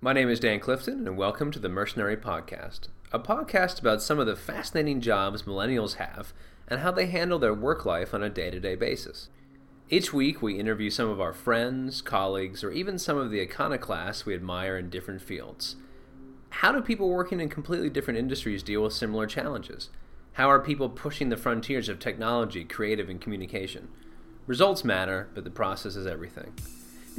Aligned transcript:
My 0.00 0.12
name 0.12 0.28
is 0.28 0.38
Dan 0.38 0.60
Clifton, 0.60 1.08
and 1.08 1.16
welcome 1.16 1.50
to 1.50 1.58
the 1.58 1.68
Mercenary 1.68 2.16
Podcast, 2.16 2.82
a 3.10 3.18
podcast 3.18 3.80
about 3.80 4.00
some 4.00 4.20
of 4.20 4.28
the 4.28 4.36
fascinating 4.36 5.00
jobs 5.00 5.42
millennials 5.42 5.94
have 5.94 6.32
and 6.68 6.78
how 6.78 6.92
they 6.92 7.06
handle 7.06 7.40
their 7.40 7.52
work 7.52 7.84
life 7.84 8.14
on 8.14 8.22
a 8.22 8.30
day 8.30 8.48
to 8.48 8.60
day 8.60 8.76
basis. 8.76 9.28
Each 9.90 10.12
week, 10.12 10.40
we 10.40 10.56
interview 10.56 10.88
some 10.88 11.08
of 11.08 11.20
our 11.20 11.32
friends, 11.32 12.00
colleagues, 12.00 12.62
or 12.62 12.70
even 12.70 12.96
some 12.96 13.16
of 13.16 13.32
the 13.32 13.40
iconoclasts 13.40 14.24
we 14.24 14.34
admire 14.34 14.78
in 14.78 14.88
different 14.88 15.20
fields. 15.20 15.74
How 16.50 16.70
do 16.70 16.80
people 16.80 17.08
working 17.08 17.40
in 17.40 17.48
completely 17.48 17.90
different 17.90 18.20
industries 18.20 18.62
deal 18.62 18.84
with 18.84 18.92
similar 18.92 19.26
challenges? 19.26 19.90
How 20.34 20.48
are 20.48 20.60
people 20.60 20.88
pushing 20.88 21.28
the 21.28 21.36
frontiers 21.36 21.88
of 21.88 21.98
technology, 21.98 22.62
creative, 22.62 23.08
and 23.08 23.20
communication? 23.20 23.88
Results 24.46 24.84
matter, 24.84 25.28
but 25.34 25.42
the 25.42 25.50
process 25.50 25.96
is 25.96 26.06
everything. 26.06 26.52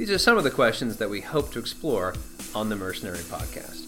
These 0.00 0.10
are 0.12 0.16
some 0.16 0.38
of 0.38 0.44
the 0.44 0.50
questions 0.50 0.96
that 0.96 1.10
we 1.10 1.20
hope 1.20 1.52
to 1.52 1.58
explore 1.58 2.14
on 2.54 2.70
the 2.70 2.74
Mercenary 2.74 3.18
Podcast. 3.18 3.84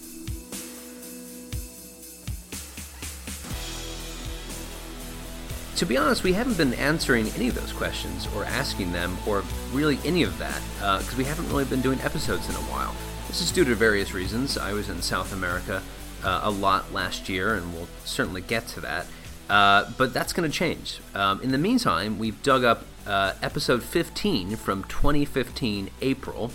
To 5.75 5.85
be 5.87 5.97
honest, 5.97 6.23
we 6.23 6.33
haven't 6.33 6.55
been 6.55 6.75
answering 6.75 7.29
any 7.29 7.47
of 7.47 7.55
those 7.55 7.73
questions 7.73 8.27
or 8.35 8.45
asking 8.45 8.91
them 8.91 9.17
or 9.25 9.43
really 9.71 9.97
any 10.05 10.21
of 10.21 10.37
that 10.37 10.61
because 10.79 11.15
uh, 11.15 11.17
we 11.17 11.23
haven't 11.23 11.49
really 11.49 11.65
been 11.65 11.81
doing 11.81 11.99
episodes 12.01 12.47
in 12.47 12.53
a 12.53 12.65
while. 12.69 12.93
This 13.27 13.41
is 13.41 13.51
due 13.51 13.65
to 13.65 13.73
various 13.73 14.13
reasons. 14.13 14.55
I 14.55 14.73
was 14.73 14.89
in 14.89 15.01
South 15.01 15.33
America 15.33 15.81
uh, 16.23 16.41
a 16.43 16.51
lot 16.51 16.93
last 16.93 17.27
year, 17.27 17.55
and 17.55 17.73
we'll 17.73 17.87
certainly 18.05 18.41
get 18.41 18.67
to 18.67 18.81
that. 18.81 19.07
Uh, 19.53 19.87
but 19.99 20.11
that's 20.15 20.33
going 20.33 20.49
to 20.49 20.57
change. 20.57 20.99
Um, 21.13 21.39
in 21.41 21.51
the 21.51 21.59
meantime, 21.59 22.17
we've 22.17 22.41
dug 22.41 22.63
up 22.63 22.85
uh, 23.05 23.33
episode 23.43 23.83
15 23.83 24.55
from 24.55 24.83
2015 24.85 25.91
April 26.01 26.49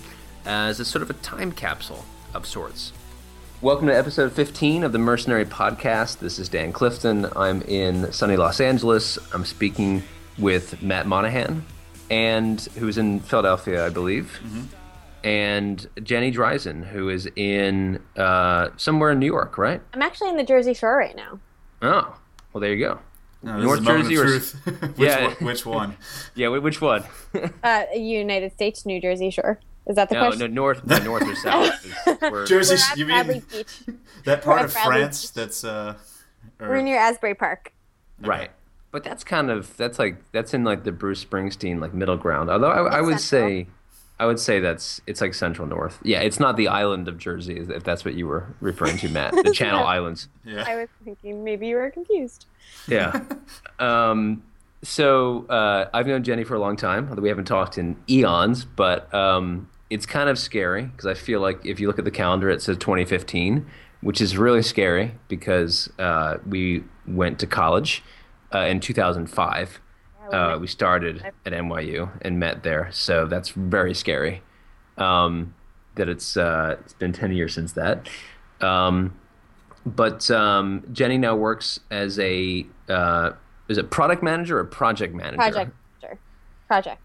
as 0.45 0.81
a 0.81 0.85
sort 0.85 1.03
of 1.03 1.09
a 1.09 1.13
time 1.13 1.53
capsule 1.53 2.05
of 2.35 2.45
sorts. 2.45 2.93
Welcome 3.63 3.87
to 3.87 3.97
episode 3.97 4.33
15 4.33 4.83
of 4.83 4.91
the 4.91 4.99
Mercenary 4.99 5.45
Podcast. 5.45 6.19
This 6.19 6.41
is 6.41 6.49
Dan 6.49 6.73
Clifton. 6.73 7.29
I'm 7.37 7.63
in 7.63 8.11
sunny 8.13 8.37
Los 8.37 8.61
Angeles. 8.61 9.17
I'm 9.33 9.45
speaking 9.45 10.03
with 10.37 10.83
Matt 10.83 11.07
Monahan, 11.07 11.65
and 12.11 12.61
who's 12.79 12.99
in 12.99 13.21
Philadelphia, 13.21 13.87
I 13.87 13.91
believe, 13.91 14.41
mm-hmm. 14.45 14.63
and 15.23 15.87
Jenny 16.03 16.33
Dreizen, 16.33 16.85
who 16.85 17.11
is 17.11 17.31
in 17.37 18.03
uh, 18.17 18.71
somewhere 18.77 19.13
in 19.13 19.21
New 19.21 19.27
York, 19.27 19.57
right? 19.57 19.81
I'm 19.95 20.03
actually 20.03 20.31
in 20.31 20.37
the 20.37 20.43
Jersey 20.43 20.75
Shore 20.75 20.97
right 20.97 21.15
now. 21.15 21.39
Oh, 21.81 22.17
well, 22.53 22.61
there 22.61 22.73
you 22.73 22.85
go. 22.85 22.99
No, 23.43 23.61
North 23.61 23.85
Jersey 23.85 24.17
or 24.17 24.25
which, 24.97 24.99
yeah, 24.99 25.27
one, 25.27 25.37
which 25.37 25.67
one? 25.67 25.97
yeah, 26.35 26.49
which 26.49 26.81
one? 26.81 27.05
uh, 27.63 27.85
United 27.95 28.53
States, 28.53 28.85
New 28.85 29.01
Jersey 29.01 29.31
sure. 29.31 29.61
Is 29.87 29.97
that 29.97 30.09
the 30.09 30.17
no, 30.17 30.21
question? 30.21 30.41
No, 30.41 30.47
north, 30.49 30.85
no, 30.85 30.99
north 30.99 31.23
or 31.23 31.35
south. 31.37 32.47
Jersey, 32.47 32.77
you 32.97 33.07
mean 33.07 33.43
that 34.25 34.43
part 34.43 34.65
of 34.65 34.73
France 34.73 35.23
Beach. 35.23 35.33
that's 35.33 35.65
uh, 35.65 35.95
or... 36.61 36.69
we're 36.69 36.83
near 36.83 36.99
Asbury 36.99 37.35
Park. 37.35 37.73
Right, 38.21 38.51
but 38.91 39.03
that's 39.03 39.25
kind 39.25 39.51
of 39.51 39.75
that's 39.79 39.99
like 39.99 40.17
that's 40.33 40.53
in 40.53 40.65
like 40.65 40.85
the 40.85 40.93
Bruce 40.93 41.25
Springsteen 41.25 41.81
like 41.81 41.95
middle 41.95 42.19
ground. 42.19 42.51
Although 42.51 42.71
I, 42.71 42.99
I 42.99 43.01
would 43.01 43.21
say, 43.21 43.67
I 44.21 44.27
would 44.27 44.41
say 44.41 44.59
that's 44.59 45.01
it's 45.07 45.21
like 45.21 45.33
central 45.33 45.69
north. 45.69 45.99
Yeah, 46.03 46.21
it's 46.21 46.41
not 46.41 46.57
the 46.57 46.69
island 46.69 47.07
of 47.07 47.19
Jersey 47.19 47.59
if 47.59 47.85
that's 47.85 48.05
what 48.05 48.15
you 48.15 48.27
were 48.27 48.55
referring 48.61 48.99
to, 48.99 49.09
Matt. 49.09 49.33
The 49.33 49.53
Channel 49.55 49.85
Islands. 49.85 50.29
Yeah, 50.45 50.65
I 50.67 50.75
was 50.77 50.89
thinking 51.05 51.45
maybe 51.45 51.69
you 51.69 51.77
were 51.77 51.91
confused. 51.91 52.47
Yeah. 52.89 53.23
um, 53.79 54.43
so 54.83 55.47
uh, 55.49 55.89
I've 55.93 56.07
known 56.07 56.25
Jenny 56.25 56.45
for 56.45 56.55
a 56.55 56.61
long 56.61 56.77
time, 56.77 57.09
although 57.09 57.23
we 57.23 57.29
haven't 57.29 57.47
talked 57.47 57.79
in 57.79 57.97
eons. 58.09 58.65
But 58.65 59.13
um, 59.15 59.69
it's 59.91 60.07
kind 60.07 60.29
of 60.29 60.39
scary 60.39 60.85
because 60.85 61.07
I 61.07 61.15
feel 61.15 61.41
like 61.41 61.65
if 61.65 61.79
you 61.79 61.87
look 61.87 61.99
at 61.99 62.05
the 62.05 62.11
calendar, 62.11 62.51
it 62.51 62.61
says 62.61 62.77
2015, 62.79 63.67
which 64.01 64.21
is 64.21 64.37
really 64.37 64.63
scary 64.63 65.15
because 65.29 65.91
uh, 65.99 66.39
we 66.47 66.85
went 67.07 67.39
to 67.41 67.47
college 67.47 68.03
uh, 68.53 68.61
in 68.61 68.81
2005. 68.81 69.81
Uh, 70.33 70.59
we 70.59 70.67
started 70.67 71.25
at 71.45 71.53
NYU 71.53 72.11
and 72.23 72.39
met 72.39 72.63
there, 72.63 72.89
so 72.93 73.27
that's 73.27 73.51
very 73.51 73.95
scary. 73.95 74.43
Um, 74.97 75.55
that 75.95 76.09
it's 76.09 76.37
uh, 76.37 76.77
it's 76.81 76.95
been 76.95 77.13
10 77.13 77.33
years 77.33 77.55
since 77.55 77.73
that. 77.73 78.09
Um, 78.61 79.15
but 79.85 80.31
um, 80.31 80.85
Jenny 80.93 81.19
now 81.19 81.37
works 81.37 81.81
as 81.91 82.19
a 82.19 82.67
uh, 82.89 83.33
is 83.69 83.79
it 83.79 83.91
product 83.91 84.23
manager 84.23 84.59
or 84.59 84.65
project 84.65 85.15
manager? 85.15 85.37
Project 85.37 85.73
manager. 86.03 86.19
Project. 86.67 87.03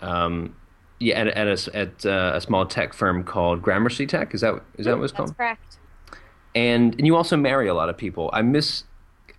Um, 0.00 0.56
yeah, 0.98 1.20
at 1.20 1.28
at 1.28 1.46
a, 1.46 1.76
at 1.76 2.06
uh, 2.06 2.32
a 2.34 2.40
small 2.40 2.66
tech 2.66 2.92
firm 2.92 3.24
called 3.24 3.62
Gramercy 3.62 4.06
Tech. 4.06 4.34
Is 4.34 4.40
that 4.40 4.62
is 4.78 4.86
that 4.86 4.96
what 4.96 5.04
it's 5.04 5.12
called? 5.12 5.28
That's 5.30 5.36
correct. 5.36 5.78
And 6.54 6.94
and 6.94 7.06
you 7.06 7.16
also 7.16 7.36
marry 7.36 7.68
a 7.68 7.74
lot 7.74 7.88
of 7.88 7.96
people. 7.96 8.30
I 8.32 8.42
miss 8.42 8.84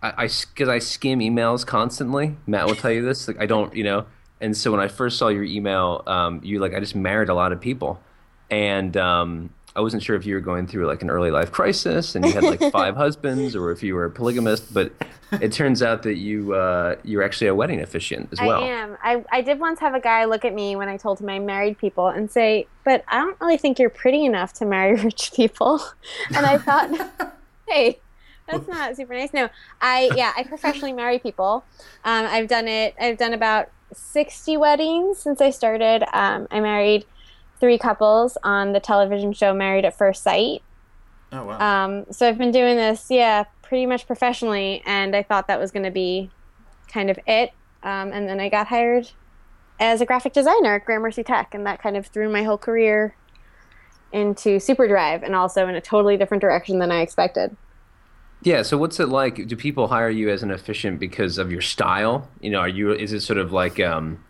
I 0.03 0.27
because 0.27 0.69
I, 0.69 0.75
I, 0.75 0.79
skim 0.79 1.19
emails 1.19 1.65
constantly. 1.65 2.35
Matt 2.45 2.67
will 2.67 2.75
tell 2.75 2.91
you 2.91 3.03
this. 3.03 3.27
Like 3.27 3.39
I 3.39 3.45
don't, 3.45 3.73
you 3.73 3.83
know. 3.83 4.05
And 4.41 4.55
so 4.55 4.71
when 4.71 4.81
I 4.81 4.89
first 4.89 5.17
saw 5.17 5.29
your 5.29 5.43
email, 5.43 6.03
um, 6.05 6.41
you 6.43 6.59
like 6.59 6.73
I 6.73 6.79
just 6.79 6.95
married 6.95 7.29
a 7.29 7.33
lot 7.33 7.53
of 7.53 7.61
people, 7.61 8.01
and 8.49 8.97
um, 8.97 9.49
I 9.75 9.81
wasn't 9.81 10.03
sure 10.03 10.15
if 10.15 10.25
you 10.25 10.35
were 10.35 10.41
going 10.41 10.67
through 10.67 10.85
like 10.85 11.01
an 11.01 11.09
early 11.09 11.31
life 11.31 11.51
crisis 11.51 12.15
and 12.15 12.25
you 12.25 12.33
had 12.33 12.43
like 12.43 12.59
five 12.71 12.95
husbands, 12.95 13.55
or 13.55 13.71
if 13.71 13.81
you 13.81 13.95
were 13.95 14.05
a 14.05 14.11
polygamist. 14.11 14.73
But 14.73 14.91
it 15.41 15.51
turns 15.51 15.81
out 15.81 16.03
that 16.03 16.15
you 16.15 16.53
uh, 16.53 16.97
you're 17.03 17.23
actually 17.23 17.47
a 17.47 17.55
wedding 17.55 17.81
officiant 17.81 18.29
as 18.31 18.39
well. 18.39 18.63
I 18.63 18.67
am. 18.67 18.97
I 19.01 19.23
I 19.31 19.41
did 19.41 19.59
once 19.59 19.79
have 19.79 19.95
a 19.95 19.99
guy 19.99 20.25
look 20.25 20.45
at 20.45 20.53
me 20.53 20.75
when 20.75 20.89
I 20.89 20.97
told 20.97 21.19
him 21.19 21.29
I 21.29 21.39
married 21.39 21.77
people 21.77 22.07
and 22.07 22.29
say, 22.29 22.67
"But 22.83 23.03
I 23.07 23.19
don't 23.19 23.39
really 23.41 23.57
think 23.57 23.79
you're 23.79 23.89
pretty 23.89 24.25
enough 24.25 24.53
to 24.53 24.65
marry 24.65 24.95
rich 25.03 25.31
people." 25.33 25.81
And 26.35 26.45
I 26.45 26.57
thought, 26.57 27.35
hey. 27.67 27.99
That's 28.53 28.67
not 28.67 28.95
super 28.95 29.13
nice. 29.13 29.33
No, 29.33 29.49
I 29.81 30.09
yeah, 30.15 30.33
I 30.35 30.43
professionally 30.43 30.93
marry 30.93 31.19
people. 31.19 31.63
Um, 32.05 32.25
I've 32.25 32.47
done 32.47 32.67
it. 32.67 32.95
I've 32.99 33.17
done 33.17 33.33
about 33.33 33.69
sixty 33.93 34.57
weddings 34.57 35.19
since 35.19 35.41
I 35.41 35.49
started. 35.49 36.03
Um, 36.17 36.47
I 36.51 36.59
married 36.59 37.05
three 37.59 37.77
couples 37.77 38.37
on 38.43 38.73
the 38.73 38.79
television 38.79 39.33
show 39.33 39.53
Married 39.53 39.85
at 39.85 39.97
First 39.97 40.23
Sight. 40.23 40.61
Oh 41.31 41.45
wow! 41.45 41.85
Um, 41.85 42.05
so 42.11 42.27
I've 42.27 42.37
been 42.37 42.51
doing 42.51 42.75
this, 42.75 43.07
yeah, 43.09 43.45
pretty 43.61 43.85
much 43.85 44.05
professionally, 44.05 44.83
and 44.85 45.15
I 45.15 45.23
thought 45.23 45.47
that 45.47 45.59
was 45.59 45.71
going 45.71 45.83
to 45.85 45.91
be 45.91 46.29
kind 46.87 47.09
of 47.09 47.17
it. 47.25 47.51
Um, 47.81 48.11
and 48.13 48.29
then 48.29 48.39
I 48.39 48.49
got 48.49 48.67
hired 48.67 49.11
as 49.79 49.99
a 49.99 50.05
graphic 50.05 50.33
designer 50.33 50.75
at 50.75 50.85
Gramercy 50.85 51.23
Tech, 51.23 51.53
and 51.53 51.65
that 51.65 51.81
kind 51.81 51.97
of 51.97 52.07
threw 52.07 52.29
my 52.29 52.43
whole 52.43 52.57
career 52.57 53.15
into 54.11 54.57
SuperDrive, 54.57 55.23
and 55.23 55.33
also 55.33 55.67
in 55.67 55.73
a 55.73 55.81
totally 55.81 56.17
different 56.17 56.41
direction 56.41 56.77
than 56.77 56.91
I 56.91 57.01
expected. 57.01 57.57
Yeah. 58.43 58.61
So 58.61 58.77
what's 58.77 58.99
it 58.99 59.09
like? 59.09 59.47
Do 59.47 59.55
people 59.55 59.87
hire 59.87 60.09
you 60.09 60.29
as 60.29 60.43
an 60.43 60.51
officiant 60.51 60.99
because 60.99 61.37
of 61.37 61.51
your 61.51 61.61
style? 61.61 62.29
You 62.41 62.51
know, 62.51 62.59
are 62.59 62.67
you? 62.67 62.93
Is 62.93 63.13
it 63.13 63.21
sort 63.21 63.39
of 63.39 63.51
like? 63.51 63.79
Um, 63.79 64.23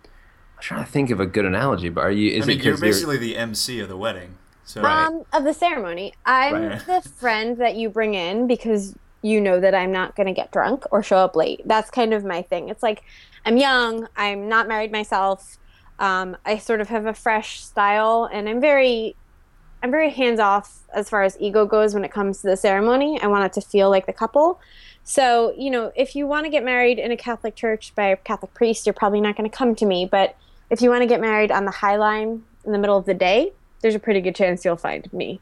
I'm 0.56 0.62
trying 0.62 0.85
to 0.85 0.91
think 0.91 1.09
of 1.09 1.19
a 1.19 1.25
good 1.25 1.46
analogy, 1.46 1.90
but 1.90 2.01
are 2.01 2.12
you? 2.12 2.31
Is 2.31 2.46
I 2.46 2.47
mean, 2.47 2.59
it 2.59 2.66
you're 2.66 2.78
basically 2.78 3.16
you're... 3.16 3.25
the 3.25 3.38
MC 3.38 3.79
of 3.79 3.90
the 3.90 3.97
wedding. 3.97 4.38
So 4.66 4.84
um, 4.84 5.25
of 5.34 5.44
the 5.44 5.53
ceremony, 5.53 6.13
I'm 6.25 6.53
right. 6.53 6.85
the 6.85 7.02
friend 7.02 7.57
that 7.57 7.75
you 7.75 7.90
bring 7.90 8.13
in 8.13 8.47
because 8.47 8.96
you 9.22 9.41
know 9.41 9.59
that 9.59 9.75
I'm 9.75 9.91
not 9.91 10.16
going 10.16 10.28
to 10.28 10.34
get 10.34 10.52
drunk 10.52 10.85
or 10.91 11.03
show 11.03 11.18
up 11.18 11.35
late. 11.35 11.62
That's 11.66 11.90
kind 11.90 12.13
of 12.13 12.23
my 12.23 12.41
thing. 12.41 12.69
It's 12.69 12.84
like 12.84 13.03
I'm 13.46 13.57
young, 13.57 14.07
I'm 14.16 14.47
not 14.47 14.68
married 14.68 14.91
myself. 14.91 15.57
Um, 16.00 16.38
I 16.46 16.57
sort 16.57 16.81
of 16.81 16.90
have 16.90 17.06
a 17.06 17.13
fresh 17.13 17.62
style, 17.62 18.29
and 18.31 18.50
I'm 18.50 18.59
very, 18.59 19.16
I'm 19.84 19.92
very 19.92 20.10
hands 20.10 20.40
off 20.40 20.80
as 20.94 21.10
far 21.10 21.24
as 21.24 21.38
ego 21.42 21.66
goes 21.66 21.94
when 21.94 22.06
it 22.06 22.12
comes 22.12 22.40
to 22.42 22.48
the 22.48 22.56
ceremony. 22.56 23.20
I 23.22 23.28
want 23.28 23.46
it 23.46 23.54
to 23.60 23.62
feel 23.62 23.90
like 23.90 24.06
the 24.06 24.14
couple. 24.14 24.62
So, 25.04 25.54
you 25.58 25.70
know, 25.70 25.92
if 25.94 26.16
you 26.16 26.26
want 26.26 26.46
to 26.46 26.50
get 26.50 26.64
married 26.64 27.00
in 27.00 27.12
a 27.12 27.18
Catholic 27.18 27.56
church 27.56 27.94
by 27.94 28.06
a 28.06 28.16
Catholic 28.16 28.54
priest, 28.54 28.86
you're 28.86 28.94
probably 28.94 29.20
not 29.20 29.36
going 29.36 29.50
to 29.50 29.56
come 29.56 29.76
to 29.76 29.86
me. 29.86 30.08
But 30.10 30.38
if 30.70 30.82
you 30.82 30.90
want 30.90 31.02
to 31.02 31.06
get 31.06 31.20
married 31.20 31.52
on 31.52 31.66
the 31.66 31.72
High 31.72 31.98
Line 31.98 32.44
in 32.64 32.72
the 32.72 32.78
middle 32.78 32.98
of 32.98 33.06
the 33.06 33.14
day, 33.14 33.52
there's 33.82 33.94
a 33.94 34.00
pretty 34.00 34.22
good 34.22 34.36
chance 34.36 34.64
you'll 34.64 34.78
find 34.78 35.12
me. 35.12 35.41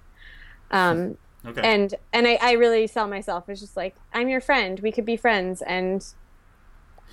Um, 0.71 1.17
okay. 1.45 1.61
And 1.63 1.93
and 2.11 2.27
I, 2.27 2.39
I 2.41 2.51
really 2.53 2.87
sell 2.87 3.07
myself 3.07 3.47
as 3.47 3.59
just 3.59 3.77
like 3.77 3.95
I'm 4.11 4.27
your 4.27 4.41
friend. 4.41 4.79
We 4.79 4.91
could 4.91 5.05
be 5.05 5.17
friends, 5.17 5.61
and 5.61 6.03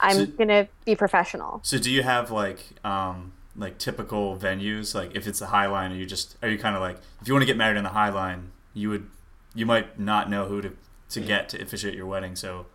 I'm 0.00 0.16
so, 0.16 0.26
gonna 0.26 0.68
be 0.86 0.96
professional. 0.96 1.60
So 1.62 1.78
do 1.78 1.90
you 1.90 2.02
have 2.02 2.30
like 2.30 2.60
um, 2.82 3.34
like 3.58 3.78
typical 3.78 4.36
venues? 4.36 4.94
Like 4.94 5.14
if 5.14 5.26
it's 5.26 5.40
the 5.40 5.46
High 5.46 5.66
Line, 5.66 5.92
are 5.92 5.96
you 5.96 6.06
just 6.06 6.36
are 6.42 6.48
you 6.48 6.58
kind 6.58 6.76
of 6.76 6.80
like 6.80 6.98
if 7.20 7.28
you 7.28 7.34
want 7.34 7.42
to 7.42 7.46
get 7.46 7.56
married 7.56 7.76
in 7.76 7.84
the 7.84 7.90
High 7.90 8.10
Line, 8.10 8.52
you 8.72 8.88
would 8.88 9.08
you 9.54 9.66
might 9.66 9.98
not 9.98 10.30
know 10.30 10.46
who 10.46 10.62
to 10.62 10.72
to 11.10 11.20
get 11.20 11.48
to 11.50 11.60
officiate 11.60 11.94
your 11.94 12.06
wedding, 12.06 12.36
so 12.36 12.66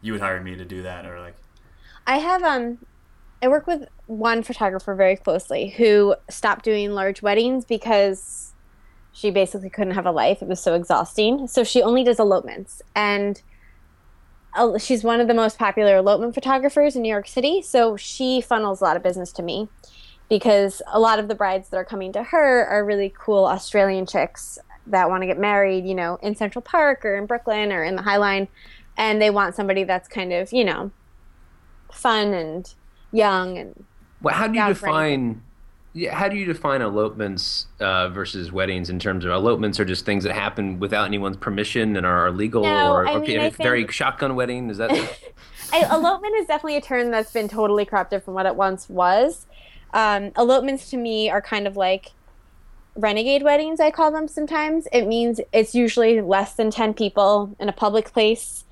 you 0.00 0.12
would 0.12 0.20
hire 0.20 0.40
me 0.40 0.56
to 0.56 0.64
do 0.64 0.82
that, 0.82 1.06
or 1.06 1.20
like. 1.20 1.36
I 2.06 2.18
have 2.18 2.42
um 2.42 2.78
I 3.42 3.48
work 3.48 3.66
with 3.66 3.88
one 4.06 4.42
photographer 4.42 4.94
very 4.94 5.16
closely 5.16 5.70
who 5.70 6.14
stopped 6.28 6.64
doing 6.64 6.90
large 6.90 7.22
weddings 7.22 7.64
because 7.64 8.52
she 9.12 9.30
basically 9.30 9.70
couldn't 9.70 9.94
have 9.94 10.06
a 10.06 10.10
life. 10.10 10.42
It 10.42 10.48
was 10.48 10.60
so 10.60 10.74
exhausting. 10.74 11.46
So 11.48 11.64
she 11.64 11.82
only 11.82 12.04
does 12.04 12.18
elopements. 12.18 12.82
And 12.94 13.40
she's 14.78 15.02
one 15.04 15.20
of 15.20 15.28
the 15.28 15.34
most 15.34 15.58
popular 15.58 15.96
elopement 15.96 16.34
photographers 16.34 16.96
in 16.96 17.02
New 17.02 17.08
York 17.08 17.28
City. 17.28 17.62
So 17.62 17.96
she 17.96 18.40
funnels 18.40 18.80
a 18.80 18.84
lot 18.84 18.96
of 18.96 19.02
business 19.02 19.32
to 19.32 19.42
me 19.42 19.68
because 20.30 20.80
a 20.86 20.98
lot 20.98 21.18
of 21.18 21.28
the 21.28 21.34
brides 21.34 21.68
that 21.68 21.76
are 21.76 21.84
coming 21.84 22.12
to 22.12 22.22
her 22.22 22.64
are 22.66 22.82
really 22.84 23.12
cool 23.18 23.44
Australian 23.44 24.06
chicks 24.06 24.58
that 24.86 25.10
want 25.10 25.22
to 25.22 25.26
get 25.26 25.38
married, 25.38 25.84
you 25.84 25.94
know, 25.94 26.18
in 26.22 26.34
Central 26.34 26.62
Park 26.62 27.04
or 27.04 27.16
in 27.16 27.26
Brooklyn 27.26 27.70
or 27.72 27.82
in 27.84 27.96
the 27.96 28.02
High 28.02 28.16
Line, 28.16 28.48
and 28.96 29.20
they 29.20 29.28
want 29.28 29.54
somebody 29.54 29.84
that's 29.84 30.08
kind 30.08 30.32
of, 30.32 30.52
you 30.52 30.64
know, 30.64 30.90
fun 31.92 32.32
and 32.32 32.72
young 33.12 33.58
and. 33.58 33.84
Well, 34.22 34.34
how 34.34 34.46
do 34.46 34.58
you 34.58 34.66
define? 34.68 35.42
Yeah, 35.92 36.14
how 36.14 36.28
do 36.28 36.36
you 36.36 36.46
define 36.46 36.82
elopements 36.82 37.66
uh, 37.80 38.10
versus 38.10 38.52
weddings 38.52 38.90
in 38.90 39.00
terms 39.00 39.24
of 39.24 39.32
elopements 39.32 39.80
are 39.80 39.84
just 39.84 40.04
things 40.06 40.22
that 40.22 40.32
happen 40.32 40.78
without 40.78 41.06
anyone's 41.06 41.36
permission 41.36 41.96
and 41.96 42.06
are 42.06 42.28
illegal, 42.28 42.62
No, 42.62 42.92
or, 42.92 43.08
I 43.08 43.18
mean, 43.18 43.40
a 43.40 43.46
I 43.46 43.50
think- 43.50 43.56
very 43.56 43.88
shotgun 43.88 44.36
wedding? 44.36 44.70
Is 44.70 44.78
that? 44.78 44.92
I, 45.72 45.82
elopement 45.92 46.34
is 46.36 46.46
definitely 46.46 46.76
a 46.76 46.80
term 46.80 47.10
that's 47.10 47.32
been 47.32 47.48
totally 47.48 47.84
corrupted 47.84 48.22
from 48.22 48.34
what 48.34 48.46
it 48.46 48.54
once 48.54 48.88
was. 48.88 49.46
Um, 49.92 50.32
elopements 50.36 50.90
to 50.90 50.96
me 50.96 51.30
are 51.30 51.42
kind 51.42 51.66
of 51.66 51.76
like 51.76 52.12
renegade 52.96 53.42
weddings, 53.42 53.80
I 53.80 53.90
call 53.90 54.10
them 54.10 54.28
sometimes. 54.28 54.86
It 54.92 55.06
means 55.06 55.40
it's 55.52 55.74
usually 55.74 56.20
less 56.20 56.54
than 56.54 56.70
10 56.70 56.94
people 56.94 57.54
in 57.58 57.68
a 57.68 57.72
public 57.72 58.12
place, 58.12 58.64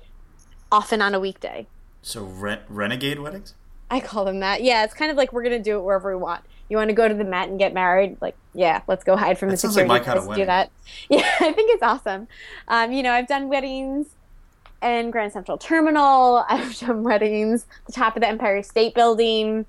often 0.71 1.01
on 1.01 1.13
a 1.13 1.19
weekday. 1.19 1.67
So 2.01 2.23
re- 2.23 2.61
renegade 2.69 3.19
weddings? 3.19 3.53
I 3.91 3.99
call 3.99 4.25
them 4.25 4.39
that. 4.41 4.61
Yeah, 4.63 4.83
it's 4.83 4.93
kind 4.93 5.09
of 5.11 5.17
like 5.17 5.33
we're 5.33 5.43
going 5.43 5.57
to 5.57 5.63
do 5.63 5.77
it 5.77 5.83
wherever 5.83 6.15
we 6.15 6.21
want. 6.21 6.43
You 6.69 6.77
want 6.77 6.89
to 6.89 6.93
go 6.93 7.07
to 7.07 7.13
the 7.13 7.23
Met 7.23 7.49
and 7.49 7.57
get 7.57 7.73
married? 7.73 8.17
Like, 8.21 8.35
yeah, 8.53 8.81
let's 8.87 9.03
go 9.03 9.15
hide 9.15 9.39
from 9.39 9.49
That 9.49 9.55
the 9.55 9.57
sounds 9.57 9.75
like 9.75 9.85
security 9.85 10.05
my 10.05 10.05
kind 10.05 10.19
of 10.19 10.27
to 10.27 10.41
do 10.41 10.45
that. 10.45 10.71
Yeah, 11.09 11.27
I 11.39 11.51
think 11.51 11.71
it's 11.71 11.81
awesome. 11.81 12.27
Um, 12.67 12.91
you 12.91 13.01
know, 13.01 13.11
I've 13.11 13.27
done 13.27 13.49
weddings 13.49 14.07
in 14.83 15.09
Grand 15.09 15.33
Central 15.33 15.57
Terminal. 15.57 16.45
I've 16.49 16.77
done 16.77 17.03
weddings 17.03 17.65
the 17.87 17.93
top 17.93 18.15
of 18.15 18.21
the 18.21 18.27
Empire 18.27 18.61
State 18.61 18.93
Building. 18.93 19.65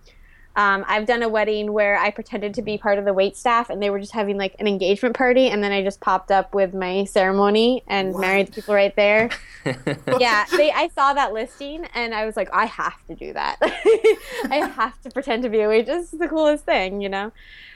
Um, 0.56 0.85
I've 0.88 1.06
done 1.06 1.23
a 1.23 1.29
wedding 1.29 1.73
where 1.73 1.97
I 1.97 2.11
pretended 2.11 2.55
to 2.55 2.62
be 2.62 2.76
part 2.76 2.99
of 2.99 3.05
the 3.05 3.12
wait 3.14 3.37
staff, 3.37 3.70
and 3.70 3.81
they 3.81 3.88
were 3.88 4.00
just 4.00 4.12
having 4.12 4.37
like 4.37 4.56
an 4.58 4.67
engagement 4.67 5.17
party, 5.17 5.47
and 5.49 5.62
then 5.62 5.70
I 5.70 5.82
just 5.82 6.00
popped 6.00 6.31
up 6.32 6.55
with 6.55 6.75
my 6.75 7.05
ceremony 7.05 7.85
and 7.87 8.12
What? 8.12 8.20
married 8.20 8.49
the 8.49 8.52
people 8.52 8.75
right 8.75 8.94
there. 8.97 9.31
yeah, 9.64 10.44
they, 10.56 10.73
I 10.73 10.88
saw 10.94 11.12
that 11.14 11.32
listing, 11.32 11.85
and 11.94 12.14
I 12.14 12.26
was 12.26 12.37
like, 12.37 12.49
I 12.52 12.67
have 12.67 13.05
to 13.06 13.14
do 13.14 13.32
that. 13.32 13.56
I 14.50 14.73
have 14.75 15.00
to 15.02 15.11
pretend 15.11 15.44
to 15.44 15.49
be 15.49 15.61
a 15.61 15.69
waitress. 15.69 16.12
It's 16.12 16.19
the 16.20 16.29
coolest 16.29 16.64
thing, 16.64 17.00
you 17.00 17.08
know. 17.08 17.31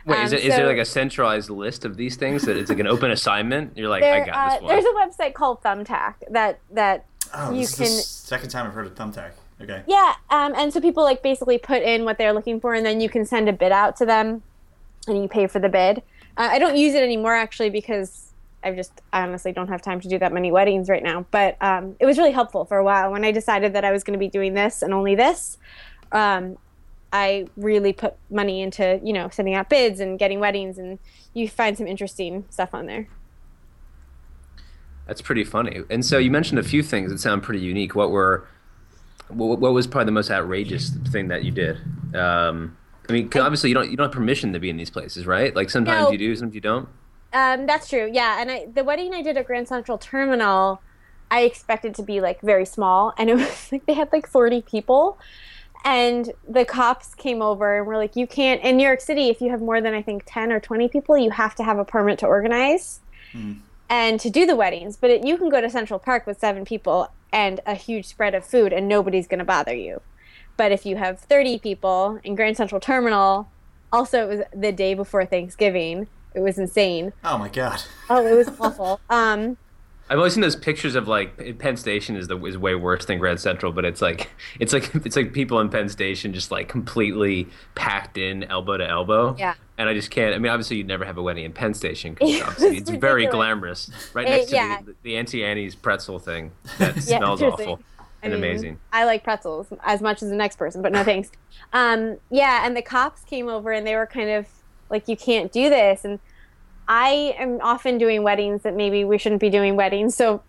Wait, 0.06 0.23
is, 0.25 0.32
Um, 0.32 0.38
it, 0.38 0.44
is 0.44 0.55
there 0.56 0.67
like 0.67 0.76
a 0.79 0.85
centralized 0.85 1.50
list 1.50 1.85
of 1.85 1.97
these 1.97 2.17
things 2.17 2.43
that 2.43 2.56
it's 2.56 2.69
like 2.71 2.81
an 2.81 2.87
open 2.88 3.11
assignment? 3.12 3.76
You're 3.79 3.88
like, 3.88 4.03
There, 4.03 4.23
I 4.23 4.26
got 4.26 4.35
uh, 4.37 4.50
this 4.55 4.62
one. 4.62 4.69
there's 4.73 4.85
a 4.85 4.88
website 5.23 5.35
called 5.35 5.62
Thumbtack 5.62 6.15
that 6.31 6.59
that 6.73 7.05
Oh, 7.32 7.53
You 7.53 7.61
this 7.61 7.73
is 7.73 7.79
the 7.79 7.85
can- 7.85 7.93
second 8.03 8.49
time 8.50 8.67
I've 8.67 8.75
heard 8.75 8.87
of 8.87 8.94
Thumbtack. 8.94 9.31
Okay. 9.60 9.82
Yeah, 9.86 10.14
um, 10.30 10.52
and 10.56 10.72
so 10.72 10.80
people 10.80 11.04
like 11.04 11.22
basically 11.22 11.58
put 11.58 11.82
in 11.82 12.04
what 12.04 12.18
they're 12.18 12.32
looking 12.32 12.60
for, 12.60 12.74
and 12.74 12.84
then 12.84 13.00
you 13.00 13.08
can 13.08 13.24
send 13.24 13.48
a 13.48 13.52
bid 13.52 13.72
out 13.72 13.96
to 13.96 14.06
them, 14.06 14.42
and 15.06 15.22
you 15.22 15.28
pay 15.28 15.46
for 15.46 15.58
the 15.58 15.68
bid. 15.68 15.98
Uh, 16.36 16.48
I 16.50 16.58
don't 16.58 16.76
use 16.76 16.94
it 16.94 17.02
anymore 17.02 17.34
actually 17.34 17.70
because 17.70 18.32
I 18.64 18.72
just 18.72 19.02
I 19.12 19.22
honestly 19.22 19.52
don't 19.52 19.68
have 19.68 19.82
time 19.82 20.00
to 20.00 20.08
do 20.08 20.18
that 20.18 20.32
many 20.32 20.50
weddings 20.50 20.88
right 20.88 21.02
now. 21.02 21.26
But 21.30 21.56
um, 21.60 21.96
it 22.00 22.06
was 22.06 22.18
really 22.18 22.32
helpful 22.32 22.64
for 22.64 22.78
a 22.78 22.84
while 22.84 23.12
when 23.12 23.24
I 23.24 23.30
decided 23.30 23.74
that 23.74 23.84
I 23.84 23.92
was 23.92 24.02
going 24.02 24.14
to 24.14 24.18
be 24.18 24.28
doing 24.28 24.54
this 24.54 24.82
and 24.82 24.92
only 24.92 25.14
this. 25.14 25.58
Um, 26.10 26.56
I 27.12 27.46
really 27.56 27.92
put 27.92 28.14
money 28.30 28.62
into 28.62 29.00
you 29.04 29.12
know 29.12 29.28
sending 29.28 29.54
out 29.54 29.68
bids 29.68 30.00
and 30.00 30.18
getting 30.18 30.40
weddings, 30.40 30.78
and 30.78 30.98
you 31.32 31.48
find 31.48 31.76
some 31.76 31.86
interesting 31.86 32.44
stuff 32.50 32.74
on 32.74 32.86
there. 32.86 33.06
That's 35.06 35.20
pretty 35.20 35.44
funny. 35.44 35.82
And 35.90 36.04
so 36.04 36.16
you 36.16 36.30
mentioned 36.30 36.58
a 36.58 36.62
few 36.62 36.82
things 36.82 37.10
that 37.10 37.18
sound 37.18 37.42
pretty 37.42 37.60
unique. 37.60 37.94
What 37.94 38.10
were, 38.10 38.48
what, 39.29 39.59
what 39.59 39.73
was 39.73 39.87
probably 39.87 40.06
the 40.06 40.12
most 40.12 40.31
outrageous 40.31 40.91
thing 41.11 41.29
that 41.29 41.44
you 41.44 41.50
did? 41.50 41.76
Um, 42.15 42.76
I 43.09 43.12
mean, 43.12 43.29
'cause 43.29 43.43
obviously 43.43 43.69
you 43.71 43.75
don't 43.75 43.91
you 43.91 43.97
don't 43.97 44.06
have 44.06 44.12
permission 44.12 44.53
to 44.53 44.59
be 44.59 44.71
in 44.71 44.76
these 44.76 44.91
places, 44.91 45.26
right? 45.26 45.55
Like 45.55 45.71
sometimes 45.71 46.06
No. 46.06 46.11
you 46.12 46.19
do, 46.19 46.35
sometimes 46.37 46.55
you 46.55 46.61
don't. 46.61 46.88
Um, 47.32 47.67
that's 47.67 47.88
true. 47.88 48.09
Yeah, 48.12 48.41
and 48.41 48.50
I, 48.50 48.67
the 48.73 48.85
wedding 48.85 49.12
I 49.12 49.21
did 49.23 49.37
at 49.37 49.47
Grand 49.47 49.67
Central 49.69 49.99
Terminal, 49.99 50.81
I 51.31 51.41
expected 51.41 51.94
to 51.97 52.03
be 52.03 52.21
like 52.21 52.41
very 52.41 52.65
small, 52.65 53.12
and 53.19 53.29
it 53.29 53.35
was 53.38 53.73
like 53.73 53.87
they 53.87 53.94
had 53.94 54.11
like 54.12 54.26
forty 54.29 54.62
people, 54.62 55.19
and 55.85 56.32
the 56.49 56.65
cops 56.65 57.15
came 57.15 57.43
over 57.43 57.76
and 57.79 57.87
were 57.87 57.97
like, 57.97 58.15
"You 58.17 58.26
can't 58.26 58.62
in 58.62 58.76
New 58.76 58.85
York 58.87 59.00
City 59.00 59.29
if 59.31 59.41
you 59.41 59.50
have 59.50 59.61
more 59.61 59.81
than 59.81 59.93
I 59.94 60.00
think 60.00 60.23
ten 60.26 60.53
or 60.53 60.61
twenty 60.61 60.88
people, 60.88 61.19
you 61.19 61.31
have 61.31 61.55
to 61.56 61.65
have 61.65 61.79
a 61.79 61.85
permit 61.85 62.19
to 62.21 62.26
organize 62.26 63.00
and 63.91 64.21
to 64.21 64.31
do 64.31 64.47
the 64.47 64.55
weddings. 64.56 64.97
But 64.97 65.11
it, 65.11 65.26
you 65.26 65.37
can 65.37 65.49
go 65.49 65.61
to 65.61 65.69
Central 65.69 65.99
Park 65.99 66.26
with 66.26 66.38
seven 66.38 66.65
people 66.65 67.11
and 67.34 67.58
a 67.66 67.75
huge 67.75 68.06
spread 68.06 68.32
of 68.34 68.46
food, 68.46 68.72
and 68.72 68.88
nobody's 68.88 69.26
going 69.26 69.40
to 69.40 69.44
bother 69.44 69.75
you. 69.75 70.00
But 70.56 70.70
if 70.70 70.86
you 70.86 70.96
have 70.96 71.19
thirty 71.19 71.58
people 71.58 72.20
in 72.22 72.36
Grand 72.36 72.56
Central 72.56 72.81
Terminal, 72.81 73.50
also 73.92 74.22
it 74.22 74.28
was 74.28 74.46
the 74.54 74.70
day 74.70 74.94
before 74.94 75.26
Thanksgiving. 75.26 76.06
It 76.32 76.40
was 76.40 76.58
insane. 76.58 77.12
Oh 77.25 77.36
my 77.36 77.48
god. 77.48 77.82
Oh, 78.08 78.25
it 78.25 78.34
was 78.34 78.48
awful. 78.60 79.00
Um, 79.10 79.56
I've 80.10 80.18
always 80.18 80.34
seen 80.34 80.42
those 80.42 80.56
pictures 80.56 80.94
of 80.96 81.08
like 81.08 81.58
Penn 81.58 81.76
Station 81.78 82.14
is 82.16 82.28
the 82.28 82.36
is 82.44 82.58
way 82.58 82.74
worse 82.74 83.06
than 83.06 83.18
Grand 83.18 83.40
Central, 83.40 83.72
but 83.72 83.84
it's 83.84 84.02
like 84.02 84.30
it's 84.60 84.72
like 84.72 84.94
it's 85.06 85.16
like 85.16 85.32
people 85.32 85.60
in 85.60 85.68
Penn 85.70 85.88
Station 85.88 86.32
just 86.34 86.50
like 86.50 86.68
completely 86.68 87.48
packed 87.74 88.18
in 88.18 88.44
elbow 88.44 88.76
to 88.76 88.86
elbow. 88.88 89.34
Yeah. 89.38 89.54
And 89.78 89.88
I 89.88 89.94
just 89.94 90.10
can't. 90.10 90.34
I 90.34 90.38
mean, 90.38 90.52
obviously 90.52 90.76
you'd 90.76 90.86
never 90.86 91.04
have 91.04 91.16
a 91.18 91.22
wedding 91.22 91.44
in 91.44 91.52
Penn 91.52 91.74
Station 91.74 92.14
because 92.14 92.40
obviously 92.42 92.76
it's 92.76 92.90
very 92.90 93.26
glamorous, 93.26 93.90
right 94.14 94.26
It- 94.26 94.30
next 94.30 94.46
to 94.50 94.54
yeah. 94.56 94.80
the, 94.84 94.94
the 95.02 95.16
Auntie 95.16 95.44
Anne's 95.44 95.74
pretzel 95.74 96.18
thing 96.18 96.52
that 96.78 96.94
Yeah, 96.96 97.18
smells 97.18 97.42
awful 97.42 97.80
I 98.22 98.26
and 98.26 98.32
mean, 98.34 98.44
amazing. 98.44 98.78
I 98.92 99.04
like 99.04 99.24
pretzels 99.24 99.66
as 99.82 100.00
much 100.00 100.22
as 100.22 100.28
the 100.30 100.36
next 100.36 100.56
person, 100.56 100.80
but 100.80 100.92
no 100.92 101.02
thanks. 101.04 101.30
Um, 101.72 102.18
yeah, 102.30 102.64
and 102.66 102.76
the 102.76 102.82
cops 102.82 103.22
came 103.24 103.48
over 103.48 103.72
and 103.72 103.86
they 103.86 103.96
were 103.96 104.06
kind 104.06 104.30
of 104.30 104.46
like, 104.90 105.08
"You 105.08 105.16
can't 105.16 105.50
do 105.52 105.68
this." 105.68 106.04
And 106.04 106.20
I 106.88 107.34
am 107.38 107.60
often 107.62 107.98
doing 107.98 108.22
weddings 108.22 108.62
that 108.62 108.75
maybe 108.75 109.04
we 109.04 109.19
shouldn't 109.19 109.40
be 109.40 109.50
doing 109.50 109.76
weddings, 109.76 110.14
so 110.14 110.42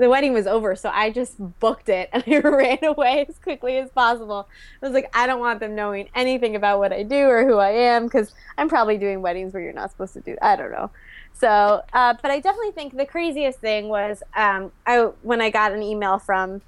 the 0.00 0.08
wedding 0.08 0.32
was 0.32 0.46
over. 0.46 0.74
So 0.74 0.88
I 0.88 1.10
just 1.10 1.36
booked 1.60 1.88
it 1.88 2.08
and 2.12 2.24
I 2.26 2.38
ran 2.48 2.82
away 2.82 3.26
as 3.28 3.38
quickly 3.38 3.76
as 3.76 3.90
possible. 3.90 4.48
I 4.82 4.86
was 4.86 4.94
like, 4.94 5.10
I 5.14 5.26
don't 5.26 5.40
want 5.40 5.60
them 5.60 5.74
knowing 5.74 6.08
anything 6.14 6.56
about 6.56 6.78
what 6.78 6.92
I 6.92 7.02
do 7.02 7.26
or 7.26 7.44
who 7.44 7.58
I 7.58 7.70
am 7.70 8.04
because 8.04 8.32
I'm 8.56 8.68
probably 8.68 8.96
doing 8.96 9.20
weddings 9.20 9.52
where 9.52 9.62
you're 9.62 9.74
not 9.74 9.90
supposed 9.90 10.14
to 10.14 10.20
do. 10.20 10.36
I 10.40 10.56
don't 10.56 10.72
know. 10.72 10.90
So, 11.34 11.82
uh, 11.92 12.14
but 12.20 12.30
I 12.30 12.40
definitely 12.40 12.72
think 12.72 12.96
the 12.96 13.06
craziest 13.06 13.60
thing 13.60 13.88
was 13.88 14.22
um, 14.34 14.72
I 14.86 15.10
when 15.22 15.40
I 15.40 15.50
got 15.50 15.72
an 15.72 15.82
email 15.82 16.18
from 16.18 16.62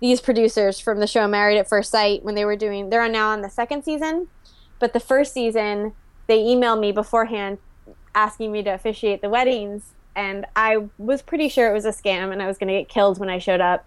these 0.00 0.20
producers 0.20 0.80
from 0.80 1.00
the 1.00 1.06
show 1.06 1.26
Married 1.28 1.58
at 1.58 1.68
First 1.68 1.90
Sight 1.90 2.24
when 2.24 2.34
they 2.34 2.44
were 2.44 2.56
doing. 2.56 2.90
They're 2.90 3.08
now 3.08 3.30
on 3.30 3.42
the 3.42 3.50
second 3.50 3.84
season, 3.84 4.28
but 4.78 4.92
the 4.92 5.00
first 5.00 5.34
season 5.34 5.92
they 6.26 6.40
emailed 6.40 6.80
me 6.80 6.92
beforehand 6.92 7.58
asking 8.18 8.50
me 8.50 8.64
to 8.64 8.70
officiate 8.70 9.22
the 9.22 9.30
weddings, 9.30 9.94
and 10.16 10.44
I 10.56 10.88
was 10.98 11.22
pretty 11.22 11.48
sure 11.48 11.70
it 11.70 11.72
was 11.72 11.84
a 11.84 11.92
scam 11.92 12.32
and 12.32 12.42
I 12.42 12.48
was 12.48 12.58
going 12.58 12.66
to 12.66 12.74
get 12.74 12.88
killed 12.88 13.20
when 13.20 13.30
I 13.30 13.38
showed 13.38 13.60
up. 13.60 13.86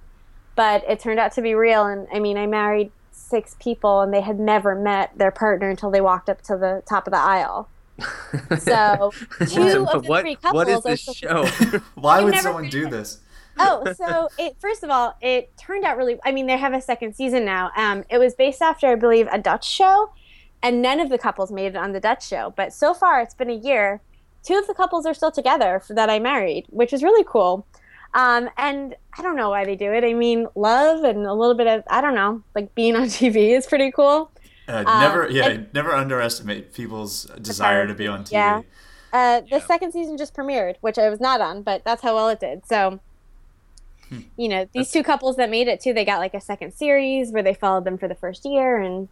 But 0.55 0.83
it 0.87 1.01
turned 1.01 1.19
out 1.19 1.33
to 1.33 1.41
be 1.41 1.53
real, 1.53 1.85
and 1.85 2.07
I 2.13 2.19
mean, 2.19 2.37
I 2.37 2.47
married 2.47 2.91
six 3.11 3.55
people, 3.59 4.01
and 4.01 4.13
they 4.13 4.21
had 4.21 4.39
never 4.39 4.73
met 4.73 5.17
their 5.17 5.31
partner 5.31 5.69
until 5.69 5.91
they 5.91 6.01
walked 6.01 6.29
up 6.29 6.41
to 6.43 6.57
the 6.57 6.81
top 6.87 7.07
of 7.07 7.11
the 7.11 7.19
aisle. 7.19 7.69
So 8.59 9.11
two 9.47 9.85
of 9.85 10.03
the 10.03 10.07
what, 10.07 10.21
three 10.21 10.35
couples 10.35 10.53
what 10.53 10.69
is 10.69 10.77
are 10.77 10.81
this 10.81 11.01
still 11.01 11.13
show? 11.13 11.45
Why 11.95 12.21
would 12.21 12.35
someone 12.37 12.69
do 12.69 12.87
it? 12.87 12.91
this? 12.91 13.19
oh, 13.59 13.93
so 13.93 14.29
it 14.39 14.55
first 14.59 14.83
of 14.83 14.89
all, 14.89 15.15
it 15.21 15.55
turned 15.57 15.83
out 15.83 15.97
really. 15.97 16.17
I 16.23 16.31
mean, 16.31 16.47
they 16.47 16.57
have 16.57 16.73
a 16.73 16.81
second 16.81 17.15
season 17.15 17.43
now. 17.43 17.71
Um, 17.75 18.03
it 18.09 18.17
was 18.17 18.33
based 18.33 18.61
after, 18.61 18.87
I 18.87 18.95
believe, 18.95 19.27
a 19.31 19.37
Dutch 19.37 19.67
show, 19.67 20.11
and 20.63 20.81
none 20.81 20.99
of 20.99 21.09
the 21.09 21.17
couples 21.17 21.51
made 21.51 21.67
it 21.67 21.75
on 21.75 21.91
the 21.91 21.99
Dutch 21.99 22.27
show. 22.27 22.53
But 22.55 22.73
so 22.73 22.93
far, 22.93 23.21
it's 23.21 23.33
been 23.33 23.49
a 23.49 23.55
year. 23.55 24.01
Two 24.43 24.55
of 24.57 24.67
the 24.67 24.73
couples 24.73 25.05
are 25.05 25.13
still 25.13 25.31
together 25.31 25.79
for, 25.85 25.93
that 25.93 26.09
I 26.09 26.19
married, 26.19 26.65
which 26.69 26.93
is 26.93 27.03
really 27.03 27.23
cool. 27.27 27.65
Um, 28.13 28.49
and 28.57 28.95
I 29.17 29.21
don't 29.21 29.35
know 29.35 29.49
why 29.51 29.63
they 29.65 29.75
do 29.75 29.91
it. 29.93 30.03
I 30.03 30.13
mean, 30.13 30.47
love 30.55 31.03
and 31.03 31.25
a 31.25 31.33
little 31.33 31.55
bit 31.55 31.67
of 31.67 31.83
I 31.89 32.01
don't 32.01 32.15
know, 32.15 32.43
like 32.55 32.73
being 32.75 32.95
on 33.01 33.03
TV 33.03 33.55
is 33.57 33.65
pretty 33.67 33.91
cool. 33.91 34.31
Uh, 34.67 34.83
Um, 34.85 34.99
never, 35.01 35.29
yeah, 35.29 35.47
and- 35.47 35.73
never 35.73 35.91
underestimate 35.93 36.73
people's 36.73 37.25
desire 37.41 37.87
to 37.87 37.93
be 37.93 38.07
on 38.07 38.23
TV. 38.23 38.31
Yeah. 38.33 38.61
Uh, 39.13 39.41
the 39.41 39.47
Yeah. 39.57 39.59
second 39.65 39.91
season 39.91 40.17
just 40.17 40.33
premiered, 40.33 40.75
which 40.81 40.97
I 40.97 41.09
was 41.09 41.19
not 41.19 41.41
on, 41.41 41.63
but 41.63 41.83
that's 41.83 42.01
how 42.01 42.15
well 42.15 42.29
it 42.29 42.39
did. 42.39 42.65
So, 42.65 42.99
you 44.37 44.49
know, 44.49 44.67
these 44.73 44.91
two 44.91 45.03
couples 45.03 45.37
that 45.37 45.49
made 45.49 45.67
it 45.67 45.79
too, 45.81 45.93
they 45.93 46.03
got 46.05 46.19
like 46.19 46.33
a 46.33 46.41
second 46.41 46.73
series 46.73 47.31
where 47.31 47.43
they 47.43 47.53
followed 47.53 47.85
them 47.85 47.97
for 47.97 48.07
the 48.09 48.15
first 48.15 48.43
year, 48.45 48.77
and 48.77 49.07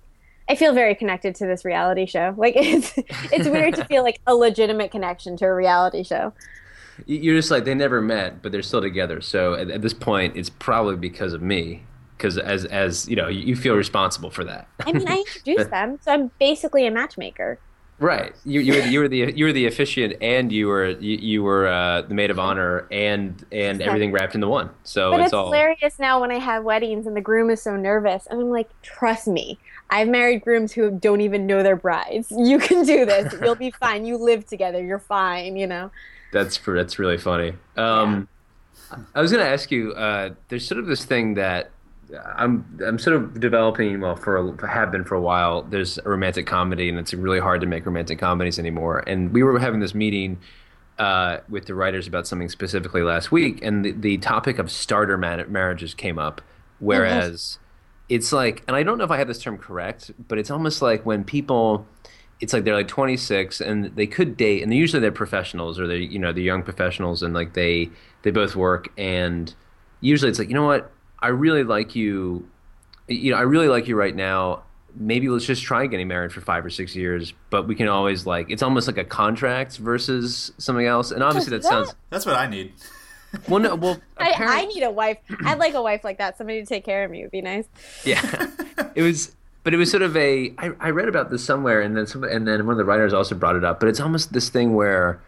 I 0.49 0.55
feel 0.55 0.73
very 0.73 0.95
connected 0.95 1.35
to 1.35 1.45
this 1.45 1.63
reality 1.63 2.05
show. 2.07 2.33
Like 2.35 2.55
it's 2.57 2.93
it's 3.31 3.47
weird 3.47 3.75
to 3.75 3.85
feel 3.85 4.03
like 4.03 4.19
a 4.27 4.35
legitimate 4.35 4.91
connection 4.91 5.37
to 5.37 5.45
a 5.45 5.53
reality 5.53 6.03
show. 6.03 6.33
You're 7.05 7.35
just 7.35 7.51
like 7.51 7.65
they 7.65 7.75
never 7.75 8.01
met, 8.01 8.41
but 8.41 8.51
they're 8.51 8.61
still 8.61 8.81
together. 8.81 9.21
So 9.21 9.53
at, 9.53 9.69
at 9.69 9.81
this 9.81 9.93
point, 9.93 10.35
it's 10.35 10.49
probably 10.49 10.97
because 10.97 11.33
of 11.33 11.41
me. 11.41 11.83
Because 12.17 12.37
as 12.37 12.65
as 12.65 13.07
you 13.07 13.15
know, 13.15 13.29
you, 13.29 13.55
feel 13.55 13.75
responsible 13.75 14.29
for 14.29 14.43
that. 14.43 14.67
I 14.85 14.91
mean, 14.91 15.07
I 15.07 15.17
introduced 15.27 15.69
them, 15.69 15.99
so 16.01 16.11
I'm 16.11 16.31
basically 16.37 16.85
a 16.85 16.91
matchmaker. 16.91 17.59
Right. 17.99 18.33
You, 18.45 18.61
you 18.61 18.73
were 18.73 18.81
the, 18.81 18.89
you 18.89 18.99
were 18.99 19.07
the 19.07 19.33
you 19.35 19.45
were 19.45 19.53
the 19.53 19.67
officiant, 19.67 20.15
and 20.21 20.51
you 20.51 20.67
were 20.67 20.89
you, 20.89 21.17
you 21.17 21.43
were 21.43 21.67
uh, 21.67 22.01
the 22.01 22.13
maid 22.13 22.31
of 22.31 22.39
honor, 22.39 22.87
and 22.91 23.45
and 23.51 23.81
everything 23.81 24.11
wrapped 24.11 24.35
into 24.35 24.47
one. 24.47 24.69
So 24.83 25.11
But 25.11 25.21
it's, 25.21 25.27
it's 25.27 25.33
all. 25.33 25.45
hilarious 25.45 25.99
now 25.99 26.19
when 26.19 26.31
I 26.31 26.39
have 26.39 26.63
weddings 26.63 27.07
and 27.07 27.15
the 27.15 27.21
groom 27.21 27.49
is 27.49 27.61
so 27.61 27.75
nervous. 27.77 28.25
And 28.29 28.41
I'm 28.41 28.49
like, 28.49 28.69
trust 28.81 29.27
me. 29.27 29.59
I've 29.89 30.07
married 30.07 30.43
grooms 30.43 30.71
who 30.71 30.91
don't 30.91 31.21
even 31.21 31.47
know 31.47 31.63
their 31.63 31.75
brides. 31.75 32.31
You 32.31 32.59
can 32.59 32.85
do 32.85 33.05
this. 33.05 33.33
You'll 33.41 33.55
be 33.55 33.71
fine. 33.79 34.05
You 34.05 34.17
live 34.17 34.45
together. 34.45 34.83
You're 34.83 34.99
fine, 34.99 35.55
you 35.55 35.67
know? 35.67 35.91
That's 36.31 36.59
that's 36.59 36.99
really 36.99 37.17
funny. 37.17 37.53
Um, 37.75 38.27
yeah. 38.91 38.97
I 39.15 39.21
was 39.21 39.31
going 39.31 39.43
to 39.43 39.49
ask 39.49 39.71
you. 39.71 39.93
Uh, 39.93 40.31
there's 40.49 40.67
sort 40.67 40.79
of 40.79 40.85
this 40.85 41.05
thing 41.05 41.33
that 41.35 41.71
I'm 42.35 42.79
I'm 42.85 42.99
sort 42.99 43.15
of 43.15 43.39
developing. 43.39 43.99
Well, 44.01 44.15
for 44.15 44.37
a, 44.37 44.67
have 44.67 44.91
been 44.91 45.03
for 45.03 45.15
a 45.15 45.21
while. 45.21 45.63
There's 45.63 45.97
a 45.99 46.09
romantic 46.09 46.45
comedy, 46.45 46.89
and 46.89 46.99
it's 46.99 47.13
really 47.13 47.39
hard 47.39 47.61
to 47.61 47.67
make 47.67 47.85
romantic 47.85 48.19
comedies 48.19 48.59
anymore. 48.59 49.03
And 49.07 49.33
we 49.33 49.43
were 49.43 49.57
having 49.59 49.79
this 49.79 49.95
meeting 49.95 50.37
uh, 50.99 51.37
with 51.49 51.65
the 51.65 51.75
writers 51.75 52.07
about 52.07 52.27
something 52.27 52.49
specifically 52.49 53.01
last 53.01 53.31
week, 53.31 53.59
and 53.63 53.85
the, 53.85 53.91
the 53.91 54.17
topic 54.17 54.59
of 54.59 54.69
starter 54.69 55.17
man- 55.17 55.51
marriages 55.51 55.93
came 55.93 56.19
up. 56.19 56.41
Whereas 56.79 57.41
mm-hmm. 57.41 57.68
It's 58.09 58.33
like, 58.33 58.63
and 58.67 58.75
I 58.75 58.83
don't 58.83 58.97
know 58.97 59.03
if 59.03 59.11
I 59.11 59.17
have 59.17 59.27
this 59.27 59.39
term 59.39 59.57
correct, 59.57 60.11
but 60.27 60.37
it's 60.37 60.49
almost 60.51 60.81
like 60.81 61.05
when 61.05 61.23
people 61.23 61.85
it's 62.41 62.53
like 62.53 62.63
they're 62.63 62.75
like 62.75 62.87
26 62.87 63.59
and 63.59 63.85
they 63.95 64.07
could 64.07 64.37
date 64.37 64.63
and 64.63 64.73
usually 64.73 65.01
they're 65.01 65.11
professionals 65.11 65.77
or 65.77 65.87
they're 65.87 65.97
you 65.97 66.17
know 66.17 66.31
they're 66.31 66.41
young 66.41 66.63
professionals 66.63 67.21
and 67.21 67.33
like 67.33 67.53
they 67.53 67.89
they 68.23 68.31
both 68.31 68.55
work. 68.55 68.89
And 68.97 69.53
usually 70.01 70.29
it's 70.29 70.39
like 70.39 70.49
you 70.49 70.55
know 70.55 70.65
what? 70.65 70.91
I 71.19 71.27
really 71.27 71.63
like 71.63 71.95
you 71.95 72.47
you 73.07 73.31
know 73.31 73.37
i 73.37 73.41
really 73.41 73.67
like 73.67 73.87
you 73.87 73.95
right 73.95 74.15
now. 74.15 74.63
Maybe 74.95 75.29
let's 75.29 75.45
just 75.45 75.61
try 75.61 75.85
getting 75.85 76.07
married 76.07 76.31
for 76.31 76.41
five 76.41 76.65
or 76.65 76.69
six 76.69 76.95
years. 76.95 77.33
But 77.51 77.67
we 77.67 77.75
can 77.75 77.87
always 77.87 78.25
like 78.25 78.49
it's 78.49 78.63
almost 78.63 78.87
like 78.87 78.97
a 78.97 79.03
contract 79.03 79.77
versus 79.77 80.51
something 80.57 80.85
else. 80.85 81.11
And 81.11 81.21
obviously 81.21 81.51
that, 81.51 81.63
that 81.63 81.69
sounds 81.69 81.95
that's 82.09 82.25
what 82.25 82.35
i 82.35 82.47
need 82.47 82.73
well 83.49 83.59
no 83.59 83.75
well 83.75 83.99
I, 84.17 84.33
I 84.37 84.65
need 84.65 84.83
a 84.83 84.91
wife. 84.91 85.17
I'd 85.45 85.59
like 85.59 85.73
a 85.73 85.81
wife 85.81 86.03
like 86.03 86.17
that 86.17 86.37
somebody 86.37 86.61
to 86.61 86.65
take 86.65 86.83
care 86.83 87.03
of 87.03 87.11
me 87.11 87.21
would 87.21 87.31
be 87.31 87.41
nice. 87.41 87.65
Yeah. 88.03 88.47
It 88.95 89.03
was 89.03 89.35
but 89.63 89.73
it 89.73 89.77
was 89.77 89.91
sort 89.91 90.01
of 90.01 90.17
a 90.17 90.53
I, 90.57 90.71
I 90.79 90.89
read 90.89 91.07
about 91.07 91.29
this 91.29 91.43
somewhere 91.43 91.81
and 91.81 91.95
then 91.95 92.07
some 92.07 92.23
and 92.23 92.47
then 92.47 92.65
one 92.65 92.71
of 92.71 92.77
the 92.77 92.85
writers 92.85 93.13
also 93.13 93.35
brought 93.35 93.55
it 93.55 93.63
up 93.63 93.79
but 93.79 93.87
it's 93.87 93.99
almost 93.99 94.33
this 94.33 94.49
thing 94.49 94.73
where 94.73 95.21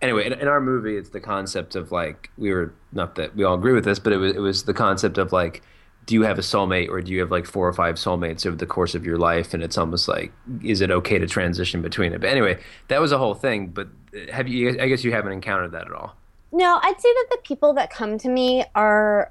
anyway 0.00 0.26
in, 0.26 0.34
in, 0.34 0.46
our 0.46 0.60
movie 0.60 0.96
it's 0.96 1.08
the 1.10 1.20
concept 1.20 1.74
of 1.74 1.90
like 1.90 2.30
we 2.38 2.52
were 2.52 2.72
not 2.92 3.16
that 3.16 3.34
we 3.34 3.44
all 3.44 3.54
agree 3.54 3.72
with 3.72 3.84
this 3.84 3.98
but 3.98 4.12
it 4.12 4.18
was 4.18 4.34
it 4.34 4.40
was 4.40 4.64
the 4.64 4.74
concept 4.74 5.18
of 5.18 5.32
like 5.32 5.62
do 6.06 6.14
you 6.14 6.22
have 6.22 6.38
a 6.38 6.42
soulmate 6.42 6.88
or 6.88 7.02
do 7.02 7.12
you 7.12 7.20
have 7.20 7.30
like 7.30 7.44
four 7.44 7.68
or 7.68 7.72
five 7.72 7.96
soulmates 7.96 8.46
over 8.46 8.56
the 8.56 8.64
course 8.64 8.94
of 8.94 9.04
your 9.04 9.18
life? 9.18 9.52
And 9.52 9.62
it's 9.62 9.76
almost 9.76 10.08
like 10.08 10.32
is 10.62 10.80
it 10.80 10.90
okay 10.90 11.18
to 11.18 11.26
transition 11.26 11.82
between 11.82 12.14
it? 12.14 12.20
But 12.22 12.30
anyway 12.30 12.58
that 12.88 13.00
was 13.00 13.12
a 13.12 13.18
whole 13.18 13.34
thing 13.34 13.66
but 13.66 13.88
have 14.32 14.48
you 14.48 14.70
i 14.80 14.88
guess 14.88 15.04
you 15.04 15.12
haven't 15.12 15.32
encountered 15.32 15.72
that 15.72 15.86
at 15.86 15.92
all 15.92 16.16
no 16.52 16.80
i'd 16.82 17.00
say 17.00 17.12
that 17.12 17.26
the 17.30 17.38
people 17.42 17.72
that 17.72 17.90
come 17.90 18.18
to 18.18 18.28
me 18.28 18.64
are 18.74 19.30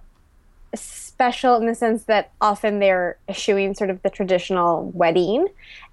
special 0.75 1.55
in 1.55 1.65
the 1.65 1.75
sense 1.75 2.03
that 2.03 2.31
often 2.41 2.79
they're 2.79 3.17
eschewing 3.27 3.73
sort 3.73 3.89
of 3.89 4.01
the 4.03 4.09
traditional 4.09 4.91
wedding 4.91 5.47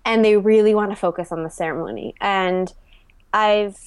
and 0.05 0.25
they 0.25 0.37
really 0.37 0.75
want 0.75 0.91
to 0.91 0.97
focus 0.97 1.33
on 1.33 1.43
the 1.43 1.51
ceremony. 1.51 2.15
And 2.21 2.73
I've 3.33 3.79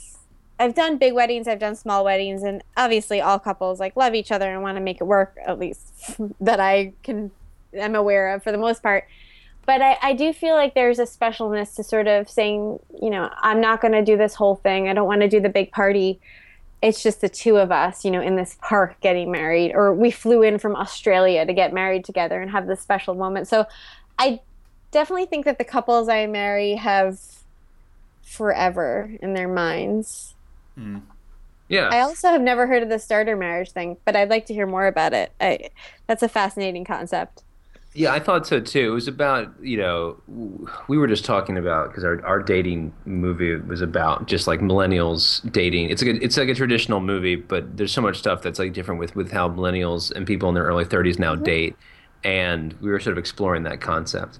I've 0.60 0.74
done 0.74 0.98
big 0.98 1.14
weddings, 1.14 1.48
I've 1.48 1.60
done 1.60 1.76
small 1.76 2.04
weddings, 2.04 2.42
and 2.42 2.64
obviously 2.76 3.22
all 3.22 3.38
couples 3.38 3.80
like 3.80 3.96
love 3.96 4.16
each 4.16 4.32
other 4.32 4.52
and 4.52 4.64
want 4.64 4.78
to 4.78 4.82
make 4.82 5.00
it 5.00 5.04
work, 5.04 5.38
at 5.46 5.60
least 5.60 6.18
that 6.42 6.60
I 6.60 6.94
can 7.04 7.32
am 7.74 7.96
aware 7.96 8.34
of 8.34 8.44
for 8.44 8.52
the 8.52 8.58
most 8.58 8.82
part. 8.82 9.08
But 9.68 9.82
I, 9.82 9.98
I 10.02 10.14
do 10.14 10.32
feel 10.32 10.56
like 10.56 10.74
there's 10.74 10.98
a 10.98 11.04
specialness 11.04 11.76
to 11.76 11.84
sort 11.84 12.08
of 12.08 12.30
saying, 12.30 12.80
you 13.02 13.10
know, 13.10 13.30
I'm 13.42 13.60
not 13.60 13.82
going 13.82 13.92
to 13.92 14.04
do 14.04 14.16
this 14.16 14.34
whole 14.34 14.56
thing. 14.56 14.88
I 14.88 14.94
don't 14.94 15.08
want 15.08 15.22
to 15.22 15.28
do 15.28 15.42
the 15.42 15.50
big 15.50 15.72
party 15.72 16.22
it's 16.82 17.02
just 17.02 17.22
the 17.22 17.30
two 17.30 17.58
of 17.58 17.72
us, 17.72 18.06
you 18.06 18.12
know, 18.12 18.22
in 18.22 18.36
this 18.36 18.58
park 18.62 19.00
getting 19.02 19.32
married, 19.32 19.72
or 19.74 19.94
we 19.94 20.12
flew 20.12 20.44
in 20.44 20.60
from 20.60 20.76
Australia 20.76 21.46
to 21.46 21.54
get 21.54 21.74
married 21.74 22.06
together 22.06 22.42
and 22.42 22.52
have 22.52 22.68
this 22.68 22.82
special 22.82 23.16
moment. 23.16 23.48
So 23.48 23.66
I 24.20 24.42
definitely 24.92 25.26
think 25.26 25.46
that 25.46 25.58
the 25.58 25.64
couples 25.64 26.08
I 26.08 26.28
marry 26.28 26.76
have 26.76 27.20
forever 28.22 29.16
in 29.22 29.34
their 29.34 29.48
minds. 29.48 30.36
Mm. 30.78 31.02
Yeah. 31.68 31.90
I 31.92 32.02
also 32.02 32.30
have 32.30 32.42
never 32.42 32.68
heard 32.68 32.84
of 32.84 32.90
the 32.90 33.00
starter 33.00 33.36
marriage 33.36 33.72
thing, 33.72 33.98
but 34.06 34.16
I'd 34.16 34.30
like 34.30 34.46
to 34.46 34.54
hear 34.54 34.68
more 34.68 34.88
about 34.88 35.14
it. 35.14 35.32
I, 35.42 35.70
that's 36.06 36.24
a 36.24 36.30
fascinating 36.30 36.86
concept. 36.86 37.44
Yeah, 37.98 38.14
I 38.14 38.20
thought 38.20 38.46
so 38.46 38.60
too. 38.60 38.92
It 38.92 38.94
was 38.94 39.08
about 39.08 39.52
you 39.60 39.76
know 39.76 40.22
we 40.88 41.00
were 41.00 41.08
just 41.08 41.26
talking 41.26 41.58
about 41.58 41.88
because 41.88 42.04
our, 42.04 42.24
our 42.24 42.44
dating 42.44 42.94
movie 43.06 43.56
was 43.56 43.82
about 43.82 44.28
just 44.28 44.46
like 44.46 44.60
millennials 44.60 45.52
dating. 45.52 45.90
It's 45.90 46.04
like 46.04 46.18
a, 46.18 46.24
it's 46.24 46.38
like 46.38 46.48
a 46.48 46.54
traditional 46.54 47.00
movie, 47.00 47.36
but 47.36 47.76
there's 47.76 47.92
so 47.92 48.04
much 48.04 48.20
stuff 48.20 48.44
that's 48.44 48.60
like 48.60 48.74
different 48.74 49.00
with 49.00 49.16
with 49.16 49.32
how 49.32 49.50
millennials 49.50 50.12
and 50.12 50.28
people 50.28 50.48
in 50.48 50.54
their 50.54 50.66
early 50.66 50.86
30s 50.86 51.18
now 51.18 51.34
mm-hmm. 51.34 51.44
date, 51.46 51.76
and 52.24 52.74
we 52.82 52.92
were 52.92 53.00
sort 53.00 53.14
of 53.14 53.18
exploring 53.18 53.64
that 53.64 53.82
concept. 53.82 54.38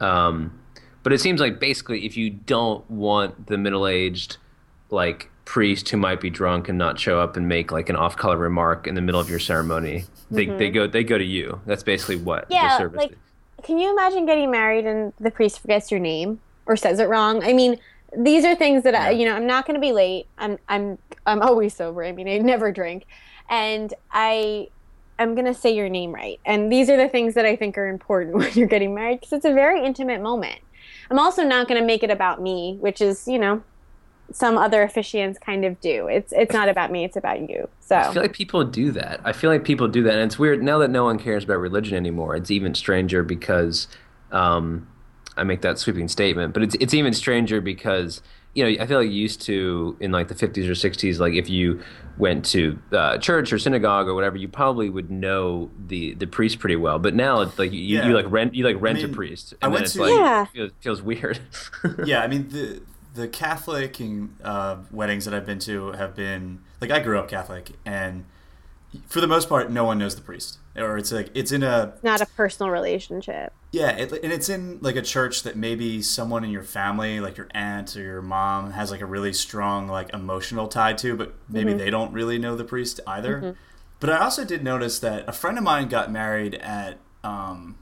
Um, 0.00 0.58
but 1.02 1.12
it 1.12 1.20
seems 1.20 1.42
like 1.42 1.60
basically 1.60 2.06
if 2.06 2.16
you 2.16 2.30
don't 2.30 2.90
want 2.90 3.48
the 3.48 3.58
middle 3.58 3.86
aged 3.86 4.38
like 4.88 5.30
priest 5.44 5.88
who 5.90 5.96
might 5.96 6.20
be 6.20 6.30
drunk 6.30 6.68
and 6.68 6.78
not 6.78 6.98
show 6.98 7.20
up 7.20 7.36
and 7.36 7.48
make 7.48 7.70
like 7.70 7.88
an 7.88 7.96
off 7.96 8.16
color 8.16 8.38
remark 8.38 8.86
in 8.86 8.94
the 8.94 9.00
middle 9.02 9.20
of 9.20 9.28
your 9.28 9.38
ceremony 9.38 10.04
they 10.30 10.46
mm-hmm. 10.46 10.58
they 10.58 10.70
go 10.70 10.86
they 10.86 11.04
go 11.04 11.18
to 11.18 11.24
you. 11.24 11.60
That's 11.66 11.82
basically 11.82 12.16
what 12.16 12.46
yeah, 12.50 12.78
service 12.78 12.98
like, 12.98 13.12
is. 13.12 13.16
Can 13.62 13.78
you 13.78 13.90
imagine 13.92 14.26
getting 14.26 14.50
married 14.50 14.86
and 14.86 15.12
the 15.18 15.30
priest 15.30 15.60
forgets 15.60 15.90
your 15.90 16.00
name 16.00 16.40
or 16.66 16.76
says 16.76 16.98
it 16.98 17.08
wrong? 17.08 17.42
I 17.42 17.52
mean, 17.52 17.78
these 18.16 18.44
are 18.44 18.54
things 18.54 18.82
that 18.82 18.94
yeah. 18.94 19.04
I, 19.04 19.10
you 19.10 19.24
know, 19.24 19.34
I'm 19.34 19.46
not 19.46 19.66
going 19.66 19.74
to 19.74 19.80
be 19.80 19.92
late. 19.92 20.26
I'm 20.38 20.58
I'm 20.68 20.98
I'm 21.26 21.42
always 21.42 21.74
sober. 21.74 22.04
I 22.04 22.12
mean, 22.12 22.28
I 22.28 22.38
never 22.38 22.72
drink, 22.72 23.06
and 23.48 23.92
I 24.10 24.68
I'm 25.18 25.34
going 25.34 25.46
to 25.46 25.54
say 25.54 25.74
your 25.74 25.88
name 25.88 26.12
right. 26.12 26.40
And 26.44 26.72
these 26.72 26.90
are 26.90 26.96
the 26.96 27.08
things 27.08 27.34
that 27.34 27.46
I 27.46 27.56
think 27.56 27.78
are 27.78 27.88
important 27.88 28.36
when 28.36 28.52
you're 28.54 28.68
getting 28.68 28.94
married 28.94 29.20
because 29.20 29.32
it's 29.32 29.44
a 29.44 29.52
very 29.52 29.84
intimate 29.84 30.20
moment. 30.20 30.60
I'm 31.10 31.18
also 31.18 31.44
not 31.44 31.68
going 31.68 31.80
to 31.80 31.86
make 31.86 32.02
it 32.02 32.10
about 32.10 32.40
me, 32.40 32.76
which 32.80 33.00
is, 33.00 33.28
you 33.28 33.38
know, 33.38 33.62
some 34.32 34.58
other 34.58 34.86
officiants 34.86 35.40
kind 35.40 35.64
of 35.64 35.80
do. 35.80 36.06
It's 36.08 36.32
it's 36.32 36.52
not 36.52 36.68
about 36.68 36.90
me, 36.90 37.04
it's 37.04 37.16
about 37.16 37.48
you. 37.48 37.68
So 37.80 37.96
I 37.96 38.12
feel 38.12 38.22
like 38.22 38.32
people 38.32 38.64
do 38.64 38.90
that. 38.92 39.20
I 39.24 39.32
feel 39.32 39.50
like 39.50 39.64
people 39.64 39.88
do 39.88 40.02
that, 40.02 40.14
and 40.14 40.22
it's 40.22 40.38
weird 40.38 40.62
now 40.62 40.78
that 40.78 40.90
no 40.90 41.04
one 41.04 41.18
cares 41.18 41.44
about 41.44 41.58
religion 41.58 41.96
anymore. 41.96 42.34
It's 42.36 42.50
even 42.50 42.74
stranger 42.74 43.22
because 43.22 43.86
um, 44.32 44.88
I 45.36 45.44
make 45.44 45.62
that 45.62 45.78
sweeping 45.78 46.08
statement, 46.08 46.54
but 46.54 46.62
it's 46.62 46.74
it's 46.80 46.94
even 46.94 47.12
stranger 47.12 47.60
because 47.60 48.22
you 48.54 48.64
know 48.64 48.82
I 48.82 48.86
feel 48.86 48.98
like 48.98 49.10
used 49.10 49.42
to 49.42 49.96
in 50.00 50.10
like 50.12 50.28
the 50.28 50.34
50s 50.34 50.68
or 50.68 50.72
60s, 50.72 51.18
like 51.18 51.34
if 51.34 51.48
you 51.48 51.82
went 52.16 52.44
to 52.46 52.78
uh, 52.92 53.18
church 53.18 53.52
or 53.52 53.58
synagogue 53.58 54.06
or 54.06 54.14
whatever, 54.14 54.36
you 54.36 54.48
probably 54.48 54.88
would 54.88 55.10
know 55.10 55.70
the 55.86 56.14
the 56.14 56.26
priest 56.26 56.58
pretty 56.58 56.76
well. 56.76 56.98
But 56.98 57.14
now 57.14 57.40
it's 57.40 57.58
like 57.58 57.72
you, 57.72 57.80
yeah. 57.80 58.08
you 58.08 58.14
like 58.14 58.26
rent 58.30 58.54
you 58.54 58.64
like 58.64 58.80
rent 58.80 58.98
I 58.98 59.02
mean, 59.02 59.10
a 59.10 59.14
priest, 59.14 59.54
and 59.60 59.72
I 59.72 59.76
then 59.76 59.84
it's 59.84 59.92
to, 59.94 60.02
like 60.02 60.10
yeah. 60.10 60.42
it 60.42 60.48
feels, 60.50 60.70
feels 60.80 61.02
weird. 61.02 61.38
yeah, 62.04 62.22
I 62.22 62.26
mean 62.26 62.48
the 62.48 62.82
the 63.14 63.28
Catholic 63.28 64.00
uh, 64.42 64.76
weddings 64.90 65.24
that 65.24 65.34
I've 65.34 65.46
been 65.46 65.60
to 65.60 65.92
have 65.92 66.14
been 66.14 66.60
like 66.80 66.90
I 66.90 67.00
grew 67.00 67.18
up 67.18 67.28
Catholic, 67.28 67.72
and 67.86 68.24
for 69.06 69.20
the 69.20 69.26
most 69.26 69.48
part, 69.48 69.70
no 69.70 69.84
one 69.84 69.98
knows 69.98 70.16
the 70.16 70.22
priest, 70.22 70.58
or 70.76 70.98
it's 70.98 71.12
like 71.12 71.30
it's 71.34 71.52
in 71.52 71.62
a 71.62 71.94
not 72.02 72.20
a 72.20 72.26
personal 72.26 72.70
relationship. 72.70 73.52
Yeah, 73.70 73.90
it, 73.90 74.12
and 74.12 74.32
it's 74.32 74.48
in 74.48 74.78
like 74.80 74.96
a 74.96 75.02
church 75.02 75.44
that 75.44 75.56
maybe 75.56 76.02
someone 76.02 76.44
in 76.44 76.50
your 76.50 76.62
family, 76.62 77.20
like 77.20 77.36
your 77.36 77.48
aunt 77.52 77.96
or 77.96 78.02
your 78.02 78.22
mom, 78.22 78.72
has 78.72 78.90
like 78.90 79.00
a 79.00 79.06
really 79.06 79.32
strong 79.32 79.88
like 79.88 80.12
emotional 80.12 80.68
tie 80.68 80.92
to, 80.94 81.16
but 81.16 81.34
maybe 81.48 81.70
mm-hmm. 81.70 81.78
they 81.78 81.90
don't 81.90 82.12
really 82.12 82.38
know 82.38 82.56
the 82.56 82.64
priest 82.64 83.00
either. 83.06 83.36
Mm-hmm. 83.36 83.50
But 84.00 84.10
I 84.10 84.18
also 84.18 84.44
did 84.44 84.62
notice 84.62 84.98
that 84.98 85.28
a 85.28 85.32
friend 85.32 85.56
of 85.56 85.64
mine 85.64 85.88
got 85.88 86.10
married 86.10 86.56
at 86.56 86.98
um, 87.22 87.78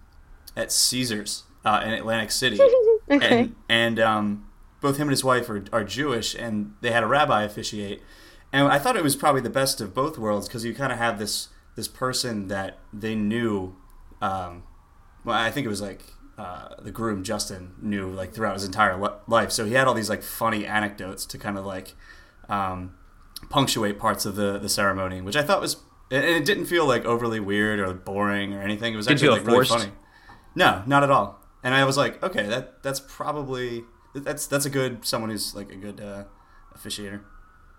at 0.56 0.70
Caesars 0.70 1.44
uh, 1.64 1.82
in 1.84 1.92
Atlantic 1.92 2.30
City, 2.30 2.60
okay. 3.10 3.40
and 3.40 3.54
and 3.68 4.00
um, 4.00 4.46
both 4.82 4.96
him 4.96 5.02
and 5.02 5.12
his 5.12 5.24
wife 5.24 5.48
are, 5.48 5.64
are 5.72 5.84
Jewish, 5.84 6.34
and 6.34 6.74
they 6.82 6.90
had 6.90 7.02
a 7.02 7.06
rabbi 7.06 7.44
officiate. 7.44 8.02
And 8.52 8.68
I 8.68 8.78
thought 8.78 8.96
it 8.96 9.02
was 9.02 9.16
probably 9.16 9.40
the 9.40 9.50
best 9.50 9.80
of 9.80 9.94
both 9.94 10.18
worlds 10.18 10.46
because 10.46 10.64
you 10.64 10.74
kind 10.74 10.92
of 10.92 10.98
have 10.98 11.18
this 11.18 11.48
this 11.74 11.88
person 11.88 12.48
that 12.48 12.78
they 12.92 13.14
knew. 13.14 13.74
Um, 14.20 14.64
well, 15.24 15.36
I 15.36 15.50
think 15.50 15.64
it 15.64 15.70
was 15.70 15.80
like 15.80 16.02
uh, 16.36 16.74
the 16.78 16.90
groom 16.90 17.24
Justin 17.24 17.72
knew 17.80 18.10
like 18.10 18.34
throughout 18.34 18.54
his 18.54 18.64
entire 18.64 18.98
life. 19.26 19.50
So 19.52 19.64
he 19.64 19.72
had 19.72 19.86
all 19.86 19.94
these 19.94 20.10
like 20.10 20.22
funny 20.22 20.66
anecdotes 20.66 21.24
to 21.26 21.38
kind 21.38 21.56
of 21.56 21.64
like 21.64 21.94
um, 22.50 22.94
punctuate 23.48 23.98
parts 23.98 24.26
of 24.26 24.36
the 24.36 24.58
the 24.58 24.68
ceremony, 24.68 25.22
which 25.22 25.36
I 25.36 25.42
thought 25.42 25.62
was 25.62 25.76
and 26.12 26.24
it 26.24 26.44
didn't 26.44 26.66
feel 26.66 26.86
like 26.86 27.06
overly 27.06 27.40
weird 27.40 27.80
or 27.80 27.94
boring 27.94 28.52
or 28.52 28.60
anything. 28.60 28.92
It 28.92 28.96
was 28.96 29.08
actually 29.08 29.30
like 29.30 29.46
really 29.46 29.64
funny. 29.64 29.92
No, 30.54 30.82
not 30.86 31.02
at 31.02 31.10
all. 31.10 31.40
And 31.64 31.74
I 31.74 31.84
was 31.84 31.96
like, 31.96 32.22
okay, 32.22 32.46
that 32.48 32.82
that's 32.82 33.00
probably 33.00 33.84
that's 34.14 34.46
that's 34.46 34.66
a 34.66 34.70
good 34.70 35.04
someone 35.04 35.30
who's 35.30 35.54
like 35.54 35.72
a 35.72 35.76
good 35.76 36.00
uh, 36.00 36.24
officiator. 36.76 37.20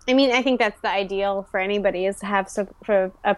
I 0.08 0.14
mean, 0.14 0.32
I 0.32 0.42
think 0.42 0.60
that's 0.60 0.80
the 0.82 0.90
ideal 0.90 1.46
for 1.50 1.58
anybody 1.58 2.06
is 2.06 2.18
to 2.20 2.26
have 2.26 2.48
some 2.48 2.68
for 2.84 3.12
a, 3.24 3.36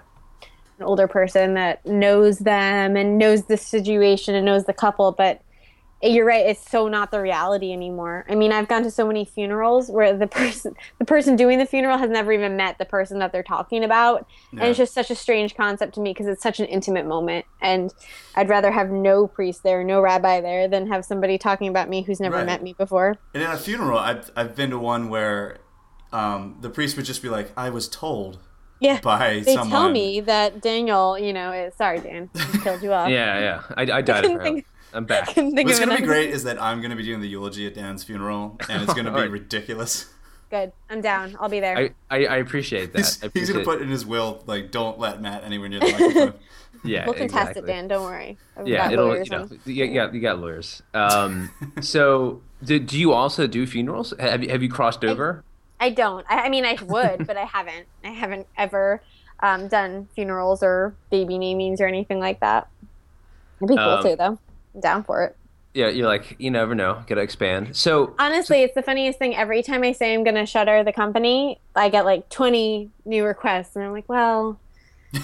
an 0.79 0.83
older 0.83 1.07
person 1.07 1.55
that 1.55 1.85
knows 1.87 2.39
them 2.41 2.97
and 2.97 3.19
knows 3.19 3.45
the 3.45 3.57
situation 3.57 4.35
and 4.35 4.45
knows 4.45 4.65
the 4.65 4.73
couple, 4.73 5.13
but 5.13 5.43
you're 6.03 6.27
right 6.27 6.47
it's 6.47 6.71
so 6.71 6.89
not 6.89 7.11
the 7.11 7.21
reality 7.21 7.73
anymore 7.73 8.25
i 8.29 8.35
mean 8.35 8.53
i've 8.53 8.69
gone 8.69 8.83
to 8.83 8.91
so 8.91 9.07
many 9.07 9.25
funerals 9.25 9.91
where 9.91 10.17
the 10.17 10.27
person 10.27 10.75
the 10.99 11.05
person 11.05 11.37
doing 11.37 11.59
the 11.59 11.67
funeral 11.67 11.97
has 11.97 12.11
never 12.11 12.33
even 12.33 12.57
met 12.57 12.77
the 12.79 12.85
person 12.85 13.19
that 13.19 13.33
they're 13.33 13.43
talking 13.43 13.83
about 13.83 14.27
yeah. 14.53 14.61
and 14.61 14.69
it's 14.69 14.79
just 14.79 14.93
such 14.93 15.11
a 15.11 15.15
strange 15.15 15.55
concept 15.55 15.95
to 15.95 16.01
me 16.01 16.11
because 16.11 16.27
it's 16.27 16.43
such 16.43 16.61
an 16.61 16.67
intimate 16.67 17.07
moment 17.07 17.47
and 17.63 17.95
i'd 18.35 18.49
rather 18.49 18.71
have 18.71 18.91
no 18.91 19.27
priest 19.27 19.63
there 19.63 19.83
no 19.83 20.01
rabbi 20.01 20.41
there 20.41 20.69
than 20.69 20.87
have 20.87 21.05
somebody 21.05 21.39
talking 21.39 21.69
about 21.69 21.89
me 21.89 22.03
who's 22.03 22.21
never 22.21 22.37
right. 22.37 22.47
met 22.47 22.63
me 22.63 22.75
before 22.75 23.17
and 23.33 23.43
in 23.43 23.51
a 23.51 23.57
funeral 23.57 23.99
i've, 23.99 24.31
I've 24.37 24.55
been 24.55 24.71
to 24.71 24.79
one 24.79 25.09
where 25.09 25.59
um, 26.13 26.57
the 26.61 26.71
priest 26.71 26.97
would 26.97 27.07
just 27.07 27.23
be 27.23 27.29
like, 27.29 27.53
"I 27.57 27.71
was 27.71 27.89
told." 27.89 28.39
Yeah, 28.81 29.01
by 29.01 29.41
they 29.41 29.55
someone. 29.55 29.71
tell 29.71 29.91
me 29.91 30.21
that 30.21 30.61
Daniel, 30.61 31.19
you 31.19 31.33
know, 31.33 31.53
is 31.53 31.75
sorry, 31.75 32.01
Dan, 32.01 32.31
killed 32.63 32.83
you 32.83 32.93
off. 32.93 33.09
yeah, 33.11 33.39
yeah, 33.39 33.63
I, 33.77 33.99
I 33.99 34.03
died 34.03 34.25
of 34.25 34.33
her. 34.33 34.63
I'm 34.97 35.05
back. 35.05 35.29
What's 35.37 35.79
gonna 35.79 35.97
be 35.97 36.03
great 36.03 36.31
is 36.31 36.45
that 36.45 36.61
I'm 36.61 36.81
gonna 36.81 36.97
be 36.97 37.03
doing 37.03 37.21
the 37.21 37.29
eulogy 37.29 37.67
at 37.67 37.75
Dan's 37.75 38.03
funeral, 38.03 38.59
and 38.69 38.83
it's 38.83 38.95
gonna 38.95 39.11
be 39.11 39.17
Alright. 39.17 39.31
ridiculous. 39.31 40.13
Good, 40.51 40.73
I'm 40.89 41.01
down. 41.01 41.37
I'll 41.39 41.49
be 41.49 41.61
there. 41.61 41.77
I, 41.77 41.91
I, 42.11 42.27
I 42.27 42.37
appreciate 42.37 42.93
that. 42.93 42.99
He's, 42.99 43.23
I 43.25 43.31
he's 43.35 43.51
gonna 43.51 43.65
put 43.65 43.83
in 43.83 43.89
his 43.89 44.07
will 44.07 44.43
like, 44.47 44.71
"Don't 44.71 44.99
let 44.99 45.21
Matt 45.21 45.45
anywhere 45.45 45.69
near 45.69 45.81
the 45.81 45.87
microphone." 45.93 46.35
yeah, 46.85 47.05
we'll 47.05 47.15
contest 47.15 47.51
exactly. 47.51 47.63
it, 47.63 47.67
Dan. 47.67 47.89
Don't 47.89 48.05
worry. 48.05 48.39
I've 48.57 48.67
Yeah, 48.67 48.91
it'll 48.91 49.07
lawyers 49.07 49.29
you 49.29 49.37
know 49.37 49.43
on. 49.43 49.61
you 49.67 49.95
got 49.95 50.15
you 50.15 50.21
got 50.21 50.39
lawyers. 50.39 50.83
Um, 50.95 51.51
so 51.81 52.41
do, 52.65 52.79
do 52.79 52.99
you 52.99 53.13
also 53.13 53.47
do 53.47 53.67
funerals? 53.67 54.15
Have 54.19 54.43
you 54.43 54.49
have 54.51 54.63
you 54.63 54.71
crossed 54.71 55.05
over? 55.05 55.45
I 55.79 55.91
don't. 55.91 56.25
I, 56.31 56.45
I 56.45 56.49
mean, 56.49 56.65
I 56.65 56.79
would, 56.83 57.27
but 57.27 57.37
I 57.37 57.45
haven't. 57.45 57.87
I 58.03 58.09
haven't 58.09 58.47
ever 58.57 59.03
um, 59.41 59.69
done 59.69 60.09
funerals 60.15 60.63
or 60.63 60.95
baby 61.11 61.35
namings 61.35 61.81
or 61.81 61.87
anything 61.87 62.19
like 62.19 62.41
that. 62.41 62.69
It'd 63.59 63.69
be 63.69 63.75
cool 63.77 63.85
Um, 63.85 64.03
too, 64.03 64.17
though. 64.17 64.39
I'm 64.77 64.81
down 64.81 65.03
for 65.05 65.25
it. 65.25 65.37
Yeah, 65.75 65.89
you're 65.89 66.07
like 66.07 66.37
you 66.39 66.51
never 66.51 66.75
know. 66.75 67.03
Got 67.07 67.17
to 67.17 67.21
expand. 67.21 67.77
So 67.77 68.15
Honestly, 68.19 68.63
it's 68.63 68.75
the 68.75 68.83
funniest 68.83 69.19
thing. 69.19 69.35
Every 69.37 69.63
time 69.63 69.83
I 69.83 69.93
say 69.93 70.15
I'm 70.15 70.25
going 70.25 70.37
to 70.37 70.47
shutter 70.47 70.83
the 70.85 70.93
company, 70.93 71.61
I 71.75 71.89
get 71.91 72.05
like 72.07 72.29
20 72.31 72.89
new 73.05 73.25
requests, 73.25 73.77
and 73.77 73.85
I'm 73.85 73.93
like, 73.93 74.09
well, 74.09 74.59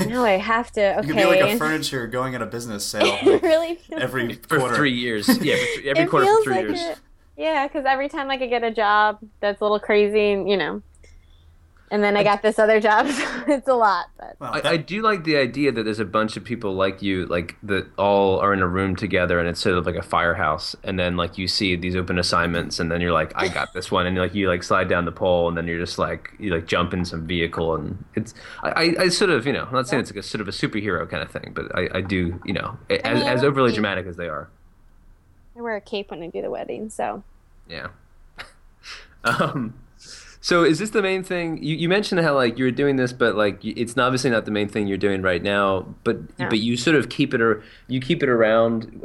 now 0.06 0.24
I 0.24 0.32
have 0.32 0.70
to. 0.72 0.98
Okay. 0.98 1.06
You 1.08 1.14
could 1.14 1.22
be 1.22 1.24
like 1.42 1.54
a 1.54 1.56
furniture 1.56 2.06
going 2.06 2.34
at 2.34 2.42
a 2.42 2.46
business 2.46 2.84
sale 2.86 3.16
it 3.22 3.42
really 3.42 3.78
every 3.92 4.34
for 4.34 4.58
quarter. 4.58 4.74
three 4.74 4.92
years, 4.92 5.26
yeah, 5.42 5.54
for 5.56 5.64
th- 5.64 5.86
every 5.86 6.04
it 6.04 6.10
quarter 6.10 6.26
feels 6.26 6.44
for 6.44 6.52
three 6.52 6.54
like 6.54 6.64
years. 6.66 6.80
it. 6.80 6.98
Yeah, 7.38 7.66
because 7.66 7.86
every 7.86 8.10
time 8.10 8.28
like 8.28 8.42
I 8.42 8.46
get 8.46 8.62
a 8.62 8.70
job 8.70 9.20
that's 9.40 9.60
a 9.62 9.64
little 9.64 9.80
crazy, 9.80 10.32
and 10.32 10.50
you 10.50 10.58
know, 10.58 10.82
and 11.92 12.02
then 12.02 12.16
I 12.16 12.24
got 12.24 12.40
this 12.40 12.58
other 12.58 12.80
job, 12.80 13.06
so 13.10 13.24
it's 13.46 13.68
a 13.68 13.74
lot. 13.74 14.06
But 14.18 14.36
Well, 14.40 14.54
I, 14.54 14.70
I 14.70 14.76
do 14.78 15.02
like 15.02 15.24
the 15.24 15.36
idea 15.36 15.70
that 15.72 15.82
there's 15.82 16.00
a 16.00 16.06
bunch 16.06 16.38
of 16.38 16.42
people 16.42 16.72
like 16.72 17.02
you, 17.02 17.26
like 17.26 17.54
that 17.64 17.86
all 17.98 18.38
are 18.40 18.54
in 18.54 18.60
a 18.60 18.66
room 18.66 18.96
together, 18.96 19.38
and 19.38 19.46
it's 19.46 19.60
sort 19.60 19.76
of 19.76 19.84
like 19.84 19.96
a 19.96 20.02
firehouse. 20.02 20.74
And 20.82 20.98
then 20.98 21.18
like 21.18 21.36
you 21.36 21.46
see 21.46 21.76
these 21.76 21.94
open 21.94 22.18
assignments, 22.18 22.80
and 22.80 22.90
then 22.90 23.02
you're 23.02 23.12
like, 23.12 23.32
I 23.36 23.48
got 23.48 23.74
this 23.74 23.90
one, 23.90 24.06
and 24.06 24.16
you're 24.16 24.24
like 24.24 24.34
you 24.34 24.48
like 24.48 24.62
slide 24.62 24.88
down 24.88 25.04
the 25.04 25.12
pole, 25.12 25.48
and 25.48 25.56
then 25.56 25.66
you're 25.66 25.78
just 25.78 25.98
like 25.98 26.30
you 26.38 26.50
like 26.54 26.66
jump 26.66 26.94
in 26.94 27.04
some 27.04 27.26
vehicle, 27.26 27.74
and 27.74 28.02
it's 28.14 28.32
I, 28.62 28.70
I, 28.70 28.94
I 29.00 29.08
sort 29.08 29.30
of 29.30 29.46
you 29.46 29.52
know 29.52 29.64
I'm 29.64 29.74
not 29.74 29.86
saying 29.86 30.00
it's 30.00 30.10
like 30.10 30.20
a 30.20 30.22
sort 30.22 30.40
of 30.40 30.48
a 30.48 30.52
superhero 30.52 31.08
kind 31.08 31.22
of 31.22 31.30
thing, 31.30 31.52
but 31.54 31.76
I, 31.76 31.98
I 31.98 32.00
do 32.00 32.40
you 32.46 32.54
know 32.54 32.78
as, 32.88 33.02
mean, 33.02 33.22
as 33.28 33.44
overly 33.44 33.68
would 33.68 33.74
dramatic 33.74 34.06
as 34.06 34.16
they 34.16 34.28
are, 34.28 34.48
I 35.58 35.60
wear 35.60 35.76
a 35.76 35.80
cape 35.82 36.10
when 36.10 36.22
I 36.22 36.28
do 36.28 36.40
the 36.40 36.50
wedding, 36.50 36.88
so 36.88 37.22
yeah. 37.68 37.88
um, 39.24 39.74
so 40.42 40.64
is 40.64 40.78
this 40.80 40.90
the 40.90 41.00
main 41.02 41.22
thing? 41.22 41.62
You, 41.62 41.76
you 41.76 41.88
mentioned 41.88 42.20
how 42.20 42.34
like 42.34 42.58
you 42.58 42.64
were 42.64 42.70
doing 42.72 42.96
this, 42.96 43.12
but 43.12 43.36
like 43.36 43.64
it's 43.64 43.96
obviously 43.96 44.28
not 44.28 44.44
the 44.44 44.50
main 44.50 44.68
thing 44.68 44.86
you're 44.88 44.98
doing 44.98 45.22
right 45.22 45.42
now. 45.42 45.86
But 46.04 46.18
Yeah. 46.38 46.48
but 46.50 46.58
you 46.58 46.76
sort 46.76 46.96
of 46.96 47.08
keep 47.08 47.32
it 47.32 47.40
or 47.40 47.62
you 47.86 48.00
keep 48.00 48.22
it 48.22 48.28
around. 48.28 49.00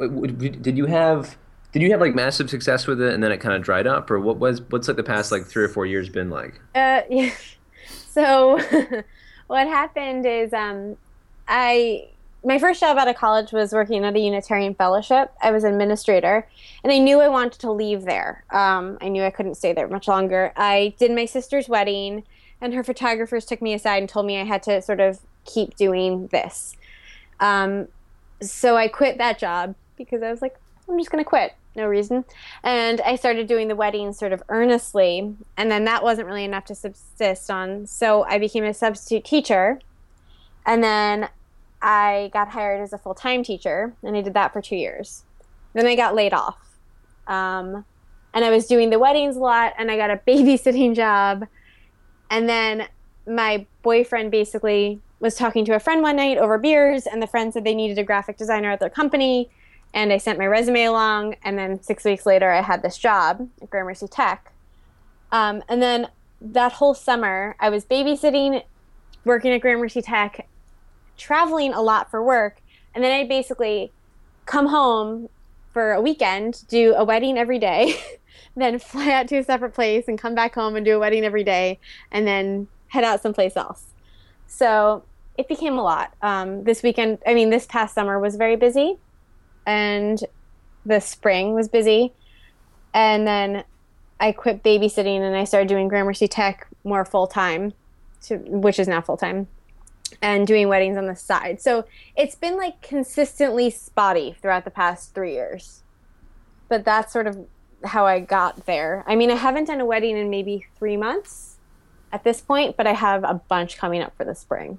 Did 0.60 0.76
you 0.76 0.86
have 0.86 1.38
did 1.72 1.82
you 1.82 1.90
have 1.92 2.00
like 2.00 2.14
massive 2.14 2.50
success 2.50 2.86
with 2.86 3.00
it 3.00 3.14
and 3.14 3.22
then 3.22 3.30
it 3.30 3.38
kind 3.38 3.54
of 3.54 3.62
dried 3.62 3.86
up, 3.86 4.10
or 4.10 4.18
what 4.18 4.38
was 4.38 4.60
what's 4.70 4.88
like 4.88 4.96
the 4.96 5.02
past 5.04 5.30
like 5.32 5.46
three 5.46 5.62
or 5.64 5.68
four 5.68 5.86
years 5.86 6.08
been 6.08 6.28
like? 6.28 6.60
Uh, 6.74 7.02
yeah. 7.10 7.30
So 8.10 8.58
what 9.46 9.66
happened 9.68 10.26
is 10.26 10.52
um, 10.52 10.96
I 11.46 12.08
my 12.44 12.58
first 12.58 12.80
job 12.80 12.96
out 12.98 13.08
of 13.08 13.16
college 13.16 13.52
was 13.52 13.72
working 13.72 14.04
at 14.04 14.14
a 14.14 14.18
Unitarian 14.18 14.74
fellowship. 14.74 15.32
I 15.42 15.50
was 15.50 15.64
an 15.64 15.72
administrator, 15.72 16.46
and 16.84 16.92
I 16.92 16.98
knew 16.98 17.20
I 17.20 17.28
wanted 17.28 17.58
to 17.60 17.72
leave 17.72 18.02
there. 18.02 18.44
Um, 18.50 18.98
I 19.00 19.08
knew 19.08 19.22
I 19.22 19.30
couldn't 19.30 19.56
stay 19.56 19.72
there 19.72 19.88
much 19.88 20.06
longer. 20.06 20.52
I 20.56 20.94
did 20.98 21.10
my 21.10 21.24
sister's 21.24 21.68
wedding, 21.68 22.24
and 22.60 22.74
her 22.74 22.84
photographers 22.84 23.44
took 23.44 23.60
me 23.60 23.74
aside 23.74 23.98
and 23.98 24.08
told 24.08 24.26
me 24.26 24.40
I 24.40 24.44
had 24.44 24.62
to 24.64 24.80
sort 24.82 25.00
of 25.00 25.20
keep 25.44 25.76
doing 25.76 26.28
this. 26.28 26.76
Um, 27.40 27.88
so 28.40 28.76
I 28.76 28.88
quit 28.88 29.18
that 29.18 29.38
job 29.38 29.74
because 29.96 30.22
I 30.22 30.30
was 30.30 30.42
like, 30.42 30.56
I'm 30.88 30.98
just 30.98 31.10
going 31.10 31.22
to 31.22 31.28
quit. 31.28 31.54
No 31.76 31.86
reason. 31.86 32.24
And 32.62 33.00
I 33.02 33.16
started 33.16 33.46
doing 33.46 33.68
the 33.68 33.76
weddings 33.76 34.18
sort 34.18 34.32
of 34.32 34.42
earnestly. 34.48 35.36
And 35.56 35.70
then 35.70 35.84
that 35.84 36.02
wasn't 36.02 36.26
really 36.26 36.44
enough 36.44 36.64
to 36.66 36.74
subsist 36.74 37.50
on. 37.50 37.86
So 37.86 38.24
I 38.24 38.38
became 38.38 38.64
a 38.64 38.74
substitute 38.74 39.24
teacher. 39.24 39.80
And 40.66 40.82
then 40.82 41.28
I 41.80 42.30
got 42.32 42.48
hired 42.48 42.80
as 42.80 42.92
a 42.92 42.98
full 42.98 43.14
time 43.14 43.42
teacher. 43.42 43.94
And 44.02 44.16
I 44.16 44.20
did 44.20 44.34
that 44.34 44.52
for 44.52 44.60
two 44.60 44.76
years. 44.76 45.24
Then 45.74 45.86
I 45.86 45.96
got 45.96 46.14
laid 46.14 46.32
off. 46.32 46.78
Um, 47.26 47.84
and 48.34 48.44
I 48.44 48.50
was 48.50 48.66
doing 48.66 48.90
the 48.90 48.98
weddings 48.98 49.36
a 49.36 49.40
lot. 49.40 49.74
And 49.78 49.90
I 49.90 49.96
got 49.96 50.10
a 50.10 50.16
babysitting 50.26 50.94
job. 50.94 51.46
And 52.30 52.48
then 52.48 52.88
my 53.26 53.66
boyfriend 53.82 54.30
basically 54.30 55.00
was 55.20 55.34
talking 55.34 55.64
to 55.64 55.74
a 55.74 55.80
friend 55.80 56.02
one 56.02 56.16
night 56.16 56.38
over 56.38 56.58
beers. 56.58 57.06
And 57.06 57.22
the 57.22 57.26
friend 57.26 57.52
said 57.52 57.64
they 57.64 57.74
needed 57.74 57.98
a 57.98 58.04
graphic 58.04 58.36
designer 58.36 58.70
at 58.70 58.80
their 58.80 58.90
company 58.90 59.50
and 59.94 60.12
I 60.12 60.18
sent 60.18 60.38
my 60.38 60.46
resume 60.46 60.84
along. 60.84 61.36
And 61.42 61.58
then 61.58 61.82
six 61.82 62.04
weeks 62.04 62.26
later, 62.26 62.50
I 62.50 62.62
had 62.62 62.82
this 62.82 62.98
job 62.98 63.48
at 63.62 63.70
Gramercy 63.70 64.08
Tech. 64.08 64.52
Um, 65.32 65.62
and 65.68 65.82
then 65.82 66.08
that 66.40 66.72
whole 66.72 66.94
summer, 66.94 67.56
I 67.58 67.70
was 67.70 67.84
babysitting, 67.84 68.62
working 69.24 69.52
at 69.52 69.60
Gramercy 69.60 70.02
Tech, 70.02 70.46
traveling 71.18 71.74
a 71.74 71.82
lot 71.82 72.10
for 72.10 72.22
work, 72.22 72.60
and 72.94 73.04
then 73.04 73.12
I'd 73.12 73.28
basically 73.28 73.92
come 74.46 74.66
home 74.66 75.28
for 75.72 75.92
a 75.92 76.00
weekend, 76.00 76.66
do 76.68 76.94
a 76.94 77.04
wedding 77.04 77.36
every 77.36 77.58
day, 77.58 78.00
then 78.56 78.78
fly 78.78 79.12
out 79.12 79.28
to 79.28 79.36
a 79.36 79.44
separate 79.44 79.74
place 79.74 80.08
and 80.08 80.18
come 80.18 80.34
back 80.34 80.54
home 80.54 80.74
and 80.74 80.84
do 80.84 80.96
a 80.96 80.98
wedding 80.98 81.24
every 81.24 81.44
day, 81.44 81.78
and 82.10 82.26
then 82.26 82.68
head 82.88 83.04
out 83.04 83.20
someplace 83.20 83.56
else. 83.56 83.84
So 84.46 85.04
it 85.36 85.46
became 85.46 85.78
a 85.78 85.82
lot. 85.82 86.14
Um, 86.22 86.64
this 86.64 86.82
weekend, 86.82 87.18
I 87.26 87.34
mean, 87.34 87.50
this 87.50 87.66
past 87.66 87.94
summer 87.94 88.18
was 88.18 88.36
very 88.36 88.56
busy, 88.56 88.96
and 89.66 90.18
the 90.86 91.00
spring 91.00 91.54
was 91.54 91.68
busy, 91.68 92.12
and 92.94 93.26
then 93.26 93.64
I 94.20 94.32
quit 94.32 94.62
babysitting 94.62 95.20
and 95.20 95.36
I 95.36 95.44
started 95.44 95.68
doing 95.68 95.88
Gramercy 95.88 96.26
Tech 96.26 96.66
more 96.84 97.04
full 97.04 97.26
time, 97.26 97.72
which 98.30 98.78
is 98.78 98.88
now 98.88 99.00
full 99.00 99.16
time, 99.16 99.46
and 100.22 100.46
doing 100.46 100.68
weddings 100.68 100.96
on 100.96 101.06
the 101.06 101.14
side. 101.16 101.60
So 101.60 101.84
it's 102.16 102.34
been 102.34 102.56
like 102.56 102.80
consistently 102.82 103.70
spotty 103.70 104.36
throughout 104.40 104.64
the 104.64 104.70
past 104.70 105.14
three 105.14 105.32
years, 105.34 105.82
but 106.68 106.84
that's 106.84 107.12
sort 107.12 107.26
of 107.26 107.38
how 107.84 108.06
I 108.06 108.20
got 108.20 108.66
there. 108.66 109.04
I 109.06 109.14
mean, 109.16 109.30
I 109.30 109.36
haven't 109.36 109.64
done 109.66 109.80
a 109.80 109.86
wedding 109.86 110.16
in 110.16 110.30
maybe 110.30 110.66
three 110.78 110.96
months 110.96 111.56
at 112.12 112.24
this 112.24 112.40
point, 112.40 112.76
but 112.76 112.86
I 112.86 112.92
have 112.94 113.22
a 113.24 113.34
bunch 113.34 113.76
coming 113.76 114.02
up 114.02 114.16
for 114.16 114.24
the 114.24 114.34
spring. 114.34 114.78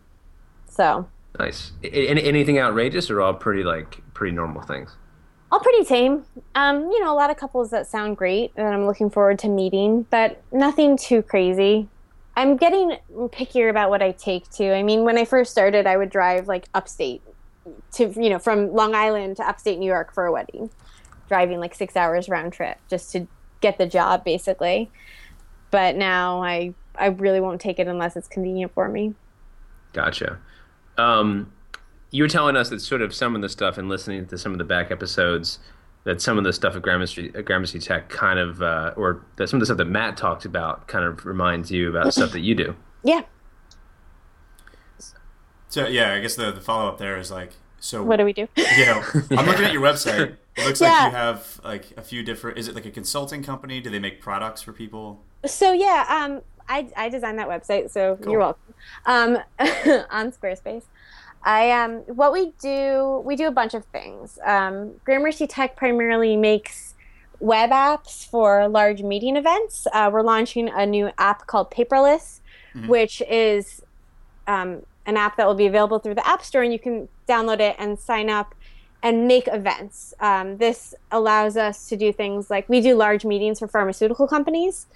So 0.67 1.07
Nice. 1.37 1.71
Any- 1.83 2.23
anything 2.23 2.57
outrageous 2.59 3.09
or 3.09 3.21
all 3.21 3.33
pretty 3.33 3.63
like 3.63 4.01
pretty 4.13 4.35
normal 4.35 4.61
things? 4.61 4.95
all 5.51 5.59
pretty 5.59 5.83
tame. 5.83 6.25
Um, 6.53 6.91
you 6.91 6.99
know, 6.99 7.11
a 7.11 7.15
lot 7.17 7.31
of 7.31 7.37
couples 7.37 7.71
that 7.71 7.87
sound 7.87 8.17
great 8.17 8.53
that 8.55 8.65
I'm 8.71 8.85
looking 8.85 9.09
forward 9.09 9.39
to 9.39 9.47
meeting, 9.47 10.05
but 10.11 10.41
nothing 10.51 10.95
too 10.95 11.23
crazy. 11.23 11.87
I'm 12.39 12.55
getting 12.55 12.95
pickier 13.11 13.69
about 13.69 13.89
what 13.89 14.01
I 14.01 14.13
take 14.13 14.49
too. 14.49 14.71
I 14.71 14.81
mean, 14.81 15.03
when 15.03 15.17
I 15.17 15.25
first 15.25 15.51
started, 15.51 15.85
I 15.85 15.97
would 15.97 16.09
drive 16.09 16.47
like 16.47 16.69
upstate 16.73 17.21
to, 17.95 18.13
you 18.15 18.29
know, 18.29 18.39
from 18.39 18.71
Long 18.71 18.95
Island 18.95 19.35
to 19.37 19.43
upstate 19.43 19.77
New 19.77 19.85
York 19.85 20.13
for 20.13 20.25
a 20.25 20.31
wedding, 20.31 20.69
driving 21.27 21.59
like 21.59 21.75
six 21.75 21.97
hours 21.97 22.29
round 22.29 22.53
trip 22.53 22.77
just 22.89 23.11
to 23.11 23.27
get 23.59 23.77
the 23.77 23.85
job 23.85 24.23
basically. 24.23 24.89
But 25.69 25.97
now 25.97 26.41
I, 26.41 26.73
I 26.95 27.07
really 27.07 27.41
won't 27.41 27.59
take 27.59 27.77
it 27.77 27.89
unless 27.89 28.15
it's 28.15 28.29
convenient 28.29 28.73
for 28.73 28.87
me. 28.87 29.15
Gotcha. 29.91 30.39
Um, 30.97 31.51
you 32.09 32.23
were 32.23 32.29
telling 32.29 32.55
us 32.55 32.69
that 32.69 32.79
sort 32.79 33.01
of 33.01 33.13
some 33.13 33.35
of 33.35 33.41
the 33.41 33.49
stuff 33.49 33.77
and 33.77 33.89
listening 33.89 34.27
to 34.27 34.37
some 34.37 34.53
of 34.53 34.59
the 34.59 34.63
back 34.63 34.91
episodes 34.91 35.59
that 36.05 36.21
some 36.21 36.37
of 36.37 36.43
the 36.43 36.53
stuff 36.53 36.75
at 36.75 36.81
Gramercy, 36.81 37.31
at 37.35 37.45
Gramercy 37.45 37.79
Tech 37.79 38.09
kind 38.09 38.39
of, 38.39 38.61
uh, 38.61 38.93
or 38.95 39.25
that 39.35 39.49
some 39.49 39.57
of 39.57 39.59
the 39.61 39.65
stuff 39.65 39.77
that 39.77 39.85
Matt 39.89 40.15
talked 40.17 40.45
about 40.45 40.87
kind 40.87 41.03
of 41.05 41.25
reminds 41.25 41.71
you 41.71 41.89
about 41.89 42.13
stuff 42.13 42.31
that 42.31 42.39
you 42.41 42.55
do. 42.55 42.75
Yeah. 43.03 43.21
So 45.67 45.87
yeah, 45.87 46.13
I 46.13 46.19
guess 46.19 46.35
the, 46.35 46.51
the 46.51 46.61
follow 46.61 46.87
up 46.89 46.97
there 46.97 47.17
is 47.17 47.29
like 47.31 47.51
so. 47.79 48.03
What 48.03 48.17
do 48.17 48.25
we 48.25 48.33
do? 48.33 48.47
you 48.55 48.85
know, 48.85 49.03
I'm 49.31 49.45
looking 49.45 49.65
at 49.65 49.73
your 49.73 49.81
website. 49.83 50.35
It 50.57 50.65
looks 50.65 50.81
Yeah. 50.81 50.89
like 50.91 51.11
you 51.11 51.17
have 51.17 51.61
like 51.63 51.85
a 51.97 52.01
few 52.01 52.23
different. 52.23 52.57
Is 52.57 52.67
it 52.67 52.75
like 52.75 52.85
a 52.85 52.91
consulting 52.91 53.43
company? 53.43 53.79
Do 53.79 53.89
they 53.89 53.99
make 53.99 54.19
products 54.21 54.61
for 54.61 54.73
people? 54.73 55.21
So 55.45 55.71
yeah, 55.71 56.05
um, 56.09 56.41
I 56.67 56.89
I 56.97 57.09
designed 57.09 57.37
that 57.39 57.47
website, 57.47 57.91
so 57.91 58.17
Cool. 58.21 58.31
you're 58.31 58.39
welcome. 58.41 58.73
Um, 59.05 59.37
on 60.09 60.31
Squarespace, 60.31 60.83
I 61.43 61.71
um, 61.71 61.99
what 62.07 62.33
we 62.33 62.53
do, 62.61 63.21
we 63.25 63.35
do 63.35 63.47
a 63.47 63.51
bunch 63.51 63.73
of 63.73 63.85
things. 63.85 64.39
Um, 64.45 64.95
Gramercy 65.05 65.47
Tech 65.47 65.75
primarily 65.75 66.35
makes 66.35 66.95
web 67.39 67.69
apps 67.69 68.27
for 68.27 68.67
large 68.67 69.01
meeting 69.01 69.37
events. 69.37 69.87
Uh, 69.93 70.09
we're 70.11 70.21
launching 70.21 70.69
a 70.69 70.85
new 70.85 71.09
app 71.17 71.47
called 71.47 71.71
Paperless, 71.71 72.41
which 72.87 73.21
is 73.29 73.81
um, 74.47 74.83
an 75.05 75.17
app 75.17 75.37
that 75.37 75.47
will 75.47 75.55
be 75.55 75.65
available 75.65 75.99
through 75.99 76.15
the 76.15 76.27
App 76.27 76.43
Store, 76.43 76.63
and 76.63 76.73
you 76.73 76.79
can 76.79 77.07
download 77.27 77.59
it 77.59 77.75
and 77.79 77.97
sign 77.97 78.29
up 78.29 78.53
and 79.01 79.27
make 79.27 79.47
events. 79.47 80.13
Um, 80.19 80.57
this 80.57 80.93
allows 81.11 81.55
us 81.55 81.87
to 81.89 81.95
do 81.95 82.11
things 82.11 82.49
like 82.49 82.67
we 82.67 82.81
do 82.81 82.95
large 82.95 83.23
meetings 83.23 83.59
for 83.59 83.67
pharmaceutical 83.67 84.27
companies. 84.27 84.87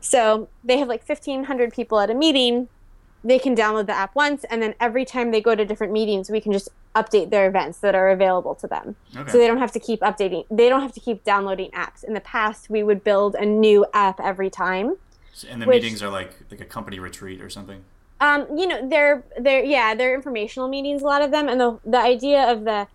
So 0.00 0.48
they 0.64 0.78
have 0.78 0.88
like 0.88 1.06
1,500 1.06 1.72
people 1.72 2.00
at 2.00 2.10
a 2.10 2.14
meeting. 2.14 2.68
They 3.22 3.38
can 3.38 3.54
download 3.54 3.86
the 3.86 3.92
app 3.92 4.14
once, 4.14 4.44
and 4.44 4.62
then 4.62 4.74
every 4.80 5.04
time 5.04 5.30
they 5.30 5.40
go 5.40 5.54
to 5.54 5.64
different 5.64 5.92
meetings, 5.92 6.30
we 6.30 6.40
can 6.40 6.52
just 6.52 6.70
update 6.94 7.30
their 7.30 7.46
events 7.46 7.78
that 7.80 7.94
are 7.94 8.08
available 8.10 8.54
to 8.56 8.66
them. 8.66 8.96
Okay. 9.16 9.30
So 9.30 9.38
they 9.38 9.46
don't 9.46 9.58
have 9.58 9.72
to 9.72 9.80
keep 9.80 10.00
updating. 10.00 10.46
They 10.50 10.68
don't 10.68 10.80
have 10.80 10.92
to 10.92 11.00
keep 11.00 11.22
downloading 11.22 11.70
apps. 11.72 12.02
In 12.02 12.14
the 12.14 12.20
past, 12.20 12.70
we 12.70 12.82
would 12.82 13.04
build 13.04 13.34
a 13.34 13.44
new 13.44 13.86
app 13.92 14.20
every 14.20 14.50
time. 14.50 14.96
So- 15.32 15.48
and 15.48 15.60
the 15.62 15.66
which- 15.66 15.82
meetings 15.82 16.02
are 16.02 16.08
like 16.10 16.34
like 16.50 16.60
a 16.60 16.64
company 16.64 16.98
retreat 16.98 17.40
or 17.40 17.50
something. 17.50 17.84
Um, 18.22 18.46
you 18.54 18.66
know, 18.66 18.86
they're 18.86 19.22
they're 19.38 19.64
yeah, 19.64 19.94
they're 19.94 20.14
informational 20.14 20.68
meetings, 20.68 21.00
a 21.02 21.06
lot 21.06 21.22
of 21.22 21.30
them, 21.30 21.48
and 21.48 21.60
the 21.60 21.78
the 21.84 21.98
idea 21.98 22.50
of 22.50 22.64
the 22.64 22.86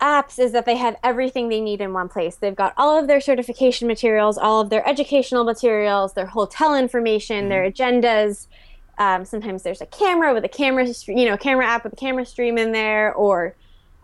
apps 0.00 0.38
is 0.38 0.52
that 0.52 0.66
they 0.66 0.76
have 0.76 0.96
everything 1.02 1.48
they 1.48 1.60
need 1.60 1.80
in 1.80 1.92
one 1.92 2.08
place. 2.08 2.36
They've 2.36 2.54
got 2.54 2.74
all 2.76 2.98
of 2.98 3.06
their 3.06 3.20
certification 3.20 3.88
materials, 3.88 4.36
all 4.36 4.60
of 4.60 4.68
their 4.68 4.86
educational 4.86 5.44
materials, 5.44 6.12
their 6.12 6.26
hotel 6.26 6.74
information, 6.76 7.48
their 7.48 7.70
agendas. 7.70 8.46
Um, 8.98 9.24
sometimes 9.24 9.62
there's 9.62 9.80
a 9.80 9.86
camera 9.86 10.32
with 10.32 10.44
a 10.44 10.48
camera, 10.48 10.86
you 11.06 11.26
know, 11.26 11.36
camera 11.36 11.66
app 11.66 11.84
with 11.84 11.92
a 11.92 11.96
camera 11.96 12.24
stream 12.24 12.56
in 12.56 12.72
there, 12.72 13.12
or 13.12 13.54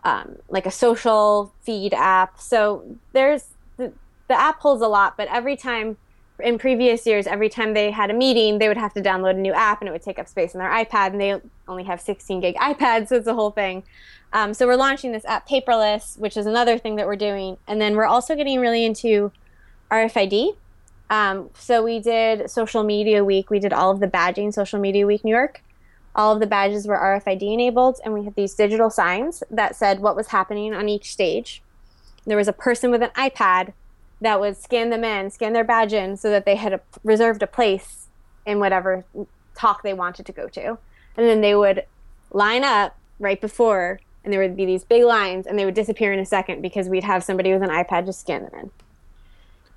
um, 0.03 0.37
like 0.49 0.65
a 0.65 0.71
social 0.71 1.53
feed 1.61 1.93
app. 1.93 2.39
So 2.39 2.97
there's 3.13 3.45
the, 3.77 3.91
the 4.27 4.39
app 4.39 4.59
holds 4.59 4.81
a 4.81 4.87
lot, 4.87 5.17
but 5.17 5.27
every 5.29 5.55
time 5.55 5.97
in 6.39 6.57
previous 6.57 7.05
years, 7.05 7.27
every 7.27 7.49
time 7.49 7.73
they 7.73 7.91
had 7.91 8.09
a 8.09 8.13
meeting, 8.13 8.59
they 8.59 8.67
would 8.67 8.77
have 8.77 8.93
to 8.93 9.01
download 9.01 9.31
a 9.31 9.39
new 9.39 9.53
app 9.53 9.81
and 9.81 9.87
it 9.87 9.91
would 9.91 10.01
take 10.01 10.19
up 10.19 10.27
space 10.27 10.55
on 10.55 10.59
their 10.59 10.69
iPad. 10.69 11.11
And 11.11 11.21
they 11.21 11.39
only 11.67 11.83
have 11.83 12.01
16 12.01 12.41
gig 12.41 12.55
iPads, 12.55 13.07
so 13.09 13.15
it's 13.15 13.27
a 13.27 13.33
whole 13.33 13.51
thing. 13.51 13.83
Um, 14.33 14.53
so 14.53 14.65
we're 14.65 14.75
launching 14.75 15.11
this 15.11 15.25
app 15.25 15.47
paperless, 15.47 16.17
which 16.17 16.37
is 16.37 16.45
another 16.45 16.77
thing 16.77 16.95
that 16.95 17.05
we're 17.05 17.15
doing. 17.15 17.57
And 17.67 17.79
then 17.79 17.95
we're 17.95 18.05
also 18.05 18.35
getting 18.35 18.59
really 18.59 18.83
into 18.83 19.31
RFID. 19.91 20.55
Um, 21.13 21.51
so 21.53 21.83
we 21.83 21.99
did 21.99 22.49
Social 22.49 22.83
Media 22.83 23.23
Week. 23.23 23.51
We 23.51 23.59
did 23.59 23.71
all 23.71 23.91
of 23.91 23.99
the 23.99 24.07
badging 24.07 24.51
Social 24.51 24.79
Media 24.79 25.05
Week 25.05 25.23
New 25.23 25.29
York. 25.29 25.61
All 26.15 26.33
of 26.33 26.39
the 26.39 26.47
badges 26.47 26.87
were 26.87 26.97
RFID 26.97 27.53
enabled, 27.53 27.99
and 28.03 28.15
we 28.15 28.23
had 28.23 28.33
these 28.33 28.55
digital 28.55 28.89
signs 28.89 29.43
that 29.51 29.75
said 29.75 29.99
what 29.99 30.15
was 30.15 30.29
happening 30.29 30.73
on 30.73 30.89
each 30.89 31.11
stage. 31.11 31.61
There 32.25 32.37
was 32.37 32.47
a 32.47 32.53
person 32.53 32.89
with 32.89 33.03
an 33.03 33.11
iPad 33.11 33.73
that 34.21 34.39
would 34.39 34.57
scan 34.57 34.89
them 34.89 35.03
in, 35.03 35.29
scan 35.29 35.53
their 35.53 35.63
badge 35.63 35.93
in, 35.93 36.17
so 36.17 36.31
that 36.31 36.45
they 36.45 36.55
had 36.55 36.73
a, 36.73 36.81
reserved 37.03 37.43
a 37.43 37.47
place 37.47 38.07
in 38.47 38.59
whatever 38.59 39.05
talk 39.53 39.83
they 39.83 39.93
wanted 39.93 40.25
to 40.25 40.31
go 40.31 40.47
to. 40.47 40.79
And 41.15 41.27
then 41.27 41.41
they 41.41 41.53
would 41.53 41.85
line 42.31 42.63
up 42.63 42.97
right 43.19 43.39
before, 43.39 43.99
and 44.23 44.33
there 44.33 44.39
would 44.39 44.57
be 44.57 44.65
these 44.65 44.83
big 44.83 45.03
lines, 45.03 45.45
and 45.45 45.59
they 45.59 45.65
would 45.65 45.75
disappear 45.75 46.11
in 46.11 46.17
a 46.17 46.25
second 46.25 46.63
because 46.63 46.89
we'd 46.89 47.03
have 47.03 47.23
somebody 47.23 47.53
with 47.53 47.61
an 47.61 47.69
iPad 47.69 48.07
just 48.07 48.21
scan 48.21 48.45
them 48.45 48.53
in. 48.55 48.71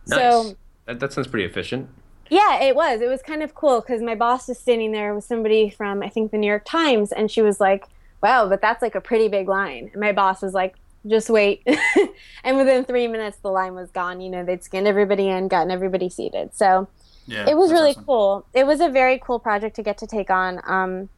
Nice. 0.07 0.19
So 0.19 0.57
that, 0.87 1.01
that 1.01 1.13
sounds 1.13 1.27
pretty 1.29 1.45
efficient. 1.45 1.89
yeah, 2.31 2.61
it 2.63 2.75
was. 2.75 3.01
It 3.01 3.09
was 3.09 3.23
kind 3.23 3.43
of 3.43 3.55
cool 3.55 3.81
because 3.81 4.03
my 4.03 4.15
boss 4.15 4.49
was 4.49 4.59
standing 4.59 4.93
there 4.93 5.15
with 5.15 5.25
somebody 5.25 5.71
from 5.71 6.03
I 6.03 6.09
think 6.09 6.31
the 6.33 6.39
New 6.39 6.47
York 6.49 6.65
Times, 6.65 7.13
and 7.13 7.31
she 7.31 7.43
was 7.43 7.61
like, 7.61 7.87
"Wow, 8.23 8.49
but 8.49 8.61
that's 8.61 8.83
like 8.83 8.95
a 8.95 9.01
pretty 9.01 9.29
big 9.29 9.49
line." 9.49 9.91
And 9.93 10.01
my 10.01 10.13
boss 10.13 10.43
was 10.43 10.53
like, 10.55 10.75
"Just 11.07 11.31
wait," 11.31 11.67
and 12.45 12.57
within 12.57 12.85
three 12.85 13.07
minutes, 13.07 13.39
the 13.39 13.51
line 13.51 13.75
was 13.75 13.91
gone. 13.91 14.21
You 14.21 14.31
know, 14.31 14.45
they'd 14.45 14.65
scanned 14.65 14.89
everybody 14.89 15.29
in, 15.29 15.49
gotten 15.49 15.71
everybody 15.71 16.09
seated. 16.09 16.55
So 16.55 16.89
Yeah, 17.27 17.49
it 17.49 17.57
was 17.57 17.71
really 17.71 17.91
awesome. 17.91 18.05
cool. 18.05 18.47
It 18.55 18.67
was 18.67 18.81
a 18.81 18.89
very 18.89 19.19
cool 19.19 19.39
project 19.39 19.77
to 19.77 19.83
get 19.83 19.99
to 19.99 20.07
take 20.07 20.31
on. 20.31 20.61
Um, 20.67 21.09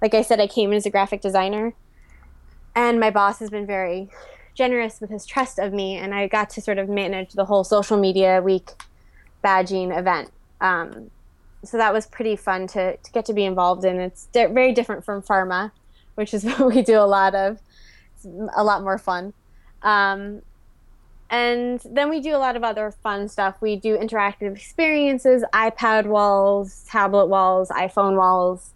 like 0.00 0.14
I 0.14 0.22
said, 0.22 0.40
I 0.40 0.46
came 0.46 0.70
in 0.72 0.76
as 0.76 0.86
a 0.86 0.90
graphic 0.90 1.20
designer, 1.20 1.74
and 2.74 3.00
my 3.00 3.10
boss 3.10 3.38
has 3.40 3.50
been 3.50 3.66
very 3.66 4.08
generous 4.54 5.00
with 5.02 5.10
his 5.10 5.26
trust 5.26 5.58
of 5.58 5.72
me, 5.72 5.96
and 5.96 6.14
I 6.14 6.28
got 6.28 6.48
to 6.50 6.60
sort 6.62 6.78
of 6.78 6.88
manage 6.88 7.32
the 7.32 7.44
whole 7.44 7.64
social 7.64 7.98
media 7.98 8.40
week 8.42 8.70
badging 9.46 9.96
event. 9.96 10.30
Um, 10.60 11.10
so 11.64 11.76
that 11.76 11.92
was 11.92 12.06
pretty 12.06 12.36
fun 12.36 12.66
to, 12.68 12.96
to 12.96 13.12
get 13.12 13.24
to 13.26 13.32
be 13.32 13.44
involved 13.44 13.84
in. 13.84 14.00
It's 14.00 14.26
di- 14.26 14.46
very 14.46 14.72
different 14.72 15.04
from 15.04 15.22
pharma, 15.22 15.70
which 16.16 16.34
is 16.34 16.44
what 16.44 16.66
we 16.66 16.82
do 16.82 16.98
a 16.98 17.06
lot 17.06 17.34
of. 17.34 17.60
It's 18.14 18.24
a 18.56 18.64
lot 18.64 18.82
more 18.82 18.98
fun. 18.98 19.32
Um, 19.82 20.42
and 21.28 21.80
then 21.84 22.08
we 22.08 22.20
do 22.20 22.36
a 22.36 22.38
lot 22.38 22.56
of 22.56 22.62
other 22.62 22.92
fun 23.02 23.28
stuff. 23.28 23.56
We 23.60 23.76
do 23.76 23.96
interactive 23.96 24.54
experiences, 24.54 25.44
iPad 25.52 26.06
walls, 26.06 26.84
tablet 26.88 27.26
walls, 27.26 27.68
iPhone 27.70 28.16
walls. 28.16 28.72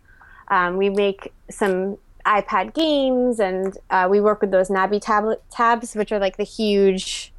Um, 0.48 0.76
we 0.76 0.90
make 0.90 1.33
some 1.48 1.96
iPad 2.26 2.74
games, 2.74 3.38
and 3.38 3.78
uh, 3.90 4.09
we 4.11 4.20
work 4.20 4.40
with 4.40 4.50
those 4.50 4.68
Nabi 4.68 5.00
tablet 5.00 5.42
tabs, 5.50 5.94
which 5.94 6.11
are 6.11 6.18
like 6.18 6.38
the 6.38 6.44
huge 6.44 7.33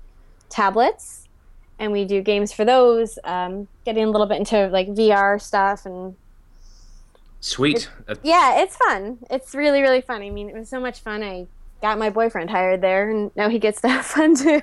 tablets. 0.50 1.21
And 1.82 1.91
we 1.91 2.06
do 2.06 2.22
games 2.22 2.54
for 2.54 2.63
those, 2.63 3.17
um, 3.24 3.67
getting 3.86 4.04
a 4.06 4.10
little 4.10 4.28
bit 4.28 4.38
into 4.38 4.67
like 4.67 4.88
VR 4.89 5.41
stuff. 5.41 5.86
And 5.86 6.15
Sweet. 7.39 7.89
That- 8.06 8.20
yeah, 8.24 8.62
it's 8.62 8.76
fun. 8.78 9.17
It's 9.30 9.56
really, 9.56 9.82
really 9.82 10.02
fun. 10.02 10.22
I 10.22 10.30
mean, 10.30 10.50
it 10.50 10.56
was 10.56 10.70
so 10.70 10.80
much 10.80 11.00
fun. 11.00 11.24
I 11.24 11.48
got 11.82 11.98
my 11.98 12.10
boyfriend 12.12 12.52
hired 12.52 12.82
there, 12.82 13.10
and 13.10 13.32
now 13.36 13.50
he 13.50 13.58
gets 13.58 13.82
to 13.82 13.89
have 13.89 14.06
fun 14.06 14.36
too. 14.36 14.62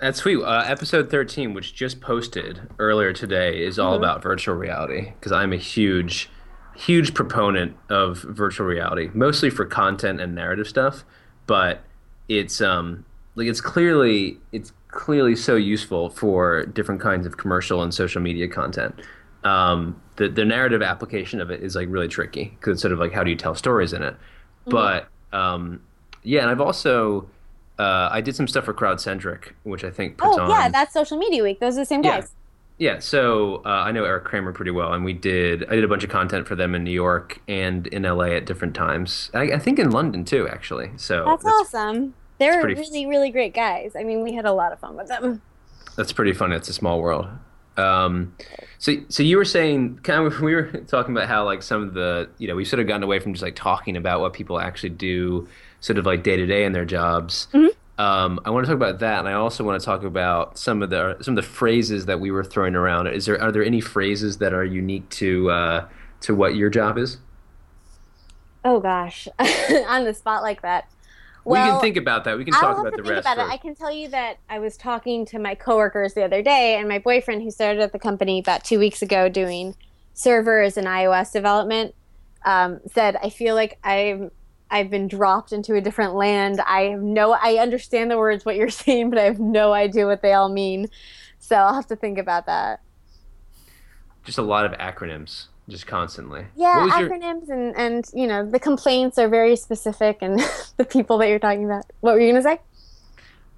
That's 0.00 0.18
sweet. 0.20 0.42
Uh, 0.42 0.64
episode 0.66 1.10
13, 1.10 1.52
which 1.54 1.74
just 1.74 2.00
posted 2.00 2.62
earlier 2.78 3.12
today, 3.12 3.62
is 3.62 3.78
all 3.78 3.92
Mm-hmm. 3.94 4.02
about 4.04 4.22
virtual 4.22 4.54
reality 4.54 5.12
because 5.20 5.32
I'm 5.32 5.52
a 5.52 5.56
huge, 5.58 6.30
huge 6.74 7.12
proponent 7.14 7.76
of 7.90 8.18
virtual 8.22 8.66
reality, 8.66 9.10
mostly 9.12 9.50
for 9.50 9.64
content 9.66 10.20
and 10.20 10.34
narrative 10.34 10.66
stuff. 10.66 11.04
But 11.46 11.82
it's 12.28 12.60
um 12.62 13.04
like 13.34 13.46
it's 13.48 13.60
clearly 13.60 14.38
it's 14.50 14.72
clearly 14.92 15.34
so 15.34 15.56
useful 15.56 16.08
for 16.10 16.64
different 16.66 17.00
kinds 17.00 17.26
of 17.26 17.36
commercial 17.36 17.82
and 17.82 17.92
social 17.92 18.22
media 18.22 18.46
content. 18.46 18.94
Um, 19.42 20.00
the 20.16 20.28
the 20.28 20.44
narrative 20.44 20.82
application 20.82 21.40
of 21.40 21.50
it 21.50 21.62
is 21.62 21.74
like 21.74 21.88
really 21.90 22.06
tricky 22.08 22.56
because 22.60 22.74
it's 22.74 22.82
sort 22.82 22.92
of 22.92 23.00
like 23.00 23.12
how 23.12 23.24
do 23.24 23.30
you 23.30 23.36
tell 23.36 23.56
stories 23.56 23.92
in 23.92 24.02
it. 24.02 24.14
But 24.66 25.08
um, 25.32 25.82
yeah, 26.22 26.42
and 26.42 26.50
I've 26.50 26.60
also 26.60 27.28
uh, 27.78 28.08
I 28.12 28.20
did 28.20 28.36
some 28.36 28.46
stuff 28.46 28.66
for 28.66 28.74
CrowdCentric, 28.74 29.52
which 29.64 29.82
I 29.82 29.90
think 29.90 30.18
puts 30.18 30.36
oh 30.36 30.42
on. 30.42 30.50
yeah, 30.50 30.68
that's 30.68 30.92
Social 30.92 31.18
Media 31.18 31.42
Week. 31.42 31.58
Those 31.58 31.76
are 31.76 31.80
the 31.80 31.86
same 31.86 32.04
Yeah. 32.04 32.20
guys. 32.20 32.32
Yeah, 32.78 32.98
so 32.98 33.62
uh, 33.64 33.68
I 33.68 33.92
know 33.92 34.04
Eric 34.04 34.24
Kramer 34.24 34.52
pretty 34.52 34.70
well, 34.72 34.92
and 34.92 35.04
we 35.04 35.12
did. 35.12 35.64
I 35.68 35.74
did 35.76 35.84
a 35.84 35.88
bunch 35.88 36.02
of 36.04 36.10
content 36.10 36.48
for 36.48 36.56
them 36.56 36.74
in 36.74 36.82
New 36.82 36.90
York 36.90 37.40
and 37.46 37.86
in 37.88 38.02
LA 38.02 38.24
at 38.36 38.44
different 38.46 38.74
times. 38.74 39.30
I, 39.34 39.52
I 39.52 39.58
think 39.58 39.78
in 39.78 39.90
London 39.90 40.24
too, 40.24 40.48
actually. 40.48 40.90
So 40.96 41.24
That's, 41.24 41.44
awesome. 41.44 42.14
They're 42.38 42.60
pretty- 42.60 42.80
really, 42.80 43.06
really 43.06 43.30
great 43.30 43.54
guys. 43.54 43.92
I 43.98 44.02
mean, 44.04 44.22
we 44.22 44.32
had 44.34 44.44
a 44.44 44.52
lot 44.52 44.72
of 44.72 44.80
fun 44.80 44.96
with 44.96 45.08
them. 45.08 45.42
that's 45.96 46.12
pretty 46.12 46.32
fun. 46.32 46.52
It's 46.52 46.68
a 46.68 46.72
small 46.72 47.00
world. 47.00 47.26
Um, 47.76 48.34
so, 48.78 48.92
so 49.08 49.22
you 49.22 49.36
were 49.36 49.44
saying, 49.44 50.00
kind 50.02 50.26
of, 50.26 50.40
we 50.42 50.54
were 50.54 50.70
talking 50.86 51.16
about 51.16 51.28
how 51.28 51.44
like 51.44 51.62
some 51.62 51.82
of 51.82 51.94
the, 51.94 52.28
you 52.38 52.48
know, 52.48 52.54
we've 52.56 52.66
sort 52.68 52.80
of 52.80 52.86
gotten 52.86 53.02
away 53.02 53.18
from 53.18 53.32
just 53.32 53.42
like 53.42 53.56
talking 53.56 53.96
about 53.96 54.20
what 54.20 54.32
people 54.32 54.58
actually 54.60 54.90
do, 54.90 55.46
sort 55.80 55.98
of 55.98 56.06
like 56.06 56.22
day 56.22 56.36
to 56.36 56.46
day 56.46 56.64
in 56.64 56.72
their 56.72 56.84
jobs. 56.84 57.48
Um, 57.98 58.40
I 58.44 58.50
want 58.50 58.64
to 58.66 58.70
talk 58.70 58.76
about 58.76 58.98
that, 59.00 59.20
and 59.20 59.28
I 59.28 59.34
also 59.34 59.62
want 59.64 59.80
to 59.80 59.84
talk 59.84 60.02
about 60.02 60.58
some 60.58 60.82
of 60.82 60.90
the 60.90 61.16
some 61.20 61.36
of 61.36 61.44
the 61.44 61.48
phrases 61.48 62.06
that 62.06 62.18
we 62.20 62.30
were 62.30 62.42
throwing 62.42 62.74
around. 62.74 63.06
Is 63.08 63.26
there 63.26 63.40
are 63.40 63.52
there 63.52 63.62
any 63.64 63.80
phrases 63.80 64.38
that 64.38 64.52
are 64.54 64.64
unique 64.64 65.08
to 65.10 65.50
uh, 65.50 65.88
to 66.22 66.34
what 66.34 66.56
your 66.56 66.70
job 66.70 66.96
is? 66.98 67.18
Oh 68.64 68.80
gosh, 68.80 69.28
on 69.38 70.04
the 70.04 70.14
spot 70.14 70.42
like 70.42 70.62
that. 70.62 70.88
We 71.44 71.58
can 71.58 71.80
think 71.80 71.96
about 71.96 72.24
that. 72.24 72.38
We 72.38 72.44
can 72.44 72.54
I'll 72.54 72.60
talk 72.60 72.76
have 72.76 72.86
about 72.86 72.96
to 72.96 73.02
the 73.02 73.02
think 73.02 73.24
rest. 73.24 73.26
about 73.26 73.46
it. 73.46 73.50
I 73.50 73.56
can 73.56 73.74
tell 73.74 73.90
you 73.92 74.08
that 74.08 74.38
I 74.48 74.58
was 74.58 74.76
talking 74.76 75.24
to 75.26 75.38
my 75.38 75.54
coworkers 75.54 76.14
the 76.14 76.24
other 76.24 76.42
day, 76.42 76.76
and 76.76 76.88
my 76.88 76.98
boyfriend, 76.98 77.42
who 77.42 77.50
started 77.50 77.80
at 77.80 77.92
the 77.92 77.98
company 77.98 78.38
about 78.38 78.64
two 78.64 78.78
weeks 78.78 79.02
ago 79.02 79.28
doing 79.28 79.74
servers 80.14 80.76
and 80.76 80.86
iOS 80.86 81.32
development, 81.32 81.94
um, 82.44 82.80
said, 82.92 83.16
"I 83.22 83.30
feel 83.30 83.54
like 83.54 83.78
I'm." 83.84 84.30
I've 84.74 84.88
been 84.88 85.06
dropped 85.06 85.52
into 85.52 85.74
a 85.74 85.82
different 85.82 86.14
land. 86.14 86.58
I 86.66 86.84
have 86.84 87.02
no 87.02 87.32
I 87.32 87.56
understand 87.56 88.10
the 88.10 88.16
words 88.16 88.46
what 88.46 88.56
you're 88.56 88.70
saying, 88.70 89.10
but 89.10 89.18
I 89.18 89.24
have 89.24 89.38
no 89.38 89.74
idea 89.74 90.06
what 90.06 90.22
they 90.22 90.32
all 90.32 90.48
mean. 90.48 90.88
So 91.38 91.56
I'll 91.56 91.74
have 91.74 91.88
to 91.88 91.96
think 91.96 92.16
about 92.16 92.46
that. 92.46 92.80
Just 94.24 94.38
a 94.38 94.42
lot 94.42 94.64
of 94.64 94.72
acronyms, 94.78 95.48
just 95.72 95.86
constantly. 95.88 96.46
Yeah, 96.54 96.76
What 96.76 96.84
was 96.86 96.98
your- 97.00 97.10
acronyms 97.10 97.48
and 97.48 97.74
and 97.76 98.04
you 98.14 98.26
know 98.28 98.48
the 98.48 98.60
complaints 98.60 99.18
are 99.18 99.28
very 99.28 99.56
specific 99.56 100.18
and 100.20 100.38
the 100.76 100.84
people 100.84 101.18
that 101.18 101.28
you're 101.28 101.38
talking 101.40 101.64
about. 101.64 101.84
What 102.00 102.14
were 102.14 102.20
you 102.20 102.30
gonna 102.32 102.42
say? 102.42 102.60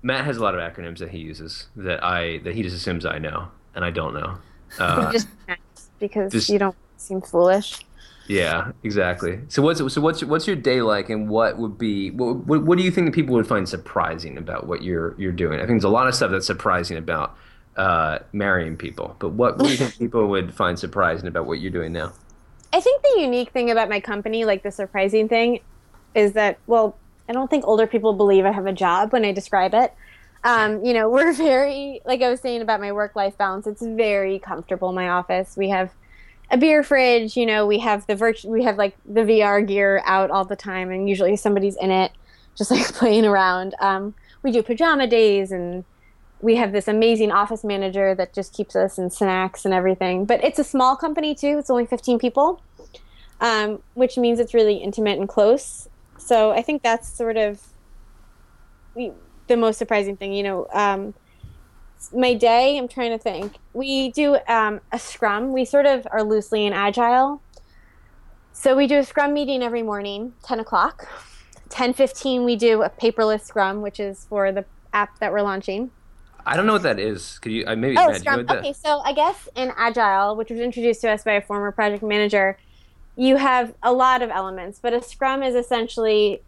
Matt 0.03 0.25
has 0.25 0.37
a 0.37 0.43
lot 0.43 0.55
of 0.55 0.61
acronyms 0.61 0.99
that 0.99 1.11
he 1.11 1.19
uses 1.19 1.67
that 1.77 2.03
I 2.05 2.39
that 2.45 2.55
he 2.55 2.63
just 2.63 2.77
assumes 2.77 3.05
I 3.05 3.19
know, 3.19 3.49
and 3.75 3.85
I 3.85 3.91
don't 3.91 4.15
know. 4.15 4.37
Uh, 4.79 5.13
Just 5.17 5.29
because 5.99 6.33
just- 6.33 6.49
you 6.49 6.59
don't 6.59 6.77
seem 6.97 7.21
foolish. 7.21 7.79
Yeah, 8.27 8.73
exactly. 8.83 9.41
So 9.49 9.61
what's 9.63 9.81
so 9.93 10.01
what's 10.01 10.25
what's 10.25 10.47
your 10.47 10.57
day 10.57 10.81
like, 10.81 11.11
and 11.11 11.29
what 11.29 11.59
would 11.59 11.77
be 11.77 12.11
what, 12.11 12.37
what 12.47 12.65
what 12.65 12.79
do 12.79 12.85
you 12.85 12.91
think 12.91 13.07
that 13.07 13.13
people 13.15 13.35
would 13.35 13.47
find 13.47 13.69
surprising 13.69 14.39
about 14.39 14.67
what 14.67 14.83
you're 14.83 15.15
you're 15.19 15.31
doing? 15.33 15.59
I 15.59 15.67
think 15.67 15.73
there's 15.77 15.85
a 15.85 15.89
lot 15.91 16.07
of 16.09 16.15
stuff 16.15 16.31
that's 16.31 16.47
surprising 16.47 16.97
about 16.97 17.37
uh, 17.77 18.19
marrying 18.33 18.77
people, 18.77 19.17
but 19.19 19.31
what, 19.31 19.59
what 19.59 19.67
do 19.67 19.71
you 19.71 19.77
think 19.77 19.99
people 19.99 20.27
would 20.29 20.55
find 20.55 20.79
surprising 20.79 21.27
about 21.27 21.47
what 21.47 21.61
you're 21.61 21.71
doing 21.71 21.93
now? 21.93 22.13
I 22.73 22.81
think 22.81 23.03
the 23.03 23.21
unique 23.21 23.51
thing 23.51 23.71
about 23.71 23.89
my 23.89 24.01
company, 24.01 24.45
like 24.45 24.63
the 24.63 24.73
surprising 24.73 25.29
thing, 25.29 25.61
is 26.15 26.33
that 26.33 26.59
well, 26.67 26.97
I 27.29 27.33
don't 27.33 27.49
think 27.49 27.67
older 27.67 27.87
people 27.87 28.13
believe 28.13 28.45
I 28.45 28.53
have 28.53 28.67
a 28.67 28.73
job 28.73 29.13
when 29.13 29.25
I 29.25 29.33
describe 29.33 29.75
it. 29.75 29.95
Um, 30.43 30.85
you 30.85 30.93
know, 30.93 31.09
we're 31.11 31.33
very 31.33 32.01
like 32.05 32.21
I 32.23 32.31
was 32.31 32.41
saying 32.41 32.63
about 32.63 32.81
my 32.81 32.93
work 32.93 33.15
life 33.15 33.39
balance. 33.39 33.67
It's 33.67 33.83
very 33.83 34.39
comfortable. 34.39 34.93
My 34.93 35.09
office. 35.09 35.57
We 35.57 35.69
have 35.69 35.93
a 36.51 36.59
beer 36.59 36.83
fridge. 36.83 37.37
You 37.37 37.47
know, 37.47 37.67
we 37.67 37.79
have 37.79 38.07
the 38.07 38.17
virtual. 38.17 38.51
We 38.51 38.65
have 38.65 38.77
like 38.77 38.97
the 39.07 39.23
VR 39.23 39.67
gear 39.67 40.03
out 40.05 40.31
all 40.31 40.45
the 40.45 40.57
time, 40.57 40.91
and 40.91 41.09
usually 41.09 41.37
somebody's 41.37 41.77
in 41.77 41.91
it, 41.91 42.13
just 42.57 42.71
like 42.71 42.87
playing 42.95 43.25
around. 43.25 43.75
Um, 43.81 44.15
we 44.43 44.51
do 44.51 44.63
pajama 44.63 45.07
days 45.07 45.53
and 45.53 45.85
we 46.45 46.57
have 46.57 46.73
this 46.73 46.87
amazing 46.89 47.33
office 47.33 47.65
manager 47.65 48.15
that 48.15 48.35
just 48.35 48.53
keeps 48.53 48.77
us 48.77 48.99
in 48.99 49.09
snacks 49.09 49.65
and 49.65 49.73
everything. 49.73 50.27
But 50.27 50.45
it's 50.45 50.59
a 50.59 50.65
small 50.65 50.95
company 50.95 51.35
too. 51.35 51.57
It's 51.59 51.71
only 51.71 51.87
15 51.87 52.19
people, 52.19 52.61
um, 53.41 53.83
which 53.95 54.19
means 54.19 54.39
it's 54.39 54.53
really 54.53 54.77
intimate 54.77 55.19
and 55.19 55.27
close. 55.27 55.89
So 56.19 56.51
I 56.51 56.61
think 56.61 56.83
that's 56.83 57.09
sort 57.09 57.39
of 57.39 57.63
the 58.95 59.57
most 59.57 59.79
surprising 59.79 60.19
thing. 60.19 60.35
You 60.35 60.43
know, 60.43 60.67
um, 60.75 61.15
my 62.13 62.35
day. 62.35 62.77
I'm 62.77 62.89
trying 62.89 63.13
to 63.13 63.19
think. 63.19 63.55
We 63.73 64.11
do 64.11 64.37
um, 64.47 64.83
a 64.93 64.99
scrum. 64.99 65.51
We 65.55 65.65
sort 65.65 65.87
of 65.87 66.07
are 66.11 66.23
loosely 66.23 66.67
in 66.67 66.75
agile. 66.75 67.41
So 68.53 68.77
we 68.77 68.87
do 68.87 68.99
a 68.99 69.05
scrum 69.05 69.33
meeting 69.33 69.63
every 69.63 69.83
morning, 69.83 70.35
10 70.43 70.61
o'clock. 70.61 71.09
10:15 71.71 72.45
we 72.45 72.55
do 72.55 72.83
a 72.83 72.91
paperless 72.91 73.41
scrum, 73.41 73.81
which 73.81 73.99
is 73.99 74.27
for 74.27 74.53
the 74.53 74.67
app 74.93 75.19
that 75.21 75.33
we're 75.33 75.43
launching. 75.43 75.91
I 76.47 76.57
don't 76.57 76.67
know 76.67 76.75
what 76.75 76.83
that 76.83 76.99
is. 76.99 77.39
Could 77.39 77.53
you? 77.53 77.65
I 77.67 77.75
maybe. 77.75 77.97
Oh, 77.99 78.13
Scrum. 78.13 78.41
You 78.41 78.47
know 78.47 78.55
okay, 78.57 78.73
so 78.73 79.01
I 79.01 79.13
guess 79.13 79.49
in 79.55 79.73
Agile, 79.77 80.37
which 80.37 80.51
was 80.51 80.61
introduced 80.61 81.01
to 81.03 81.11
us 81.11 81.25
by 81.25 81.33
a 81.33 81.41
former 81.41 81.73
project 81.73 82.03
manager, 82.03 82.59
you 83.17 83.37
have 83.37 83.75
a 83.83 83.93
lot 83.93 84.23
of 84.23 84.31
elements, 84.31 84.79
but 84.81 84.93
a 84.93 85.03
Scrum 85.03 85.43
is 85.43 85.55
essentially 85.55 86.43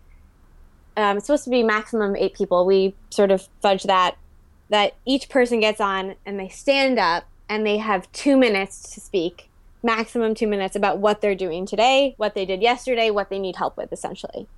um, 0.96 1.18
it's 1.18 1.26
supposed 1.26 1.44
to 1.44 1.50
be 1.50 1.62
maximum 1.62 2.16
eight 2.16 2.34
people. 2.34 2.66
We 2.66 2.94
sort 3.10 3.30
of 3.30 3.48
fudge 3.60 3.84
that 3.84 4.16
that 4.68 4.94
each 5.04 5.28
person 5.28 5.60
gets 5.60 5.80
on 5.80 6.16
and 6.24 6.40
they 6.40 6.48
stand 6.48 6.98
up 6.98 7.24
and 7.48 7.64
they 7.64 7.76
have 7.78 8.10
two 8.12 8.36
minutes 8.36 8.94
to 8.94 9.00
speak, 9.00 9.48
maximum 9.82 10.34
two 10.34 10.48
minutes 10.48 10.74
about 10.74 10.98
what 10.98 11.20
they're 11.20 11.36
doing 11.36 11.66
today, 11.66 12.14
what 12.16 12.34
they 12.34 12.44
did 12.44 12.62
yesterday, 12.62 13.10
what 13.10 13.30
they 13.30 13.38
need 13.38 13.56
help 13.56 13.76
with, 13.76 13.92
essentially. 13.92 14.48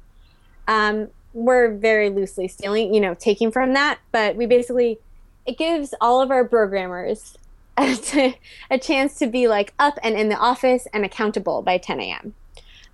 Um, 0.67 1.09
we're 1.35 1.75
very 1.75 2.09
loosely 2.09 2.49
stealing, 2.49 2.95
you 2.95 3.01
know, 3.01 3.15
taking 3.15 3.51
from 3.51 3.75
that, 3.75 3.99
but 4.13 4.35
we 4.37 4.47
basically 4.47 4.99
it 5.49 5.57
gives 5.57 5.95
all 5.99 6.21
of 6.21 6.31
our 6.31 6.45
programmers 6.45 7.39
a, 7.79 8.39
a 8.71 8.79
chance 8.79 9.19
to 9.19 9.27
be 9.27 9.49
like 9.49 9.73
up 9.79 9.99
and 10.03 10.15
in 10.15 10.29
the 10.29 10.37
office 10.37 10.87
and 10.93 11.07
accountable 11.07 11.63
by 11.63 11.79
10 11.79 12.01
a.m. 12.01 12.35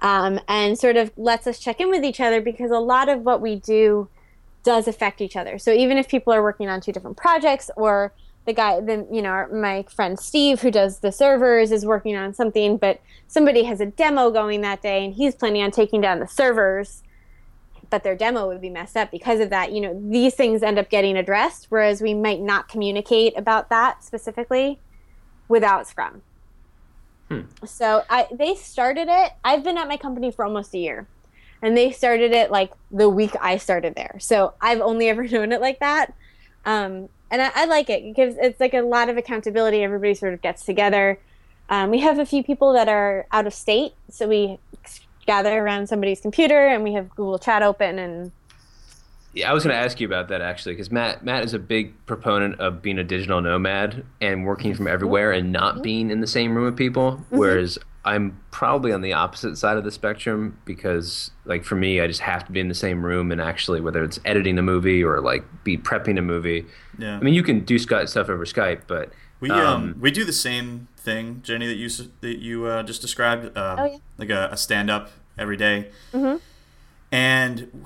Um, 0.00 0.40
and 0.46 0.78
sort 0.78 0.96
of 0.96 1.10
lets 1.16 1.48
us 1.48 1.58
check 1.58 1.80
in 1.80 1.90
with 1.90 2.04
each 2.04 2.20
other 2.20 2.40
because 2.40 2.70
a 2.70 2.78
lot 2.78 3.08
of 3.08 3.22
what 3.22 3.40
we 3.40 3.56
do 3.56 4.08
does 4.62 4.86
affect 4.86 5.20
each 5.20 5.36
other. 5.36 5.58
So 5.58 5.72
even 5.72 5.98
if 5.98 6.08
people 6.08 6.32
are 6.32 6.42
working 6.42 6.68
on 6.68 6.80
two 6.80 6.92
different 6.92 7.16
projects 7.16 7.70
or 7.76 8.12
the 8.44 8.52
guy 8.52 8.78
then 8.80 9.06
you 9.10 9.22
know 9.22 9.46
my 9.50 9.82
friend 9.84 10.18
steve 10.18 10.60
who 10.60 10.70
does 10.70 10.98
the 10.98 11.10
servers 11.10 11.72
is 11.72 11.86
working 11.86 12.14
on 12.14 12.34
something 12.34 12.76
but 12.76 13.00
somebody 13.26 13.62
has 13.62 13.80
a 13.80 13.86
demo 13.86 14.30
going 14.30 14.60
that 14.60 14.82
day 14.82 15.02
and 15.02 15.14
he's 15.14 15.34
planning 15.34 15.62
on 15.62 15.70
taking 15.70 16.02
down 16.02 16.20
the 16.20 16.28
servers 16.28 17.02
but 17.94 18.02
their 18.02 18.16
demo 18.16 18.48
would 18.48 18.61
be 18.61 18.70
messed 18.70 18.96
up 18.96 19.12
because 19.12 19.38
of 19.38 19.50
that. 19.50 19.70
You 19.70 19.80
know, 19.80 20.02
these 20.11 20.35
things 20.35 20.64
end 20.64 20.80
up 20.80 20.90
getting 20.90 21.16
addressed, 21.16 21.66
whereas 21.68 22.02
we 22.02 22.12
might 22.12 22.40
not 22.40 22.66
communicate 22.66 23.38
about 23.38 23.70
that 23.70 24.02
specifically 24.02 24.80
without 25.46 25.87
Scrum. 25.87 26.22
Hmm. 27.28 27.42
So 27.64 28.02
I, 28.11 28.26
they 28.33 28.57
started 28.57 29.07
it. 29.09 29.30
I've 29.44 29.62
been 29.62 29.78
at 29.78 29.87
my 29.87 29.96
company 29.96 30.33
for 30.33 30.44
almost 30.44 30.74
a 30.74 30.78
year, 30.78 31.07
and 31.62 31.76
they 31.76 31.92
started 31.92 32.33
it 32.33 32.50
like 32.50 32.72
the 32.90 33.09
week 33.09 33.37
I 33.40 33.59
started 33.59 33.94
there. 33.94 34.16
So 34.18 34.54
I've 34.61 34.80
only 34.80 35.09
ever 35.12 35.22
known 35.28 35.52
it 35.52 35.61
like 35.61 35.78
that, 35.78 36.14
um, 36.66 37.09
and 37.30 37.42
I, 37.42 37.52
I, 37.54 37.64
like 37.66 37.88
it. 37.90 38.02
It 38.02 38.16
gives 38.16 38.35
it's 38.40 38.59
like 38.59 38.74
a 38.74 38.83
lot 38.83 39.09
of 39.09 39.16
accountability. 39.16 39.85
Everybody 39.85 40.14
sort 40.14 40.35
of 40.35 40.42
gets 40.42 40.64
together. 40.64 41.20
Um, 41.68 41.90
we 41.90 42.00
have 42.00 42.18
a 42.18 42.26
few 42.26 42.42
people 42.42 42.72
that 42.72 42.88
are 42.88 43.28
out 43.30 43.46
of 43.46 43.54
state, 43.54 43.92
so 44.11 44.26
we 44.26 44.59
gather 45.26 45.62
around 45.62 45.88
somebody's 45.88 46.20
computer 46.20 46.66
and 46.68 46.82
we 46.82 46.92
have 46.92 47.08
Google 47.10 47.38
Chat 47.38 47.62
open 47.62 47.98
and 47.98 48.32
yeah, 49.34 49.50
I 49.50 49.54
was 49.54 49.64
going 49.64 49.74
to 49.74 49.80
ask 49.80 50.00
you 50.00 50.06
about 50.06 50.28
that 50.28 50.40
actually, 50.40 50.74
because 50.74 50.92
Matt 50.92 51.24
Matt 51.24 51.44
is 51.44 51.54
a 51.54 51.58
big 51.58 51.92
proponent 52.06 52.60
of 52.60 52.80
being 52.82 52.98
a 52.98 53.04
digital 53.04 53.40
nomad 53.40 54.04
and 54.20 54.46
working 54.46 54.74
from 54.74 54.87
everywhere 54.87 55.32
and 55.32 55.50
not 55.50 55.82
being 55.82 56.10
in 56.10 56.20
the 56.20 56.26
same 56.26 56.54
room 56.54 56.66
with 56.66 56.76
people. 56.76 57.12
Mm-hmm. 57.12 57.38
Whereas 57.38 57.78
I'm 58.04 58.38
probably 58.52 58.92
on 58.92 59.00
the 59.00 59.12
opposite 59.12 59.56
side 59.56 59.76
of 59.76 59.82
the 59.82 59.90
spectrum 59.90 60.56
because, 60.64 61.30
like, 61.46 61.64
for 61.64 61.74
me, 61.74 62.00
I 62.00 62.06
just 62.06 62.20
have 62.20 62.46
to 62.46 62.52
be 62.52 62.60
in 62.60 62.68
the 62.68 62.74
same 62.74 63.04
room 63.04 63.32
and 63.32 63.40
actually, 63.40 63.80
whether 63.80 64.04
it's 64.04 64.20
editing 64.24 64.58
a 64.58 64.62
movie 64.62 65.02
or 65.02 65.20
like 65.20 65.42
be 65.64 65.76
prepping 65.76 66.16
a 66.18 66.22
movie. 66.22 66.64
Yeah. 66.98 67.16
I 67.16 67.20
mean, 67.20 67.34
you 67.34 67.42
can 67.42 67.64
do 67.64 67.78
stuff 67.78 68.16
over 68.16 68.44
Skype, 68.44 68.82
but 68.87 69.10
we 69.40 69.50
um, 69.50 69.66
um, 69.66 69.96
we 70.00 70.12
do 70.12 70.24
the 70.24 70.32
same 70.32 70.87
thing, 71.04 71.40
Jenny, 71.44 71.66
that 71.66 71.76
you 71.76 71.88
that 72.20 72.38
you 72.38 72.66
uh, 72.66 72.82
just 72.82 73.00
described. 73.00 73.56
Uh, 73.56 73.76
oh, 73.78 73.84
yeah. 73.84 73.96
Like 74.18 74.30
a, 74.30 74.48
a 74.52 74.56
stand 74.56 74.90
up 74.90 75.10
every 75.38 75.56
day. 75.56 75.90
Mm-hmm. 76.12 76.38
And 77.12 77.84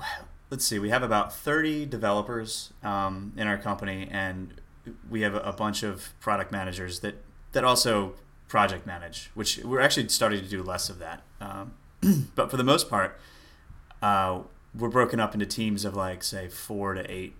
let's 0.49 0.65
see, 0.65 0.79
we 0.79 0.89
have 0.89 1.03
about 1.03 1.35
thirty 1.35 1.85
developers 1.85 2.73
um, 2.81 3.33
in 3.37 3.47
our 3.47 3.57
company, 3.57 4.07
and 4.09 4.53
we 5.09 5.21
have 5.21 5.35
a, 5.35 5.39
a 5.41 5.53
bunch 5.53 5.83
of 5.83 6.13
product 6.19 6.51
managers 6.51 7.01
that 7.01 7.23
that 7.51 7.63
also 7.63 8.15
project 8.47 8.87
manage, 8.87 9.29
which 9.35 9.59
we're 9.59 9.81
actually 9.81 10.07
starting 10.09 10.41
to 10.41 10.49
do 10.49 10.63
less 10.63 10.89
of 10.89 10.99
that. 10.99 11.21
Um, 11.39 11.73
but 12.35 12.49
for 12.49 12.57
the 12.57 12.63
most 12.63 12.89
part, 12.89 13.19
uh, 14.01 14.39
we're 14.73 14.89
broken 14.89 15.19
up 15.19 15.33
into 15.33 15.45
teams 15.45 15.85
of 15.85 15.95
like 15.95 16.23
say 16.23 16.47
four 16.47 16.93
to 16.93 17.11
eight 17.11 17.35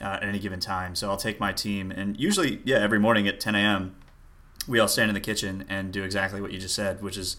uh, 0.00 0.18
at 0.20 0.24
any 0.24 0.38
given 0.38 0.60
time. 0.60 0.94
So 0.94 1.08
I'll 1.08 1.16
take 1.16 1.40
my 1.40 1.52
team, 1.52 1.90
and 1.90 2.18
usually, 2.18 2.60
yeah, 2.64 2.78
every 2.78 2.98
morning 2.98 3.28
at 3.28 3.40
10 3.40 3.54
a.m., 3.54 3.94
we 4.66 4.78
all 4.78 4.88
stand 4.88 5.10
in 5.10 5.14
the 5.14 5.20
kitchen 5.20 5.64
and 5.68 5.92
do 5.92 6.02
exactly 6.04 6.40
what 6.40 6.52
you 6.52 6.58
just 6.58 6.74
said, 6.74 7.02
which 7.02 7.16
is 7.16 7.36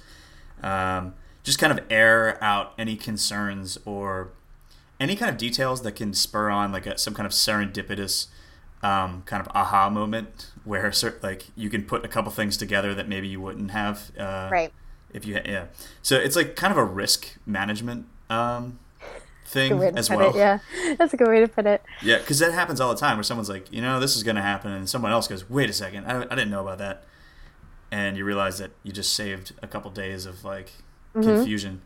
um, 0.62 1.14
just 1.44 1.60
kind 1.60 1.78
of 1.78 1.86
air 1.90 2.42
out 2.44 2.74
any 2.78 2.96
concerns 2.96 3.78
or 3.86 4.30
any 5.00 5.16
kind 5.16 5.30
of 5.30 5.38
details 5.38 5.82
that 5.82 5.94
can 5.94 6.14
spur 6.14 6.50
on 6.50 6.72
like 6.72 6.86
a, 6.86 6.98
some 6.98 7.14
kind 7.14 7.26
of 7.26 7.34
serendipitous 7.34 8.28
um, 8.82 9.24
kind 9.26 9.42
of 9.42 9.48
aha 9.56 9.90
moment 9.90 10.52
where 10.64 10.92
like 11.24 11.46
you 11.56 11.70
can 11.70 11.84
put 11.84 12.04
a 12.06 12.08
couple 12.08 12.32
things 12.32 12.58
together 12.58 12.94
that 12.94 13.08
maybe 13.08 13.28
you 13.28 13.40
wouldn't 13.40 13.72
have 13.72 14.12
uh, 14.18 14.50
right 14.52 14.74
if 15.14 15.26
you 15.26 15.40
yeah 15.46 15.66
so 16.02 16.18
it's 16.18 16.36
like 16.36 16.56
kind 16.56 16.72
of 16.72 16.78
a 16.78 16.84
risk 16.84 17.38
management 17.46 18.06
um, 18.30 18.80
thing 19.54 19.82
as 19.98 20.10
well. 20.10 20.32
It, 20.32 20.36
yeah, 20.36 20.60
that's 20.98 21.14
a 21.14 21.18
good 21.18 21.28
way 21.28 21.40
to 21.40 21.48
put 21.48 21.66
it. 21.66 21.82
Yeah, 22.02 22.18
because 22.18 22.40
that 22.40 22.52
happens 22.52 22.82
all 22.82 22.94
the 22.94 23.00
time 23.00 23.18
where 23.18 23.24
someone's 23.24 23.50
like, 23.50 23.72
you 23.72 23.82
know, 23.82 24.00
this 24.00 24.16
is 24.16 24.24
going 24.24 24.36
to 24.36 24.42
happen, 24.42 24.72
and 24.72 24.90
someone 24.90 25.12
else 25.12 25.28
goes, 25.28 25.50
wait 25.50 25.70
a 25.70 25.74
second, 25.74 26.06
I, 26.06 26.24
I 26.24 26.36
didn't 26.36 26.50
know 26.50 26.62
about 26.62 26.80
that, 26.80 27.04
and 27.94 28.18
you 28.18 28.26
realize 28.26 28.58
that 28.58 28.72
you 28.82 28.92
just 28.92 29.14
saved 29.14 29.54
a 29.62 29.68
couple 29.68 29.92
days 29.92 30.26
of 30.26 30.44
like 30.44 30.72
mm-hmm. 31.16 31.22
confusion. 31.22 31.82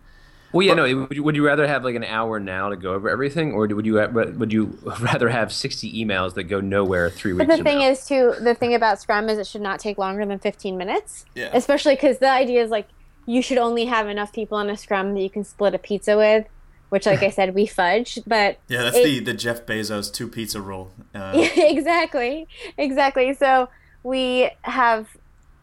Well, 0.53 0.65
yeah, 0.65 0.75
but, 0.75 0.87
no. 0.89 1.01
Would 1.01 1.17
you, 1.17 1.23
would 1.23 1.35
you 1.35 1.45
rather 1.45 1.67
have 1.67 1.83
like 1.83 1.95
an 1.95 2.05
hour 2.05 2.39
now 2.39 2.69
to 2.69 2.77
go 2.77 2.93
over 2.93 3.09
everything, 3.09 3.51
or 3.51 3.67
would 3.67 3.85
you 3.85 3.93
would 4.37 4.53
you 4.53 4.79
rather 5.01 5.27
have 5.27 5.51
sixty 5.51 5.91
emails 6.03 6.35
that 6.35 6.45
go 6.45 6.61
nowhere 6.61 7.09
three 7.09 7.33
weeks? 7.33 7.45
But 7.45 7.57
the 7.57 7.63
thing 7.63 7.79
now? 7.79 7.89
is, 7.89 8.05
too, 8.05 8.35
the 8.39 8.55
thing 8.55 8.73
about 8.73 9.01
Scrum 9.01 9.27
is 9.27 9.37
it 9.37 9.47
should 9.47 9.61
not 9.61 9.81
take 9.81 9.97
longer 9.97 10.25
than 10.25 10.39
fifteen 10.39 10.77
minutes. 10.77 11.25
Yeah. 11.35 11.49
Especially 11.53 11.95
because 11.95 12.19
the 12.19 12.31
idea 12.31 12.63
is 12.63 12.71
like 12.71 12.87
you 13.25 13.41
should 13.41 13.57
only 13.57 13.85
have 13.85 14.07
enough 14.07 14.31
people 14.31 14.57
in 14.59 14.69
a 14.69 14.77
Scrum 14.77 15.13
that 15.13 15.21
you 15.21 15.29
can 15.29 15.43
split 15.43 15.75
a 15.75 15.79
pizza 15.79 16.15
with 16.15 16.47
which, 16.89 17.05
like 17.05 17.21
I 17.21 17.29
said, 17.31 17.53
we 17.53 17.65
fudge. 17.65 18.19
But 18.25 18.59
yeah, 18.67 18.83
that's 18.83 18.97
it, 18.97 19.03
the 19.03 19.19
the 19.19 19.33
Jeff 19.33 19.65
Bezos 19.65 20.11
two 20.13 20.27
pizza 20.27 20.61
rule. 20.61 20.93
Uh, 21.13 21.33
exactly, 21.57 22.47
exactly. 22.77 23.33
So 23.33 23.69
we 24.03 24.49
have, 24.61 25.17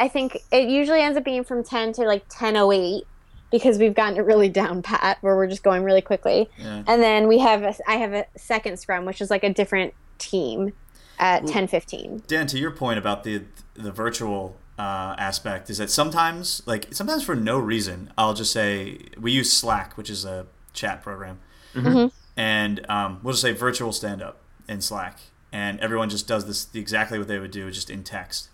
I 0.04 0.08
think 0.08 0.36
it 0.52 0.68
usually 0.68 1.00
ends 1.00 1.16
up 1.16 1.24
being 1.24 1.44
from 1.44 1.64
ten 1.64 1.94
to 1.94 2.02
like 2.02 2.26
ten 2.28 2.58
oh 2.58 2.70
eight 2.70 3.04
because 3.50 3.78
we've 3.78 3.94
gotten 3.94 4.18
it 4.18 4.26
really 4.26 4.50
down 4.50 4.82
pat 4.82 5.16
where 5.22 5.34
we're 5.34 5.46
just 5.46 5.62
going 5.62 5.82
really 5.82 6.02
quickly. 6.02 6.50
Yeah. 6.58 6.82
And 6.86 7.02
then 7.02 7.26
we 7.26 7.38
have 7.38 7.62
a, 7.62 7.74
I 7.88 7.94
have 7.94 8.12
a 8.12 8.26
second 8.36 8.78
scrum, 8.78 9.06
which 9.06 9.22
is 9.22 9.30
like 9.30 9.44
a 9.44 9.50
different 9.50 9.94
team 10.18 10.74
at 11.18 11.46
ten 11.46 11.66
fifteen. 11.68 12.22
Dan, 12.26 12.46
to 12.48 12.58
your 12.58 12.70
point 12.70 12.98
about 12.98 13.24
the 13.24 13.44
the 13.72 13.90
virtual 13.90 14.56
uh, 14.78 15.14
aspect 15.16 15.70
is 15.70 15.78
that 15.78 15.90
sometimes, 15.90 16.62
like 16.66 16.92
sometimes 16.92 17.24
for 17.24 17.34
no 17.34 17.58
reason, 17.58 18.12
I'll 18.18 18.34
just 18.34 18.52
say 18.52 18.98
we 19.18 19.32
use 19.32 19.50
Slack, 19.50 19.96
which 19.96 20.10
is 20.10 20.26
a 20.26 20.46
chat 20.74 21.02
program, 21.02 21.38
mm-hmm. 21.72 21.86
mm-hmm. 21.86 22.06
and 22.36 22.84
um, 22.90 23.20
we'll 23.22 23.32
just 23.32 23.42
say 23.42 23.52
virtual 23.52 23.90
stand 23.90 24.20
up 24.20 24.42
in 24.68 24.82
Slack, 24.82 25.18
and 25.50 25.80
everyone 25.80 26.10
just 26.10 26.28
does 26.28 26.44
this 26.44 26.68
exactly 26.74 27.18
what 27.18 27.26
they 27.26 27.38
would 27.38 27.52
do, 27.52 27.70
just 27.70 27.88
in 27.88 28.04
text. 28.04 28.50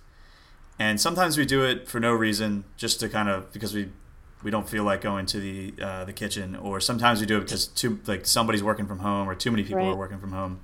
And 0.80 0.98
sometimes 0.98 1.36
we 1.36 1.44
do 1.44 1.62
it 1.62 1.86
for 1.86 2.00
no 2.00 2.12
reason, 2.14 2.64
just 2.78 3.00
to 3.00 3.08
kind 3.10 3.28
of 3.28 3.52
because 3.52 3.74
we 3.74 3.90
we 4.42 4.50
don't 4.50 4.66
feel 4.66 4.82
like 4.82 5.02
going 5.02 5.26
to 5.26 5.38
the 5.38 5.74
uh, 5.80 6.04
the 6.06 6.14
kitchen, 6.14 6.56
or 6.56 6.80
sometimes 6.80 7.20
we 7.20 7.26
do 7.26 7.36
it 7.36 7.42
because 7.42 7.66
too 7.66 8.00
like 8.06 8.24
somebody's 8.24 8.62
working 8.62 8.86
from 8.86 9.00
home 9.00 9.28
or 9.28 9.34
too 9.34 9.50
many 9.50 9.62
people 9.62 9.76
right. 9.76 9.88
are 9.88 9.96
working 9.96 10.18
from 10.18 10.32
home. 10.32 10.60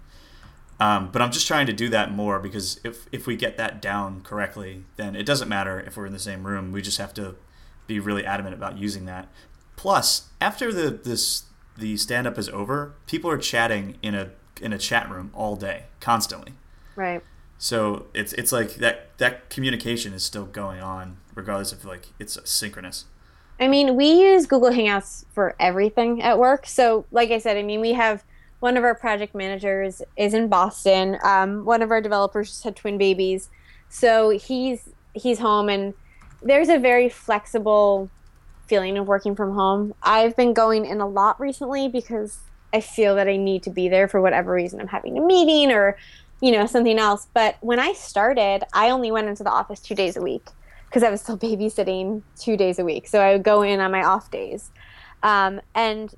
Um, 0.80 1.10
but 1.12 1.20
I'm 1.20 1.30
just 1.30 1.46
trying 1.46 1.66
to 1.66 1.72
do 1.74 1.90
that 1.90 2.12
more 2.12 2.38
because 2.38 2.80
if 2.82 3.06
if 3.12 3.26
we 3.26 3.36
get 3.36 3.58
that 3.58 3.82
down 3.82 4.22
correctly, 4.22 4.84
then 4.96 5.14
it 5.14 5.26
doesn't 5.26 5.50
matter 5.50 5.80
if 5.80 5.98
we're 5.98 6.06
in 6.06 6.14
the 6.14 6.18
same 6.18 6.46
room. 6.46 6.72
We 6.72 6.80
just 6.80 6.96
have 6.96 7.12
to 7.14 7.34
be 7.86 8.00
really 8.00 8.24
adamant 8.24 8.54
about 8.54 8.78
using 8.78 9.04
that. 9.04 9.28
Plus, 9.76 10.30
after 10.40 10.72
the 10.72 10.90
this 10.90 11.44
the 11.76 11.98
stand 11.98 12.26
up 12.26 12.38
is 12.38 12.48
over, 12.48 12.94
people 13.06 13.30
are 13.30 13.36
chatting 13.36 13.98
in 14.00 14.14
a 14.14 14.30
in 14.62 14.72
a 14.72 14.78
chat 14.78 15.10
room 15.10 15.30
all 15.34 15.56
day, 15.56 15.84
constantly. 16.00 16.54
Right. 16.94 17.22
So 17.58 18.06
it's 18.14 18.32
it's 18.34 18.52
like 18.52 18.76
that 18.76 19.16
that 19.18 19.48
communication 19.50 20.12
is 20.12 20.24
still 20.24 20.44
going 20.44 20.80
on 20.80 21.18
regardless 21.34 21.72
of 21.72 21.84
like 21.84 22.08
it's 22.18 22.38
synchronous. 22.48 23.06
I 23.58 23.68
mean, 23.68 23.96
we 23.96 24.10
use 24.10 24.46
Google 24.46 24.70
Hangouts 24.70 25.24
for 25.32 25.54
everything 25.58 26.20
at 26.20 26.38
work. 26.38 26.66
So, 26.66 27.06
like 27.10 27.30
I 27.30 27.38
said, 27.38 27.56
I 27.56 27.62
mean, 27.62 27.80
we 27.80 27.94
have 27.94 28.22
one 28.60 28.76
of 28.76 28.84
our 28.84 28.94
project 28.94 29.34
managers 29.34 30.02
is 30.16 30.34
in 30.34 30.48
Boston. 30.48 31.18
Um, 31.22 31.64
one 31.64 31.80
of 31.80 31.90
our 31.90 32.02
developers 32.02 32.50
just 32.50 32.64
had 32.64 32.76
twin 32.76 32.98
babies, 32.98 33.48
so 33.88 34.30
he's 34.30 34.90
he's 35.14 35.38
home, 35.38 35.68
and 35.68 35.94
there's 36.42 36.68
a 36.68 36.78
very 36.78 37.08
flexible 37.08 38.10
feeling 38.66 38.98
of 38.98 39.06
working 39.06 39.34
from 39.34 39.54
home. 39.54 39.94
I've 40.02 40.36
been 40.36 40.52
going 40.52 40.84
in 40.84 41.00
a 41.00 41.08
lot 41.08 41.40
recently 41.40 41.88
because 41.88 42.40
I 42.74 42.80
feel 42.80 43.14
that 43.14 43.28
I 43.28 43.36
need 43.36 43.62
to 43.62 43.70
be 43.70 43.88
there 43.88 44.08
for 44.08 44.20
whatever 44.20 44.52
reason. 44.52 44.80
I'm 44.80 44.88
having 44.88 45.16
a 45.16 45.20
meeting 45.20 45.70
or 45.70 45.96
you 46.40 46.52
know 46.52 46.66
something 46.66 46.98
else. 46.98 47.28
But 47.32 47.56
when 47.60 47.78
I 47.78 47.92
started, 47.92 48.64
I 48.72 48.90
only 48.90 49.10
went 49.10 49.28
into 49.28 49.44
the 49.44 49.50
office 49.50 49.80
two 49.80 49.94
days 49.94 50.16
a 50.16 50.22
week 50.22 50.48
because 50.86 51.02
I 51.02 51.10
was 51.10 51.20
still 51.20 51.38
babysitting 51.38 52.22
two 52.38 52.56
days 52.56 52.78
a 52.78 52.84
week. 52.84 53.08
So 53.08 53.20
I 53.20 53.32
would 53.32 53.42
go 53.42 53.62
in 53.62 53.80
on 53.80 53.90
my 53.90 54.02
off 54.02 54.30
days. 54.30 54.70
Um, 55.22 55.60
and 55.74 56.14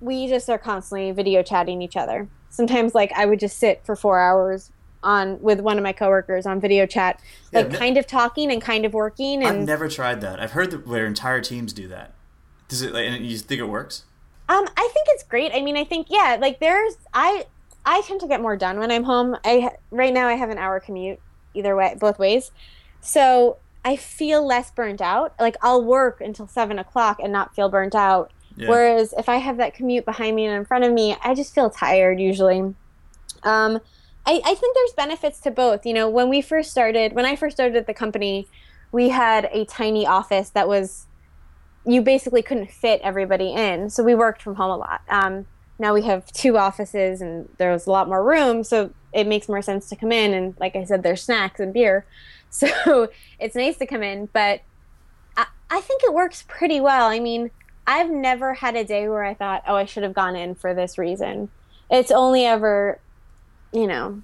we 0.00 0.26
just 0.28 0.48
are 0.48 0.58
constantly 0.58 1.12
video 1.12 1.42
chatting 1.42 1.82
each 1.82 1.96
other. 1.96 2.28
Sometimes, 2.50 2.94
like, 2.94 3.12
I 3.12 3.24
would 3.24 3.40
just 3.40 3.58
sit 3.58 3.80
for 3.84 3.96
four 3.96 4.18
hours 4.18 4.70
on 5.02 5.40
with 5.40 5.60
one 5.60 5.78
of 5.78 5.82
my 5.82 5.92
coworkers 5.92 6.46
on 6.46 6.60
video 6.60 6.86
chat, 6.86 7.20
like 7.52 7.72
yeah, 7.72 7.78
kind 7.78 7.96
of 7.96 8.06
talking 8.06 8.52
and 8.52 8.62
kind 8.62 8.84
of 8.84 8.94
working. 8.94 9.42
And 9.42 9.60
I've 9.60 9.66
never 9.66 9.88
tried 9.88 10.20
that. 10.20 10.40
I've 10.40 10.52
heard 10.52 10.70
that 10.70 10.86
where 10.86 11.06
entire 11.06 11.40
teams 11.40 11.72
do 11.72 11.88
that. 11.88 12.14
Does 12.68 12.82
it? 12.82 12.92
Like, 12.92 13.06
and 13.06 13.24
you 13.24 13.38
think 13.38 13.60
it 13.60 13.64
works? 13.64 14.04
Um, 14.48 14.68
I 14.76 14.90
think 14.92 15.06
it's 15.10 15.22
great. 15.24 15.52
I 15.54 15.62
mean, 15.62 15.76
I 15.76 15.84
think 15.84 16.08
yeah, 16.10 16.36
like 16.40 16.60
there's 16.60 16.96
I 17.14 17.46
I 17.84 18.02
tend 18.02 18.20
to 18.20 18.28
get 18.28 18.40
more 18.40 18.56
done 18.56 18.78
when 18.78 18.90
I'm 18.90 19.04
home. 19.04 19.36
I 19.44 19.70
right 19.90 20.12
now 20.12 20.28
I 20.28 20.34
have 20.34 20.50
an 20.50 20.58
hour 20.58 20.80
commute 20.80 21.20
either 21.54 21.74
way, 21.76 21.96
both 21.98 22.18
ways. 22.18 22.50
So 23.00 23.58
I 23.84 23.96
feel 23.96 24.46
less 24.46 24.70
burnt 24.70 25.00
out. 25.00 25.34
Like 25.40 25.56
I'll 25.62 25.82
work 25.82 26.20
until 26.20 26.46
seven 26.46 26.78
o'clock 26.78 27.18
and 27.22 27.32
not 27.32 27.54
feel 27.54 27.68
burnt 27.68 27.94
out. 27.94 28.30
Yeah. 28.56 28.68
Whereas 28.68 29.14
if 29.16 29.28
I 29.28 29.36
have 29.36 29.56
that 29.56 29.74
commute 29.74 30.04
behind 30.04 30.36
me 30.36 30.46
and 30.46 30.54
in 30.54 30.64
front 30.64 30.84
of 30.84 30.92
me, 30.92 31.16
I 31.24 31.34
just 31.34 31.54
feel 31.54 31.70
tired 31.70 32.20
usually. 32.20 32.60
Um, 33.42 33.80
I, 34.24 34.40
I 34.44 34.54
think 34.54 34.76
there's 34.76 34.92
benefits 34.92 35.40
to 35.40 35.50
both. 35.50 35.84
You 35.84 35.94
know, 35.94 36.08
when 36.08 36.28
we 36.28 36.42
first 36.42 36.70
started, 36.70 37.14
when 37.14 37.24
I 37.24 37.34
first 37.34 37.56
started 37.56 37.76
at 37.76 37.86
the 37.86 37.94
company, 37.94 38.46
we 38.92 39.08
had 39.08 39.48
a 39.52 39.64
tiny 39.64 40.06
office 40.06 40.50
that 40.50 40.68
was, 40.68 41.06
you 41.84 42.02
basically 42.02 42.42
couldn't 42.42 42.70
fit 42.70 43.00
everybody 43.02 43.52
in. 43.52 43.90
So 43.90 44.04
we 44.04 44.14
worked 44.14 44.42
from 44.42 44.54
home 44.54 44.70
a 44.70 44.76
lot. 44.76 45.00
Um, 45.08 45.46
now 45.82 45.92
we 45.92 46.02
have 46.02 46.24
two 46.32 46.56
offices 46.56 47.20
and 47.20 47.48
there's 47.58 47.86
a 47.86 47.90
lot 47.90 48.08
more 48.08 48.24
room. 48.24 48.62
So 48.62 48.92
it 49.12 49.26
makes 49.26 49.48
more 49.48 49.60
sense 49.60 49.88
to 49.88 49.96
come 49.96 50.12
in. 50.12 50.32
And 50.32 50.54
like 50.60 50.76
I 50.76 50.84
said, 50.84 51.02
there's 51.02 51.22
snacks 51.22 51.60
and 51.60 51.74
beer. 51.74 52.06
So 52.54 53.08
it's 53.38 53.54
nice 53.54 53.78
to 53.78 53.86
come 53.86 54.02
in, 54.02 54.28
but 54.34 54.60
I, 55.38 55.46
I 55.70 55.80
think 55.80 56.02
it 56.04 56.12
works 56.12 56.44
pretty 56.46 56.82
well. 56.82 57.08
I 57.08 57.18
mean, 57.18 57.50
I've 57.86 58.10
never 58.10 58.52
had 58.52 58.76
a 58.76 58.84
day 58.84 59.08
where 59.08 59.24
I 59.24 59.32
thought, 59.32 59.62
oh, 59.66 59.74
I 59.74 59.86
should 59.86 60.02
have 60.02 60.12
gone 60.12 60.36
in 60.36 60.54
for 60.54 60.74
this 60.74 60.98
reason. 60.98 61.48
It's 61.90 62.10
only 62.10 62.44
ever, 62.44 63.00
you 63.72 63.86
know, 63.86 64.22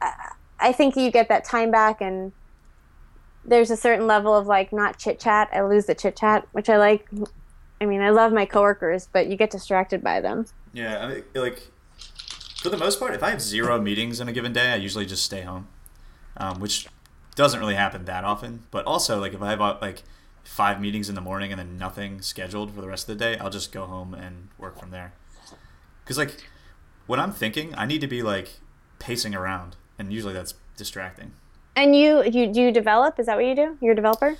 I, 0.00 0.12
I 0.60 0.70
think 0.70 0.94
you 0.94 1.10
get 1.10 1.28
that 1.28 1.44
time 1.44 1.72
back 1.72 2.00
and 2.00 2.30
there's 3.44 3.72
a 3.72 3.76
certain 3.76 4.06
level 4.06 4.32
of 4.32 4.46
like 4.46 4.72
not 4.72 4.96
chit 4.96 5.18
chat. 5.18 5.48
I 5.52 5.62
lose 5.62 5.86
the 5.86 5.94
chit 5.96 6.14
chat, 6.14 6.46
which 6.52 6.68
I 6.68 6.76
like. 6.78 7.08
I 7.84 7.86
mean, 7.86 8.00
I 8.00 8.10
love 8.10 8.32
my 8.32 8.46
coworkers, 8.46 9.08
but 9.12 9.28
you 9.28 9.36
get 9.36 9.50
distracted 9.50 10.02
by 10.02 10.20
them. 10.20 10.46
Yeah, 10.72 11.04
I 11.04 11.06
mean, 11.08 11.24
like 11.34 11.68
for 12.56 12.70
the 12.70 12.76
most 12.76 12.98
part, 12.98 13.14
if 13.14 13.22
I 13.22 13.30
have 13.30 13.40
zero 13.40 13.80
meetings 13.80 14.20
in 14.20 14.28
a 14.28 14.32
given 14.32 14.52
day, 14.52 14.72
I 14.72 14.76
usually 14.76 15.06
just 15.06 15.24
stay 15.24 15.42
home 15.42 15.68
um, 16.36 16.60
which 16.60 16.86
doesn't 17.34 17.60
really 17.60 17.74
happen 17.74 18.04
that 18.04 18.24
often. 18.24 18.64
But 18.70 18.84
also, 18.86 19.20
like 19.20 19.34
if 19.34 19.42
I 19.42 19.50
have 19.50 19.60
uh, 19.60 19.78
like 19.80 20.02
five 20.44 20.80
meetings 20.80 21.08
in 21.08 21.14
the 21.14 21.20
morning 21.20 21.52
and 21.52 21.58
then 21.58 21.78
nothing 21.78 22.20
scheduled 22.20 22.74
for 22.74 22.80
the 22.80 22.88
rest 22.88 23.08
of 23.08 23.18
the 23.18 23.24
day, 23.24 23.38
I'll 23.38 23.50
just 23.50 23.72
go 23.72 23.86
home 23.86 24.14
and 24.14 24.48
work 24.58 24.78
from 24.78 24.90
there. 24.90 25.12
Because 26.02 26.18
like 26.18 26.44
when 27.06 27.20
I'm 27.20 27.32
thinking, 27.32 27.74
I 27.76 27.86
need 27.86 28.00
to 28.00 28.06
be 28.06 28.22
like 28.22 28.60
pacing 28.98 29.34
around, 29.34 29.76
and 29.98 30.12
usually 30.12 30.34
that's 30.34 30.54
distracting. 30.76 31.32
And 31.76 31.96
you, 31.96 32.22
you 32.24 32.52
do 32.52 32.60
you 32.60 32.72
develop? 32.72 33.18
Is 33.18 33.26
that 33.26 33.36
what 33.36 33.46
you 33.46 33.54
do? 33.54 33.78
You're 33.80 33.92
a 33.92 33.96
developer. 33.96 34.36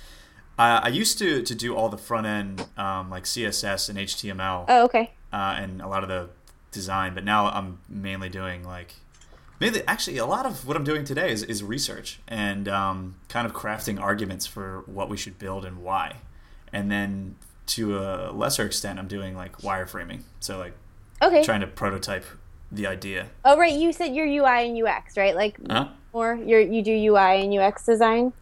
Uh, 0.57 0.79
I 0.83 0.87
used 0.87 1.17
to 1.19 1.41
to 1.41 1.55
do 1.55 1.75
all 1.75 1.89
the 1.89 1.97
front 1.97 2.27
end 2.27 2.65
um, 2.77 3.09
like 3.09 3.23
CSS 3.23 3.89
and 3.89 3.97
HTML. 3.97 4.65
Oh, 4.67 4.85
okay. 4.85 5.11
Uh, 5.33 5.57
and 5.59 5.81
a 5.81 5.87
lot 5.87 6.03
of 6.03 6.09
the 6.09 6.29
design, 6.71 7.13
but 7.13 7.23
now 7.23 7.47
I'm 7.47 7.79
mainly 7.89 8.29
doing 8.29 8.63
like 8.63 8.95
mainly 9.59 9.81
actually 9.87 10.17
a 10.17 10.25
lot 10.25 10.45
of 10.45 10.67
what 10.67 10.77
I'm 10.77 10.83
doing 10.83 11.03
today 11.03 11.31
is, 11.31 11.43
is 11.43 11.63
research 11.63 12.19
and 12.27 12.67
um, 12.67 13.15
kind 13.29 13.45
of 13.45 13.53
crafting 13.53 13.99
arguments 13.99 14.45
for 14.45 14.83
what 14.85 15.09
we 15.09 15.17
should 15.17 15.37
build 15.39 15.65
and 15.65 15.83
why. 15.83 16.17
And 16.71 16.91
then 16.91 17.35
to 17.67 17.97
a 17.97 18.31
lesser 18.31 18.65
extent, 18.65 18.99
I'm 18.99 19.07
doing 19.07 19.35
like 19.35 19.57
wireframing. 19.59 20.21
So 20.39 20.57
like 20.57 20.73
okay. 21.21 21.43
trying 21.43 21.61
to 21.61 21.67
prototype 21.67 22.25
the 22.71 22.87
idea. 22.87 23.27
Oh 23.43 23.57
right, 23.57 23.73
you 23.73 23.91
said 23.91 24.15
your 24.15 24.25
UI 24.25 24.69
and 24.69 24.81
UX, 24.81 25.17
right? 25.17 25.35
Like 25.35 25.57
huh? 25.69 25.89
or 26.13 26.35
you 26.35 26.57
you 26.57 26.81
do 26.81 26.91
UI 26.91 27.43
and 27.43 27.57
UX 27.57 27.85
design. 27.85 28.33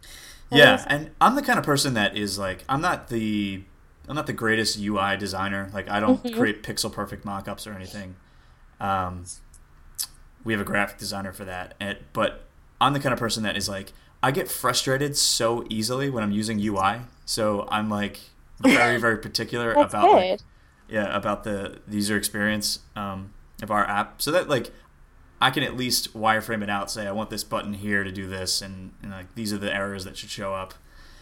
Yeah, 0.50 0.84
and 0.86 1.10
I'm 1.20 1.34
the 1.34 1.42
kind 1.42 1.58
of 1.58 1.64
person 1.64 1.94
that 1.94 2.16
is 2.16 2.38
like 2.38 2.64
I'm 2.68 2.80
not 2.80 3.08
the 3.08 3.62
I'm 4.08 4.14
not 4.14 4.26
the 4.26 4.32
greatest 4.32 4.78
UI 4.78 5.16
designer. 5.16 5.70
Like 5.72 5.88
I 5.88 6.00
don't 6.00 6.22
mm-hmm. 6.22 6.36
create 6.38 6.62
pixel 6.62 6.92
perfect 6.92 7.24
mockups 7.24 7.66
or 7.66 7.74
anything. 7.74 8.16
Um, 8.80 9.24
we 10.44 10.52
have 10.52 10.60
a 10.60 10.64
graphic 10.64 10.98
designer 10.98 11.32
for 11.32 11.44
that. 11.44 11.74
And, 11.80 11.98
but 12.12 12.44
I'm 12.80 12.92
the 12.92 13.00
kind 13.00 13.12
of 13.12 13.18
person 13.18 13.42
that 13.44 13.56
is 13.56 13.68
like, 13.68 13.92
I 14.22 14.30
get 14.30 14.48
frustrated 14.48 15.16
so 15.16 15.64
easily 15.68 16.10
when 16.10 16.22
I'm 16.22 16.32
using 16.32 16.58
UI. 16.60 17.00
So 17.24 17.66
I'm 17.70 17.88
like 17.88 18.20
very, 18.60 18.96
very 19.00 19.18
particular 19.18 19.72
about 19.72 20.12
like, 20.12 20.40
yeah, 20.88 21.14
about 21.16 21.44
the, 21.44 21.80
the 21.86 21.96
user 21.96 22.16
experience 22.16 22.80
um, 22.94 23.32
of 23.62 23.70
our 23.70 23.86
app. 23.86 24.20
So 24.20 24.30
that 24.32 24.48
like 24.48 24.70
I 25.40 25.50
can 25.50 25.62
at 25.62 25.76
least 25.76 26.16
wireframe 26.16 26.62
it 26.62 26.70
out, 26.70 26.90
say 26.90 27.06
I 27.06 27.12
want 27.12 27.30
this 27.30 27.44
button 27.44 27.74
here 27.74 28.04
to 28.04 28.12
do 28.12 28.26
this, 28.26 28.62
and, 28.62 28.92
and 29.02 29.12
like 29.12 29.34
these 29.34 29.52
are 29.52 29.58
the 29.58 29.74
errors 29.74 30.04
that 30.04 30.16
should 30.16 30.30
show 30.30 30.54
up. 30.54 30.74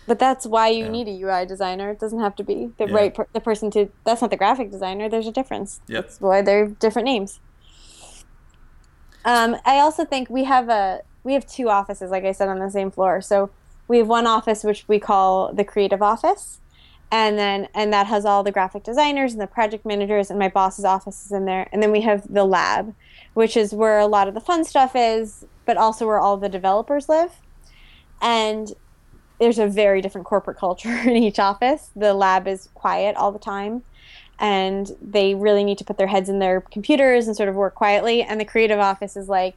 But 0.06 0.18
that's 0.18 0.46
why 0.46 0.68
you 0.68 0.84
yeah. 0.84 0.90
need 0.90 1.08
a 1.08 1.22
UI 1.22 1.46
designer. 1.46 1.90
It 1.90 2.00
doesn't 2.00 2.20
have 2.20 2.34
to 2.36 2.44
be 2.44 2.70
the 2.78 2.86
yeah. 2.86 2.94
right 2.94 3.14
per- 3.14 3.28
the 3.32 3.40
person 3.40 3.70
to. 3.72 3.90
That's 4.04 4.20
not 4.20 4.30
the 4.30 4.36
graphic 4.36 4.70
designer. 4.70 5.08
There's 5.08 5.26
a 5.26 5.32
difference. 5.32 5.80
Yep. 5.86 6.04
That's 6.04 6.20
why 6.20 6.42
they're 6.42 6.66
different 6.66 7.06
names. 7.06 7.40
Um, 9.24 9.56
I 9.64 9.78
also 9.78 10.04
think 10.04 10.28
we 10.28 10.44
have 10.44 10.68
a 10.68 11.02
we 11.24 11.34
have 11.34 11.46
two 11.46 11.68
offices, 11.68 12.10
like 12.10 12.24
I 12.24 12.32
said, 12.32 12.48
on 12.48 12.58
the 12.58 12.70
same 12.70 12.90
floor. 12.90 13.20
So 13.20 13.50
we 13.86 13.98
have 13.98 14.08
one 14.08 14.26
office 14.26 14.64
which 14.64 14.86
we 14.88 14.98
call 14.98 15.52
the 15.52 15.64
creative 15.64 16.02
office, 16.02 16.60
and 17.12 17.38
then 17.38 17.68
and 17.74 17.92
that 17.92 18.06
has 18.06 18.24
all 18.24 18.42
the 18.42 18.50
graphic 18.50 18.82
designers 18.82 19.32
and 19.32 19.40
the 19.40 19.46
project 19.46 19.84
managers, 19.84 20.30
and 20.30 20.38
my 20.38 20.48
boss's 20.48 20.86
office 20.86 21.26
is 21.26 21.30
in 21.30 21.44
there. 21.44 21.68
And 21.70 21.82
then 21.82 21.92
we 21.92 22.00
have 22.00 22.26
the 22.32 22.44
lab, 22.44 22.94
which 23.34 23.54
is 23.54 23.74
where 23.74 23.98
a 23.98 24.06
lot 24.06 24.28
of 24.28 24.34
the 24.34 24.40
fun 24.40 24.64
stuff 24.64 24.92
is, 24.96 25.44
but 25.66 25.76
also 25.76 26.06
where 26.06 26.18
all 26.18 26.38
the 26.38 26.48
developers 26.48 27.10
live. 27.10 27.30
And 28.22 28.72
there's 29.38 29.58
a 29.58 29.66
very 29.66 30.00
different 30.00 30.26
corporate 30.26 30.56
culture 30.58 30.96
in 30.96 31.16
each 31.16 31.38
office. 31.38 31.90
The 31.94 32.14
lab 32.14 32.48
is 32.48 32.70
quiet 32.74 33.14
all 33.16 33.30
the 33.30 33.38
time 33.38 33.82
and 34.38 34.90
they 35.00 35.34
really 35.34 35.62
need 35.62 35.78
to 35.78 35.84
put 35.84 35.98
their 35.98 36.06
heads 36.06 36.28
in 36.28 36.38
their 36.38 36.62
computers 36.62 37.26
and 37.26 37.36
sort 37.36 37.48
of 37.48 37.54
work 37.54 37.74
quietly. 37.74 38.22
And 38.22 38.40
the 38.40 38.44
creative 38.44 38.80
office 38.80 39.16
is 39.16 39.28
like 39.28 39.56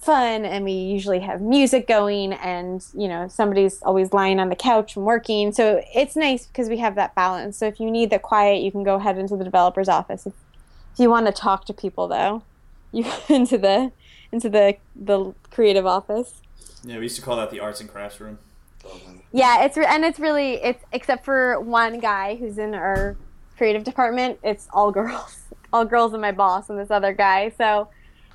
fun, 0.00 0.44
and 0.44 0.64
we 0.64 0.72
usually 0.72 1.20
have 1.20 1.40
music 1.40 1.86
going, 1.86 2.32
and 2.32 2.84
you 2.94 3.08
know 3.08 3.28
somebody's 3.28 3.82
always 3.82 4.12
lying 4.12 4.40
on 4.40 4.48
the 4.48 4.56
couch 4.56 4.96
and 4.96 5.04
working. 5.04 5.52
So 5.52 5.82
it's 5.94 6.16
nice 6.16 6.46
because 6.46 6.68
we 6.68 6.78
have 6.78 6.94
that 6.96 7.14
balance. 7.14 7.56
So 7.56 7.66
if 7.66 7.80
you 7.80 7.90
need 7.90 8.10
the 8.10 8.18
quiet, 8.18 8.62
you 8.62 8.70
can 8.70 8.82
go 8.82 8.98
head 8.98 9.18
into 9.18 9.36
the 9.36 9.44
developer's 9.44 9.88
office. 9.88 10.26
If, 10.26 10.34
if 10.94 11.00
you 11.00 11.10
want 11.10 11.26
to 11.26 11.32
talk 11.32 11.66
to 11.66 11.74
people, 11.74 12.08
though, 12.08 12.42
you 12.92 13.04
go 13.04 13.18
into 13.28 13.58
the 13.58 13.92
into 14.32 14.48
the 14.48 14.76
the 14.96 15.34
creative 15.50 15.86
office. 15.86 16.40
Yeah, 16.82 16.96
we 16.96 17.02
used 17.02 17.16
to 17.16 17.22
call 17.22 17.36
that 17.36 17.50
the 17.50 17.60
arts 17.60 17.80
and 17.80 17.90
crafts 17.90 18.20
room. 18.20 18.38
Yeah, 19.32 19.64
it's 19.64 19.76
re- 19.76 19.86
and 19.86 20.04
it's 20.04 20.18
really 20.18 20.54
it's 20.54 20.82
except 20.92 21.24
for 21.24 21.60
one 21.60 22.00
guy 22.00 22.36
who's 22.36 22.58
in 22.58 22.74
our 22.74 23.16
creative 23.60 23.84
department, 23.84 24.38
it's 24.42 24.68
all 24.72 24.90
girls, 24.90 25.42
all 25.72 25.84
girls 25.84 26.14
and 26.14 26.22
my 26.22 26.32
boss 26.32 26.70
and 26.70 26.78
this 26.78 26.90
other 26.90 27.12
guy. 27.12 27.52
So 27.58 27.88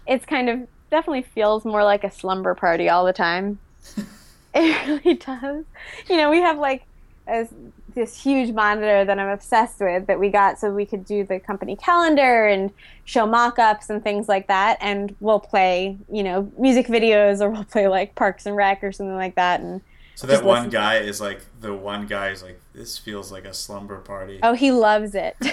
it's 0.06 0.24
kind 0.24 0.50
of 0.50 0.68
definitely 0.90 1.24
feels 1.24 1.66
more 1.66 1.84
like 1.84 2.04
a 2.04 2.12
slumber 2.12 2.56
party 2.56 2.90
all 2.90 3.06
the 3.06 3.14
time. 3.14 3.60
it 4.54 4.88
really 4.88 5.16
does. 5.16 5.66
You 6.10 6.18
know, 6.18 6.30
we 6.30 6.40
have 6.40 6.58
like 6.58 6.86
a, 7.28 7.48
this 7.94 8.22
huge 8.22 8.54
monitor 8.54 9.06
that 9.06 9.18
I'm 9.18 9.30
obsessed 9.30 9.80
with 9.80 10.08
that 10.08 10.20
we 10.20 10.30
got 10.30 10.60
so 10.60 10.72
we 10.72 10.86
could 10.86 11.06
do 11.06 11.24
the 11.24 11.40
company 11.40 11.76
calendar 11.76 12.46
and 12.46 12.72
show 13.06 13.26
mock-ups 13.26 13.90
and 13.90 14.04
things 14.04 14.28
like 14.28 14.48
that. 14.48 14.78
And 14.82 15.16
we'll 15.20 15.40
play, 15.40 15.98
you 16.12 16.24
know, 16.24 16.52
music 16.58 16.88
videos 16.88 17.42
or 17.42 17.50
we'll 17.50 17.64
play 17.64 17.88
like 17.88 18.16
Parks 18.16 18.46
and 18.46 18.56
Rec 18.56 18.84
or 18.84 18.92
something 18.92 19.16
like 19.16 19.36
that. 19.36 19.62
And 19.62 19.82
So 20.16 20.28
that 20.28 20.44
one 20.44 20.70
guy 20.70 20.98
is 20.98 21.20
like 21.20 21.42
the 21.62 21.74
one 21.74 22.06
guy 22.06 22.30
is 22.30 22.44
like 22.44 22.60
this 22.76 22.98
feels 22.98 23.32
like 23.32 23.46
a 23.46 23.54
slumber 23.54 24.00
party. 24.00 24.40
Oh, 24.44 24.54
he 24.54 24.72
loves 24.72 25.16
it. 25.16 25.36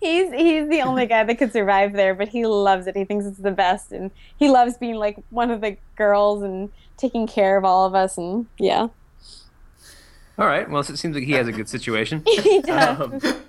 he's 0.00 0.32
he's 0.32 0.68
the 0.68 0.82
only 0.84 1.06
guy 1.06 1.24
that 1.24 1.38
could 1.38 1.52
survive 1.52 1.92
there, 1.92 2.14
but 2.14 2.28
he 2.28 2.46
loves 2.46 2.86
it. 2.86 2.96
He 2.96 3.04
thinks 3.04 3.24
it's 3.24 3.38
the 3.38 3.52
best, 3.52 3.92
and 3.92 4.10
he 4.36 4.50
loves 4.50 4.76
being 4.76 4.96
like 4.96 5.18
one 5.30 5.50
of 5.50 5.60
the 5.60 5.76
girls 5.96 6.42
and 6.42 6.70
taking 6.96 7.26
care 7.26 7.56
of 7.56 7.64
all 7.64 7.86
of 7.86 7.94
us, 7.94 8.18
and 8.18 8.46
yeah. 8.58 8.88
All 10.38 10.46
right. 10.46 10.68
Well, 10.68 10.80
it 10.80 10.96
seems 10.96 11.14
like 11.14 11.24
he 11.24 11.32
has 11.32 11.46
a 11.46 11.52
good 11.52 11.68
situation. 11.68 12.22
he 12.26 12.60
does. 12.62 13.24
Um, 13.24 13.42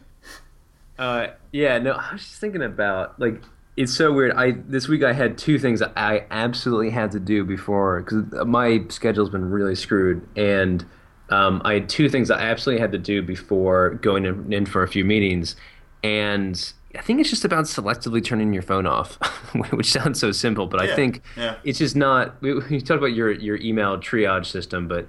uh, 1.00 1.28
yeah. 1.52 1.78
No, 1.80 1.94
I 1.94 2.14
was 2.14 2.22
just 2.22 2.40
thinking 2.40 2.62
about 2.62 3.20
like 3.20 3.42
it's 3.78 3.94
so 3.94 4.12
weird. 4.12 4.34
I 4.34 4.52
this 4.52 4.88
week 4.88 5.04
I 5.04 5.14
had 5.14 5.38
two 5.38 5.58
things 5.58 5.82
I 5.82 6.26
absolutely 6.30 6.90
had 6.92 7.12
to 7.12 7.20
do 7.20 7.44
before 7.44 8.02
because 8.02 8.46
my 8.46 8.84
schedule's 8.90 9.30
been 9.30 9.50
really 9.50 9.76
screwed, 9.76 10.28
and 10.36 10.86
um, 11.32 11.62
I 11.66 11.76
had 11.76 11.90
two 11.90 12.10
things 12.10 12.30
I 12.30 12.40
absolutely 12.40 12.82
had 12.82 12.92
to 12.92 12.98
do 12.98 13.22
before 13.22 13.92
going 13.96 14.26
in, 14.26 14.52
in 14.52 14.66
for 14.66 14.84
a 14.84 14.88
few 14.88 15.06
meetings, 15.06 15.56
and 16.04 16.74
I 16.96 17.02
think 17.02 17.22
it's 17.22 17.30
just 17.30 17.46
about 17.46 17.66
selectively 17.66 18.24
turning 18.24 18.54
your 18.54 18.64
phone 18.64 18.86
off, 18.86 19.16
which 19.72 19.92
sounds 19.92 20.20
so 20.20 20.32
simple, 20.32 20.68
but 20.68 20.84
Yeah, 20.84 20.92
I 20.92 20.96
think 20.96 21.22
yeah. 21.38 21.56
it's 21.64 21.80
just 21.80 21.96
not. 21.96 22.42
We, 22.42 22.56
we 22.56 22.82
talked 22.82 22.98
about 22.98 23.14
your 23.14 23.32
your 23.32 23.58
email 23.58 23.98
triage 23.98 24.48
system, 24.48 24.88
but 24.88 25.08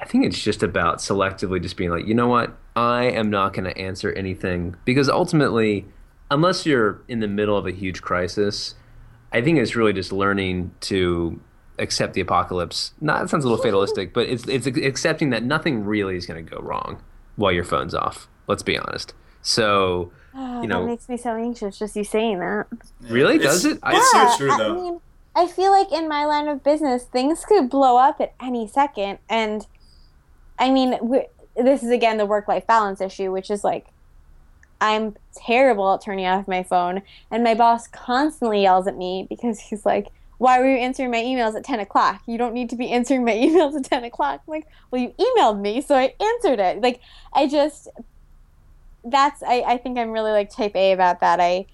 I 0.00 0.04
think 0.04 0.24
it's 0.26 0.42
just 0.42 0.62
about 0.62 0.98
selectively 0.98 1.60
just 1.60 1.76
being 1.76 1.90
like, 1.90 2.06
you 2.06 2.14
know 2.14 2.28
what, 2.28 2.56
I 2.76 3.04
am 3.04 3.30
not 3.30 3.52
going 3.52 3.64
to 3.64 3.76
answer 3.78 4.12
anything 4.12 4.76
because 4.84 5.08
ultimately, 5.08 5.86
unless 6.30 6.66
you're 6.66 7.00
in 7.08 7.20
the 7.20 7.28
middle 7.28 7.56
of 7.56 7.66
a 7.66 7.70
huge 7.70 8.02
crisis, 8.02 8.74
I 9.32 9.40
think 9.40 9.58
it's 9.58 9.74
really 9.74 9.92
just 9.92 10.12
learning 10.12 10.72
to 10.82 11.40
accept 11.78 12.14
the 12.14 12.20
apocalypse. 12.20 12.92
Not 13.00 13.24
it 13.24 13.30
sounds 13.30 13.44
a 13.44 13.48
little 13.48 13.62
fatalistic, 13.62 14.12
but 14.12 14.28
it's 14.28 14.46
it's 14.46 14.66
accepting 14.66 15.30
that 15.30 15.42
nothing 15.42 15.84
really 15.84 16.16
is 16.16 16.26
going 16.26 16.44
to 16.44 16.50
go 16.50 16.60
wrong 16.60 17.02
while 17.36 17.52
your 17.52 17.64
phone's 17.64 17.94
off. 17.94 18.28
Let's 18.46 18.62
be 18.62 18.78
honest. 18.78 19.14
So, 19.42 20.12
ah, 20.34 20.62
you 20.62 20.68
know, 20.68 20.80
that 20.82 20.86
makes 20.86 21.08
me 21.08 21.16
so 21.16 21.34
anxious 21.36 21.78
just 21.78 21.96
you 21.96 22.04
saying 22.04 22.38
that. 22.40 22.66
really 23.02 23.36
It's- 23.36 23.62
does 23.62 23.64
it? 23.64 23.78
I, 23.82 23.96
It's 23.96 24.10
so 24.10 24.18
Yeah, 24.18 24.34
true, 24.36 24.50
I 24.50 24.72
mean, 24.72 25.00
I 25.34 25.46
feel 25.46 25.70
like 25.72 25.90
in 25.92 26.08
my 26.08 26.24
line 26.24 26.46
of 26.48 26.62
business, 26.62 27.04
things 27.04 27.44
could 27.44 27.68
blow 27.68 27.96
up 27.96 28.20
at 28.20 28.34
any 28.40 28.66
second, 28.68 29.18
and 29.28 29.66
I 30.58 30.70
mean, 30.70 30.96
we 31.02 31.26
this 31.56 31.82
is 31.82 31.90
again 31.90 32.16
the 32.18 32.26
work-life 32.26 32.66
balance 32.66 33.00
issue, 33.00 33.30
which 33.32 33.50
is 33.50 33.64
like 33.64 33.86
I'm 34.80 35.16
terrible 35.34 35.92
at 35.94 36.02
turning 36.02 36.26
off 36.26 36.46
my 36.46 36.62
phone, 36.62 37.02
and 37.30 37.42
my 37.42 37.54
boss 37.54 37.86
constantly 37.88 38.62
yells 38.62 38.86
at 38.86 38.96
me 38.96 39.26
because 39.28 39.58
he's 39.60 39.84
like. 39.84 40.08
Why 40.38 40.58
were 40.58 40.68
you 40.70 40.78
answering 40.78 41.10
my 41.10 41.18
emails 41.22 41.54
at 41.54 41.64
10 41.64 41.80
o'clock? 41.80 42.22
You 42.26 42.36
don't 42.38 42.54
need 42.54 42.70
to 42.70 42.76
be 42.76 42.90
answering 42.90 43.24
my 43.24 43.32
emails 43.34 43.76
at 43.76 43.84
10 43.84 44.04
o'clock. 44.04 44.42
I'm 44.46 44.50
like, 44.52 44.66
well, 44.90 45.00
you 45.00 45.14
emailed 45.18 45.60
me, 45.60 45.80
so 45.80 45.94
I 45.96 46.14
answered 46.20 46.58
it. 46.60 46.80
Like, 46.82 47.00
I 47.32 47.46
just, 47.46 47.88
that's, 49.04 49.42
I, 49.42 49.60
I 49.66 49.78
think 49.78 49.98
I'm 49.98 50.10
really 50.10 50.32
like 50.32 50.50
type 50.50 50.74
A 50.74 50.92
about 50.92 51.20
that. 51.20 51.40
I, 51.40 51.66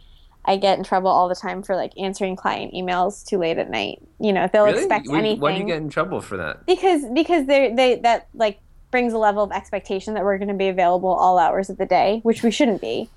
I 0.45 0.57
get 0.57 0.79
in 0.79 0.85
trouble 0.85 1.11
all 1.11 1.29
the 1.29 1.35
time 1.35 1.63
for 1.63 1.77
like 1.77 1.93
answering 1.99 2.35
client 2.37 2.73
emails 2.75 3.27
too 3.27 3.39
late 3.39 3.59
at 3.59 3.71
night. 3.71 4.01
You 4.19 4.33
know, 4.33 4.49
they'll 4.53 4.65
really? 4.65 4.79
expect 4.79 5.09
Why- 5.09 5.19
anything 5.19 5.41
Why 5.41 5.53
do 5.55 5.61
you 5.61 5.67
get 5.67 5.77
in 5.79 5.89
trouble 5.91 6.21
for 6.21 6.37
that? 6.39 6.65
because 6.67 7.05
because 7.13 7.47
they're, 7.47 7.75
they 7.75 7.97
that 7.97 8.27
like 8.35 8.59
brings 8.91 9.13
a 9.13 9.19
level 9.19 9.45
of 9.45 9.53
expectation 9.53 10.15
that 10.15 10.25
we're 10.25 10.39
going 10.39 10.49
to 10.49 10.55
be 10.55 10.69
available 10.69 11.11
all 11.11 11.39
hours 11.39 11.71
of 11.71 11.77
the 11.77 11.87
day, 11.87 12.21
which 12.23 12.43
we 12.43 12.51
shouldn't 12.51 12.81
be. 12.81 13.09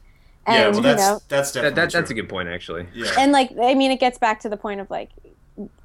And 0.45 0.55
yeah, 0.55 0.69
well, 0.71 0.81
that's 0.81 1.01
you 1.01 1.07
know, 1.07 1.19
that's 1.29 1.51
That, 1.51 1.61
definitely 1.61 1.81
that, 1.81 1.91
that's 1.93 2.11
a 2.11 2.13
good 2.13 2.27
point, 2.29 2.49
actually. 2.49 2.85
Yeah. 2.93 3.11
and 3.17 3.31
like 3.31 3.51
I 3.59 3.73
mean, 3.73 3.91
it 3.91 3.99
gets 4.01 4.17
back 4.17 4.41
to 4.41 4.49
the 4.49 4.57
point 4.57 4.81
of 4.81 4.89
like 4.91 5.09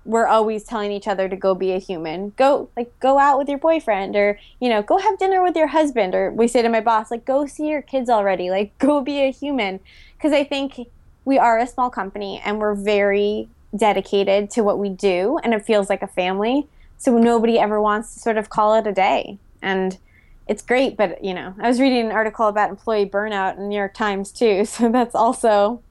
we're 0.05 0.27
always 0.27 0.65
telling 0.65 0.91
each 0.91 1.07
other 1.07 1.29
to 1.29 1.37
go 1.37 1.55
be 1.55 1.73
a 1.73 1.79
human. 1.79 2.33
Go 2.37 2.71
like 2.77 2.99
go 2.99 3.19
out 3.19 3.39
with 3.39 3.49
your 3.49 3.59
boyfriend 3.59 4.17
or, 4.17 4.39
you 4.59 4.69
know, 4.69 4.83
go 4.83 4.99
have 4.99 5.19
dinner 5.19 5.43
with 5.43 5.55
your 5.55 5.67
husband 5.67 6.15
or 6.15 6.31
we 6.33 6.49
say 6.49 6.63
to 6.63 6.69
my 6.69 6.81
boss 6.81 7.11
like 7.11 7.27
go 7.27 7.47
see 7.47 7.69
your 7.69 7.83
kids 7.83 8.09
already. 8.09 8.51
Like 8.51 8.77
go 8.79 9.03
be 9.03 9.23
a 9.23 9.31
human 9.31 9.81
because 10.17 10.33
I 10.33 10.45
think 10.45 10.89
we 11.25 11.39
are 11.39 11.59
a 11.59 11.67
small 11.67 11.91
company 11.91 12.41
and 12.43 12.59
we're 12.59 12.75
very 12.75 13.49
dedicated 13.77 14.51
to 14.53 14.63
what 14.63 14.79
we 14.79 14.89
do 14.89 15.39
and 15.45 15.53
it 15.53 15.65
feels 15.67 15.91
like 15.91 16.03
a 16.03 16.07
family. 16.07 16.67
So 16.97 17.17
nobody 17.19 17.59
ever 17.59 17.81
wants 17.81 18.15
to 18.15 18.21
sort 18.21 18.39
of 18.39 18.49
call 18.49 18.75
it 18.77 18.87
a 18.87 18.93
day. 18.93 19.39
And 19.61 19.99
it's 20.49 20.63
great, 20.63 20.97
but 20.97 21.23
you 21.23 21.35
know, 21.35 21.55
I 21.61 21.69
was 21.69 21.79
reading 21.79 22.07
an 22.07 22.13
article 22.13 22.49
about 22.49 22.71
employee 22.71 23.07
burnout 23.07 23.59
in 23.59 23.69
New 23.69 23.77
York 23.77 23.93
Times 23.93 24.33
too, 24.33 24.65
so 24.65 24.91
that's 24.91 25.15
also 25.15 25.83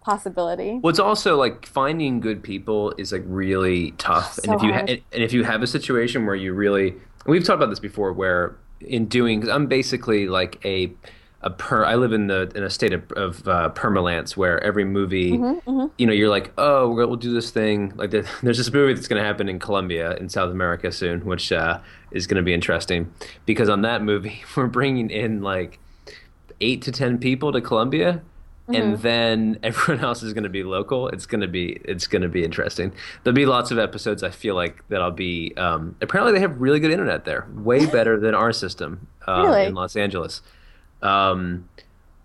possibility. 0.00 0.78
Well, 0.82 0.90
it's 0.90 0.98
also 0.98 1.36
like 1.36 1.66
finding 1.66 2.20
good 2.20 2.42
people 2.42 2.92
is 2.98 3.12
like 3.12 3.22
really 3.26 3.92
tough, 3.92 4.34
So 4.34 4.52
and 4.52 4.54
if 4.54 4.62
you 4.62 4.72
ha- 4.72 4.78
hard. 4.78 4.90
and 5.12 5.22
if 5.22 5.32
you 5.32 5.44
have 5.44 5.62
a 5.62 5.66
situation 5.66 6.26
where 6.26 6.34
you 6.36 6.52
really, 6.54 6.94
we've 7.26 7.44
talked 7.44 7.56
about 7.56 7.70
this 7.70 7.80
before, 7.80 8.12
where 8.12 8.56
in 8.80 9.06
doing, 9.06 9.40
because 9.40 9.54
I'm 9.54 9.66
basically 9.66 10.28
like 10.28 10.64
a 10.64 10.92
a 11.42 11.50
per. 11.50 11.84
I 11.84 11.94
live 11.94 12.12
in 12.12 12.26
the 12.26 12.50
in 12.56 12.64
a 12.64 12.70
state 12.70 12.92
of, 12.92 13.12
of 13.12 13.46
uh, 13.46 13.68
permalance 13.70 14.36
where 14.36 14.60
every 14.64 14.84
movie, 14.84 15.32
Mm-hmm, 15.38 15.86
you 15.96 16.06
know, 16.06 16.12
you're 16.12 16.28
like, 16.28 16.52
oh, 16.58 16.88
we'll, 16.92 17.06
we'll 17.06 17.16
do 17.16 17.32
this 17.32 17.50
thing. 17.52 17.92
Like 17.94 18.10
there, 18.10 18.24
there's 18.42 18.58
this 18.58 18.72
movie 18.72 18.92
that's 18.94 19.06
going 19.06 19.22
to 19.22 19.26
happen 19.26 19.48
in 19.48 19.60
Colombia 19.60 20.16
in 20.16 20.28
South 20.28 20.50
America 20.50 20.90
soon, 20.90 21.24
which 21.24 21.52
uh, 21.52 21.78
is 22.10 22.26
going 22.26 22.38
to 22.38 22.42
be 22.42 22.52
interesting 22.52 23.12
because 23.46 23.68
on 23.68 23.82
that 23.82 24.02
movie 24.02 24.42
we're 24.56 24.66
bringing 24.66 25.10
in 25.10 25.40
like 25.42 25.78
eight 26.60 26.82
to 26.82 26.90
ten 26.92 27.18
people 27.18 27.52
to 27.52 27.60
Colombia, 27.60 28.20
and 28.68 28.98
then 28.98 29.58
everyone 29.62 30.04
else 30.04 30.22
is 30.22 30.32
going 30.32 30.44
to 30.44 30.50
be 30.50 30.62
local. 30.62 31.08
It's 31.08 31.26
going 31.26 31.40
to 31.40 31.48
be 31.48 31.80
it's 31.84 32.06
going 32.06 32.22
to 32.22 32.28
be 32.28 32.44
interesting. 32.44 32.92
There'll 33.22 33.34
be 33.34 33.46
lots 33.46 33.70
of 33.70 33.78
episodes. 33.78 34.22
I 34.22 34.30
feel 34.30 34.54
like 34.54 34.86
that 34.88 35.00
I'll 35.00 35.10
be. 35.10 35.54
Um, 35.56 35.96
apparently, 36.00 36.32
they 36.32 36.40
have 36.40 36.60
really 36.60 36.80
good 36.80 36.90
internet 36.90 37.24
there, 37.24 37.46
way 37.54 37.86
better 37.90 38.18
than 38.18 38.34
our 38.34 38.52
system 38.52 39.08
uh, 39.26 39.42
Really? 39.46 39.64
in 39.66 39.74
Los 39.74 39.96
Angeles. 39.96 40.42
Um, 41.02 41.68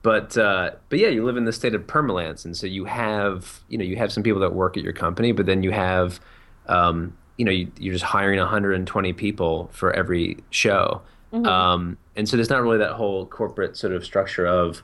but 0.01 0.37
uh, 0.37 0.71
but 0.89 0.99
yeah, 0.99 1.07
you 1.07 1.23
live 1.23 1.37
in 1.37 1.45
the 1.45 1.53
state 1.53 1.73
of 1.73 1.87
permalance, 1.87 2.43
and 2.43 2.55
so 2.57 2.67
you 2.67 2.85
have 2.85 3.61
you 3.69 3.77
know 3.77 3.85
you 3.85 3.95
have 3.95 4.11
some 4.11 4.21
people 4.21 4.41
that 4.41 4.53
work 4.53 4.75
at 4.77 4.83
your 4.83 4.93
company, 4.93 5.31
but 5.31 5.45
then 5.45 5.63
you 5.63 5.71
have 5.71 6.19
um, 6.67 7.15
you 7.37 7.45
know 7.45 7.51
you, 7.51 7.71
you're 7.79 7.93
just 7.93 8.03
hiring 8.05 8.37
120 8.39 9.13
people 9.13 9.69
for 9.71 9.93
every 9.93 10.43
show, 10.49 11.01
um, 11.45 11.97
and 12.17 12.27
so 12.27 12.35
there's 12.35 12.49
not 12.49 12.61
really 12.61 12.77
that 12.79 12.93
whole 12.93 13.25
corporate 13.25 13.77
sort 13.77 13.93
of 13.93 14.03
structure 14.03 14.45
of 14.45 14.83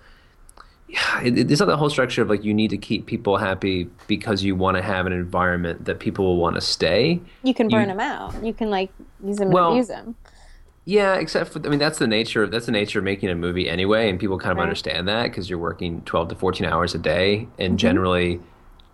yeah, 0.89 1.21
it, 1.23 1.51
it's 1.51 1.59
not 1.59 1.67
the 1.67 1.77
whole 1.77 1.89
structure 1.89 2.21
of 2.21 2.29
like 2.29 2.43
you 2.43 2.53
need 2.53 2.69
to 2.71 2.77
keep 2.77 3.05
people 3.05 3.37
happy 3.37 3.89
because 4.07 4.43
you 4.43 4.55
want 4.55 4.75
to 4.77 4.83
have 4.83 5.05
an 5.05 5.13
environment 5.13 5.85
that 5.85 5.99
people 5.99 6.25
will 6.25 6.37
want 6.37 6.55
to 6.55 6.61
stay. 6.61 7.21
You 7.43 7.53
can 7.53 7.67
burn 7.69 7.81
You- 7.81 7.87
them 7.87 7.99
out. 7.99 8.43
You 8.43 8.53
can 8.53 8.69
like 8.69 8.91
use 9.23 9.37
them 9.37 9.51
Well, 9.51 9.67
and 9.69 9.73
abuse 9.75 9.87
them. 9.87 10.15
Yeah, 10.85 11.15
except 11.15 11.51
for 11.53 11.59
I 11.65 11.69
mean 11.69 11.77
that's 11.77 11.99
the 11.99 12.07
nature 12.07 12.47
that's 12.47 12.65
the 12.65 12.71
nature 12.71 12.97
of 12.99 13.05
making 13.05 13.29
a 13.29 13.35
movie 13.35 13.69
anyway, 13.69 14.09
and 14.09 14.19
people 14.19 14.39
kind 14.39 14.51
of 14.53 14.57
Right. 14.57 14.63
understand 14.63 15.07
that 15.07 15.23
because 15.23 15.47
you're 15.49 15.59
working 15.59 16.01
12 16.01 16.29
to 16.29 16.35
14 16.35 16.65
hours 16.65 16.95
a 16.95 16.97
day, 16.97 17.47
and 17.59 17.77
generally 17.77 18.39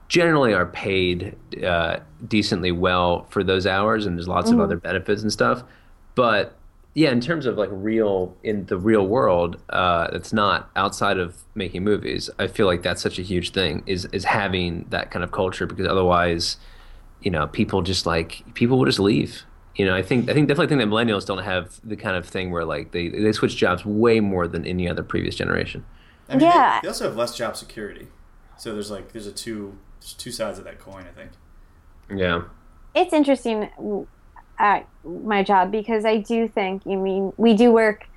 generally 0.09 0.53
are 0.53 0.65
paid 0.65 1.35
uh, 1.63 1.97
decently 2.27 2.71
well 2.71 3.25
for 3.29 3.43
those 3.43 3.65
hours, 3.65 4.05
and 4.05 4.17
there's 4.17 4.27
lots 4.27 4.51
of 4.51 4.59
other 4.59 4.75
benefits 4.77 5.21
and 5.21 5.31
stuff. 5.31 5.63
But 6.15 6.55
yeah, 6.97 7.11
in 7.11 7.19
terms 7.21 7.45
of 7.45 7.57
like 7.57 7.69
real 7.71 8.35
in 8.41 8.65
the 8.67 8.77
real 8.77 9.05
world, 9.05 9.57
uh, 9.69 10.09
that's 10.11 10.31
not 10.33 10.69
outside 10.75 11.17
of 11.19 11.35
making 11.53 11.83
movies. 11.83 12.29
I 12.39 12.47
feel 12.47 12.65
like 12.65 12.81
that's 12.81 13.01
such 13.01 13.19
a 13.19 13.21
huge 13.21 13.51
thing 13.51 13.83
is 13.85 14.05
is 14.13 14.23
having 14.23 14.85
that 14.89 15.11
kind 15.11 15.23
of 15.23 15.31
culture 15.31 15.65
because 15.67 15.85
otherwise, 15.87 16.57
you 17.21 17.29
know, 17.31 17.47
people 17.47 17.81
just 17.81 18.05
like 18.05 18.43
people 18.55 18.77
will 18.77 18.85
just 18.85 18.99
leave. 18.99 19.43
You 19.75 19.85
know, 19.85 19.93
I 19.93 20.01
think 20.01 20.29
I 20.29 20.33
think 20.33 20.47
definitely 20.47 20.67
think 20.75 20.79
that 20.79 20.87
millennials 20.95 21.25
don't 21.25 21.43
have 21.43 21.81
the 21.83 21.97
kind 21.97 22.15
of 22.15 22.25
thing 22.25 22.49
where 22.49 22.63
like 22.63 22.91
they 22.93 23.09
they 23.09 23.33
switch 23.33 23.57
jobs 23.57 23.85
way 23.85 24.21
more 24.21 24.47
than 24.47 24.65
any 24.65 24.87
other 24.87 25.03
previous 25.03 25.35
generation. 25.35 25.85
I 26.29 26.37
mean, 26.37 26.41
Yeah. 26.45 26.79
they, 26.79 26.85
they 26.85 26.87
also 26.87 27.03
have 27.09 27.17
less 27.17 27.35
job 27.35 27.57
security. 27.57 28.07
So 28.57 28.71
there's 28.71 28.89
like 28.89 29.11
there's 29.11 29.27
a 29.27 29.33
two 29.33 29.77
there's 29.99 30.13
two 30.13 30.31
sides 30.31 30.59
of 30.59 30.63
that 30.63 30.79
coin. 30.79 31.03
I 31.07 31.11
think. 31.13 31.31
Yeah. 32.09 32.43
It's 32.95 33.11
interesting 33.11 33.69
w- 33.75 34.07
at 34.57 34.87
my 35.03 35.43
job 35.43 35.71
because 35.71 36.05
I 36.05 36.17
do 36.17 36.47
think, 36.47 36.83
I 36.87 36.95
mean, 36.95 37.33
we 37.37 37.53
do 37.53 37.71
work 37.71 38.07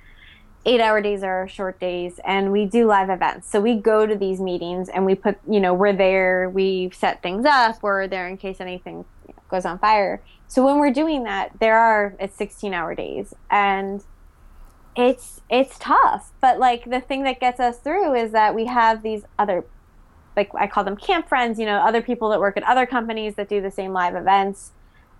eight 0.65 0.81
hour 0.81 1.01
days 1.01 1.23
are 1.23 1.47
short 1.47 1.79
days 1.79 2.19
and 2.25 2.51
we 2.51 2.65
do 2.65 2.85
live 2.85 3.09
events. 3.09 3.49
So 3.49 3.61
we 3.61 3.75
go 3.75 4.05
to 4.05 4.15
these 4.15 4.39
meetings 4.39 4.89
and 4.89 5.05
we 5.05 5.15
put, 5.15 5.37
you 5.49 5.59
know, 5.59 5.73
we're 5.73 5.93
there, 5.93 6.49
we 6.49 6.91
set 6.93 7.21
things 7.23 7.45
up, 7.45 7.81
we're 7.81 8.07
there 8.07 8.27
in 8.27 8.37
case 8.37 8.59
anything 8.59 9.05
goes 9.49 9.65
on 9.65 9.79
fire. 9.79 10.21
So 10.47 10.65
when 10.65 10.79
we're 10.79 10.93
doing 10.93 11.23
that, 11.23 11.59
there 11.59 11.77
are, 11.77 12.15
it's 12.19 12.35
16 12.35 12.73
hour 12.73 12.93
days 12.93 13.33
and 13.49 14.03
it's, 14.95 15.41
it's 15.49 15.77
tough. 15.79 16.31
But 16.41 16.59
like 16.59 16.89
the 16.89 16.99
thing 17.01 17.23
that 17.23 17.39
gets 17.39 17.59
us 17.59 17.79
through 17.79 18.15
is 18.15 18.31
that 18.31 18.53
we 18.53 18.65
have 18.65 19.01
these 19.01 19.23
other 19.37 19.63
like 20.39 20.51
I 20.55 20.67
call 20.67 20.83
them 20.85 20.95
camp 20.95 21.27
friends, 21.27 21.59
you 21.59 21.65
know, 21.65 21.77
other 21.79 22.01
people 22.01 22.29
that 22.29 22.39
work 22.39 22.55
at 22.55 22.63
other 22.63 22.85
companies 22.85 23.35
that 23.35 23.49
do 23.49 23.61
the 23.61 23.71
same 23.71 23.91
live 23.91 24.15
events. 24.15 24.71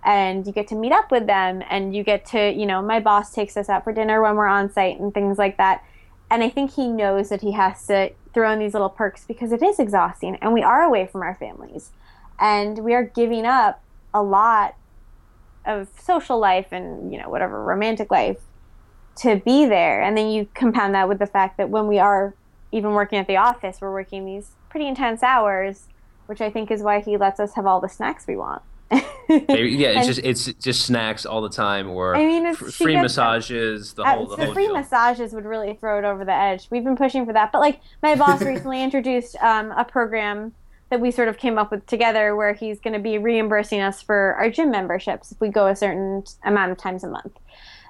And 0.04 0.46
you 0.46 0.52
get 0.52 0.66
to 0.68 0.74
meet 0.74 0.92
up 0.92 1.10
with 1.10 1.26
them 1.26 1.62
and 1.68 1.94
you 1.94 2.02
get 2.02 2.24
to, 2.26 2.52
you 2.52 2.64
know, 2.64 2.80
my 2.80 3.00
boss 3.00 3.32
takes 3.34 3.56
us 3.56 3.68
out 3.68 3.84
for 3.84 3.92
dinner 3.92 4.22
when 4.22 4.34
we're 4.34 4.46
on 4.46 4.72
site 4.72 4.98
and 4.98 5.12
things 5.12 5.36
like 5.36 5.58
that. 5.58 5.84
And 6.30 6.42
I 6.42 6.48
think 6.48 6.72
he 6.72 6.88
knows 6.88 7.28
that 7.28 7.42
he 7.42 7.52
has 7.52 7.86
to 7.88 8.12
throw 8.32 8.50
in 8.52 8.58
these 8.58 8.72
little 8.72 8.88
perks 8.88 9.24
because 9.26 9.52
it 9.52 9.62
is 9.62 9.78
exhausting 9.78 10.36
and 10.36 10.52
we 10.52 10.62
are 10.62 10.82
away 10.82 11.06
from 11.06 11.22
our 11.22 11.34
families. 11.34 11.90
And 12.38 12.78
we 12.78 12.94
are 12.94 13.04
giving 13.04 13.44
up 13.44 13.82
a 14.14 14.22
lot 14.22 14.74
of 15.66 15.88
social 15.98 16.38
life 16.38 16.68
and 16.72 17.12
you 17.12 17.20
know 17.20 17.28
whatever 17.28 17.62
romantic 17.62 18.10
life 18.10 18.38
to 19.16 19.36
be 19.36 19.66
there 19.66 20.02
and 20.02 20.16
then 20.16 20.30
you 20.30 20.48
compound 20.54 20.94
that 20.94 21.08
with 21.08 21.18
the 21.18 21.26
fact 21.26 21.58
that 21.58 21.68
when 21.68 21.86
we 21.86 21.98
are 21.98 22.34
even 22.72 22.92
working 22.92 23.18
at 23.18 23.26
the 23.26 23.36
office 23.36 23.80
we're 23.80 23.92
working 23.92 24.24
these 24.24 24.52
pretty 24.70 24.86
intense 24.86 25.22
hours 25.22 25.88
which 26.26 26.40
i 26.40 26.48
think 26.48 26.70
is 26.70 26.82
why 26.82 27.00
he 27.00 27.16
lets 27.16 27.38
us 27.38 27.54
have 27.54 27.66
all 27.66 27.80
the 27.80 27.88
snacks 27.88 28.26
we 28.26 28.36
want 28.36 28.62
yeah, 29.28 30.00
it's 30.00 30.06
just 30.06 30.20
it's 30.24 30.52
just 30.54 30.84
snacks 30.84 31.24
all 31.24 31.40
the 31.40 31.48
time, 31.48 31.88
or 31.90 32.16
I 32.16 32.26
mean, 32.26 32.54
free 32.54 32.96
massages. 32.96 33.92
The 33.92 34.04
whole, 34.04 34.26
the, 34.26 34.36
the 34.36 34.44
whole 34.46 34.54
free 34.54 34.64
deal. 34.64 34.74
massages 34.74 35.32
would 35.32 35.44
really 35.44 35.74
throw 35.74 35.98
it 35.98 36.04
over 36.04 36.24
the 36.24 36.34
edge. 36.34 36.66
We've 36.70 36.82
been 36.82 36.96
pushing 36.96 37.24
for 37.24 37.32
that, 37.32 37.52
but 37.52 37.60
like 37.60 37.80
my 38.02 38.16
boss 38.16 38.42
recently 38.42 38.82
introduced 38.82 39.36
um, 39.36 39.70
a 39.72 39.84
program 39.84 40.54
that 40.88 41.00
we 41.00 41.12
sort 41.12 41.28
of 41.28 41.38
came 41.38 41.56
up 41.56 41.70
with 41.70 41.86
together, 41.86 42.34
where 42.34 42.52
he's 42.52 42.80
going 42.80 42.94
to 42.94 42.98
be 42.98 43.16
reimbursing 43.16 43.80
us 43.80 44.02
for 44.02 44.34
our 44.34 44.50
gym 44.50 44.72
memberships 44.72 45.30
if 45.30 45.40
we 45.40 45.48
go 45.48 45.68
a 45.68 45.76
certain 45.76 46.24
amount 46.42 46.72
of 46.72 46.78
times 46.78 47.04
a 47.04 47.08
month, 47.08 47.38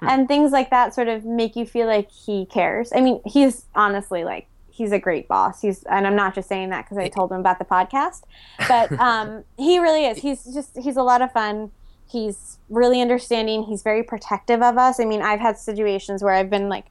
hmm. 0.01 0.07
and 0.07 0.27
things 0.27 0.51
like 0.51 0.69
that. 0.69 0.93
Sort 0.93 1.07
of 1.07 1.25
make 1.25 1.55
you 1.55 1.65
feel 1.65 1.87
like 1.87 2.11
he 2.11 2.45
cares. 2.45 2.91
I 2.95 3.01
mean, 3.01 3.19
he's 3.25 3.65
honestly 3.73 4.23
like 4.23 4.47
he's 4.71 4.91
a 4.91 4.99
great 4.99 5.27
boss. 5.27 5.61
He's 5.61 5.83
and 5.83 6.07
I'm 6.07 6.15
not 6.15 6.33
just 6.33 6.47
saying 6.47 6.69
that 6.69 6.85
because 6.85 6.97
I 6.97 7.09
told 7.09 7.31
him 7.31 7.39
about 7.39 7.59
the 7.59 7.65
podcast, 7.65 8.23
but 8.67 8.91
um, 8.99 9.43
he 9.57 9.79
really 9.79 10.05
is. 10.05 10.19
He's 10.19 10.45
just 10.45 10.77
he's 10.77 10.97
a 10.97 11.03
lot 11.03 11.21
of 11.21 11.31
fun. 11.31 11.71
He's 12.09 12.57
really 12.69 13.01
understanding. 13.01 13.63
He's 13.63 13.83
very 13.83 14.03
protective 14.03 14.61
of 14.61 14.77
us. 14.77 14.99
I 14.99 15.05
mean, 15.05 15.21
I've 15.21 15.39
had 15.39 15.57
situations 15.57 16.23
where 16.23 16.33
I've 16.33 16.49
been 16.49 16.69
like 16.69 16.85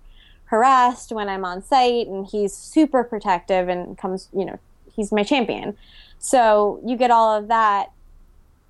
harassed 0.46 1.12
when 1.12 1.28
I'm 1.28 1.44
on 1.44 1.62
site, 1.62 2.06
and 2.06 2.26
he's 2.26 2.54
super 2.54 3.02
protective 3.02 3.68
and 3.68 3.96
comes. 3.96 4.28
You 4.32 4.44
know, 4.44 4.58
he's 4.94 5.10
my 5.10 5.22
champion. 5.22 5.76
So 6.18 6.80
you 6.84 6.96
get 6.96 7.10
all 7.10 7.36
of 7.36 7.48
that, 7.48 7.92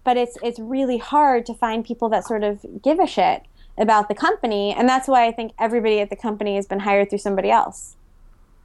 but 0.05 0.17
it's 0.17 0.39
it's 0.43 0.59
really 0.59 0.99
hard 0.99 1.45
to 1.47 1.55
find 1.55 1.85
people 1.85 2.09
that 2.11 2.25
sort 2.25 2.45
of 2.45 2.65
give 2.83 3.01
a 3.01 3.07
shit 3.07 3.43
about 3.77 4.09
the 4.09 4.15
company, 4.15 4.73
and 4.73 4.89
that's 4.89 5.09
why 5.09 5.27
I 5.27 5.33
think 5.33 5.53
everybody 5.59 6.01
at 6.01 6.11
the 6.11 6.17
company 6.17 6.57
has 6.57 6.67
been 6.67 6.81
hired 6.81 7.11
through 7.11 7.19
somebody 7.19 7.51
else. 7.51 7.97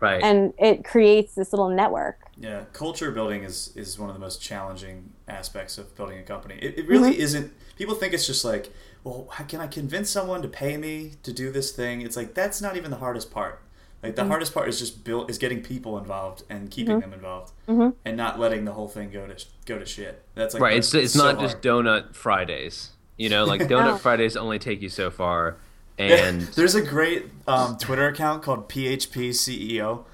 Right. 0.05 0.21
And 0.23 0.53
it 0.57 0.85
creates 0.85 1.33
this 1.33 1.51
little 1.51 1.69
network. 1.69 2.19
Yeah, 2.37 2.65
culture 2.73 3.11
building 3.11 3.43
is 3.43 3.71
is 3.75 3.97
one 3.97 4.09
of 4.09 4.15
the 4.15 4.19
most 4.19 4.41
challenging 4.41 5.11
aspects 5.27 5.77
of 5.77 5.95
building 5.95 6.19
a 6.19 6.23
company. 6.23 6.55
It, 6.61 6.79
it 6.79 6.87
really 6.87 7.13
mm-hmm. 7.13 7.21
isn't. 7.21 7.53
People 7.77 7.95
think 7.95 8.13
it's 8.13 8.27
just 8.27 8.45
like, 8.45 8.71
well, 9.03 9.27
how 9.31 9.45
can 9.45 9.61
I 9.61 9.67
convince 9.67 10.09
someone 10.09 10.41
to 10.41 10.47
pay 10.47 10.77
me 10.77 11.13
to 11.23 11.33
do 11.33 11.51
this 11.51 11.71
thing? 11.71 12.01
It's 12.01 12.15
like 12.15 12.33
that's 12.33 12.61
not 12.61 12.77
even 12.77 12.91
the 12.91 12.97
hardest 12.97 13.31
part. 13.31 13.61
Like 14.03 14.15
the 14.15 14.21
mm-hmm. 14.21 14.29
hardest 14.29 14.53
part 14.53 14.69
is 14.69 14.77
just 14.77 15.03
build 15.03 15.29
is 15.31 15.39
getting 15.39 15.63
people 15.63 15.97
involved 15.97 16.43
and 16.49 16.69
keeping 16.69 16.95
mm-hmm. 16.95 17.01
them 17.01 17.13
involved, 17.13 17.53
mm-hmm. 17.67 17.97
and 18.05 18.15
not 18.15 18.39
letting 18.39 18.65
the 18.65 18.73
whole 18.73 18.87
thing 18.87 19.09
go 19.09 19.25
to 19.25 19.45
go 19.65 19.79
to 19.79 19.85
shit. 19.85 20.23
That's 20.35 20.53
like 20.53 20.61
right. 20.61 20.77
It's 20.77 20.93
it's 20.93 21.13
so 21.13 21.23
not 21.23 21.37
hard. 21.37 21.49
just 21.49 21.61
donut 21.61 22.15
Fridays. 22.15 22.91
You 23.17 23.29
know, 23.29 23.45
like 23.45 23.61
donut 23.69 23.99
Fridays 23.99 24.37
only 24.37 24.59
take 24.59 24.81
you 24.81 24.89
so 24.89 25.09
far 25.09 25.57
and 25.97 26.41
there's 26.55 26.75
a 26.75 26.81
great 26.81 27.25
um, 27.47 27.77
Twitter 27.77 28.07
account 28.07 28.43
called 28.43 28.69
PHP 28.69 29.29
CEO, 29.29 30.05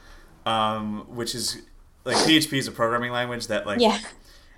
um, 0.45 1.05
which 1.15 1.35
is 1.35 1.61
like 2.03 2.17
PHP 2.17 2.53
is 2.57 2.67
a 2.67 2.71
programming 2.71 3.11
language 3.11 3.47
that 3.47 3.65
like 3.65 3.79
yeah. 3.79 3.99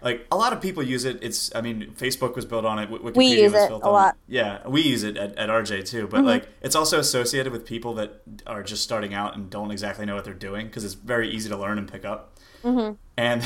like 0.02 0.26
a 0.32 0.38
lot 0.38 0.54
of 0.54 0.62
people 0.62 0.84
use 0.84 1.06
it. 1.06 1.20
It's 1.22 1.54
I 1.56 1.62
mean 1.62 1.94
Facebook 1.98 2.36
was 2.36 2.46
built 2.46 2.66
on 2.66 2.80
it. 2.80 2.90
Wikipedia 2.90 3.16
we 3.16 3.28
use 3.28 3.54
it 3.54 3.72
a 3.72 3.78
lot. 3.78 4.16
It. 4.28 4.36
Yeah, 4.36 4.68
we 4.68 4.82
use 4.82 5.04
it 5.04 5.18
at, 5.18 5.38
at 5.38 5.50
RJ 5.50 5.88
too. 5.88 6.08
But 6.08 6.18
mm-hmm. 6.18 6.28
like 6.28 6.50
it's 6.62 6.76
also 6.76 7.00
associated 7.00 7.52
with 7.52 7.66
people 7.66 7.94
that 7.96 8.22
are 8.46 8.64
just 8.64 8.84
starting 8.84 9.14
out 9.14 9.36
and 9.36 9.50
don't 9.50 9.72
exactly 9.72 10.06
know 10.06 10.16
what 10.16 10.26
they're 10.26 10.34
doing 10.34 10.68
because 10.68 10.84
it's 10.84 10.96
very 10.96 11.30
easy 11.30 11.50
to 11.50 11.58
learn 11.58 11.78
and 11.78 11.92
pick 11.92 12.06
up. 12.06 12.38
Mm-hmm. 12.64 12.94
And 13.18 13.46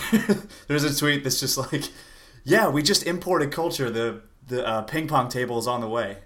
there's 0.67 0.83
a 0.83 0.95
tweet 0.95 1.23
that's 1.23 1.39
just 1.39 1.57
like, 1.57 1.85
yeah, 2.43 2.69
we 2.69 2.83
just 2.83 3.05
imported 3.05 3.51
culture. 3.51 3.89
The 3.89 4.21
the 4.47 4.65
uh, 4.65 4.81
ping 4.83 5.07
pong 5.07 5.29
table 5.29 5.57
is 5.59 5.67
on 5.67 5.81
the 5.81 5.89
way. 5.89 6.17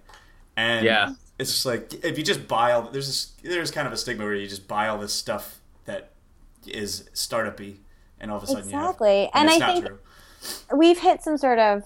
And 0.58 0.86
yeah 0.86 1.14
it's 1.42 1.52
just 1.52 1.66
like 1.66 2.06
if 2.06 2.18
you 2.18 2.24
just 2.24 2.48
buy 2.48 2.72
all 2.72 2.84
there's 2.84 3.08
this, 3.08 3.32
there's 3.42 3.72
kind 3.72 3.88
of 3.88 3.94
a 3.94 3.98
stigma 3.98 4.24
where 4.24 4.36
you 4.36 4.48
just 4.48 4.68
buy 4.68 4.88
all 4.88 5.00
this 5.00 5.14
stuff 5.14 5.60
that 5.86 6.12
is 6.68 7.10
startupy, 7.16 7.78
and 8.20 8.30
all 8.30 8.38
of 8.38 8.44
a 8.44 8.48
sudden 8.48 8.64
exactly. 8.64 9.22
you 9.22 9.30
have, 9.34 9.42
and, 9.42 9.50
and 9.50 9.64
I 9.64 9.74
think 9.74 9.86
true. 9.88 10.78
we've 10.78 11.00
hit 11.00 11.24
some 11.24 11.38
sort 11.38 11.58
of 11.58 11.84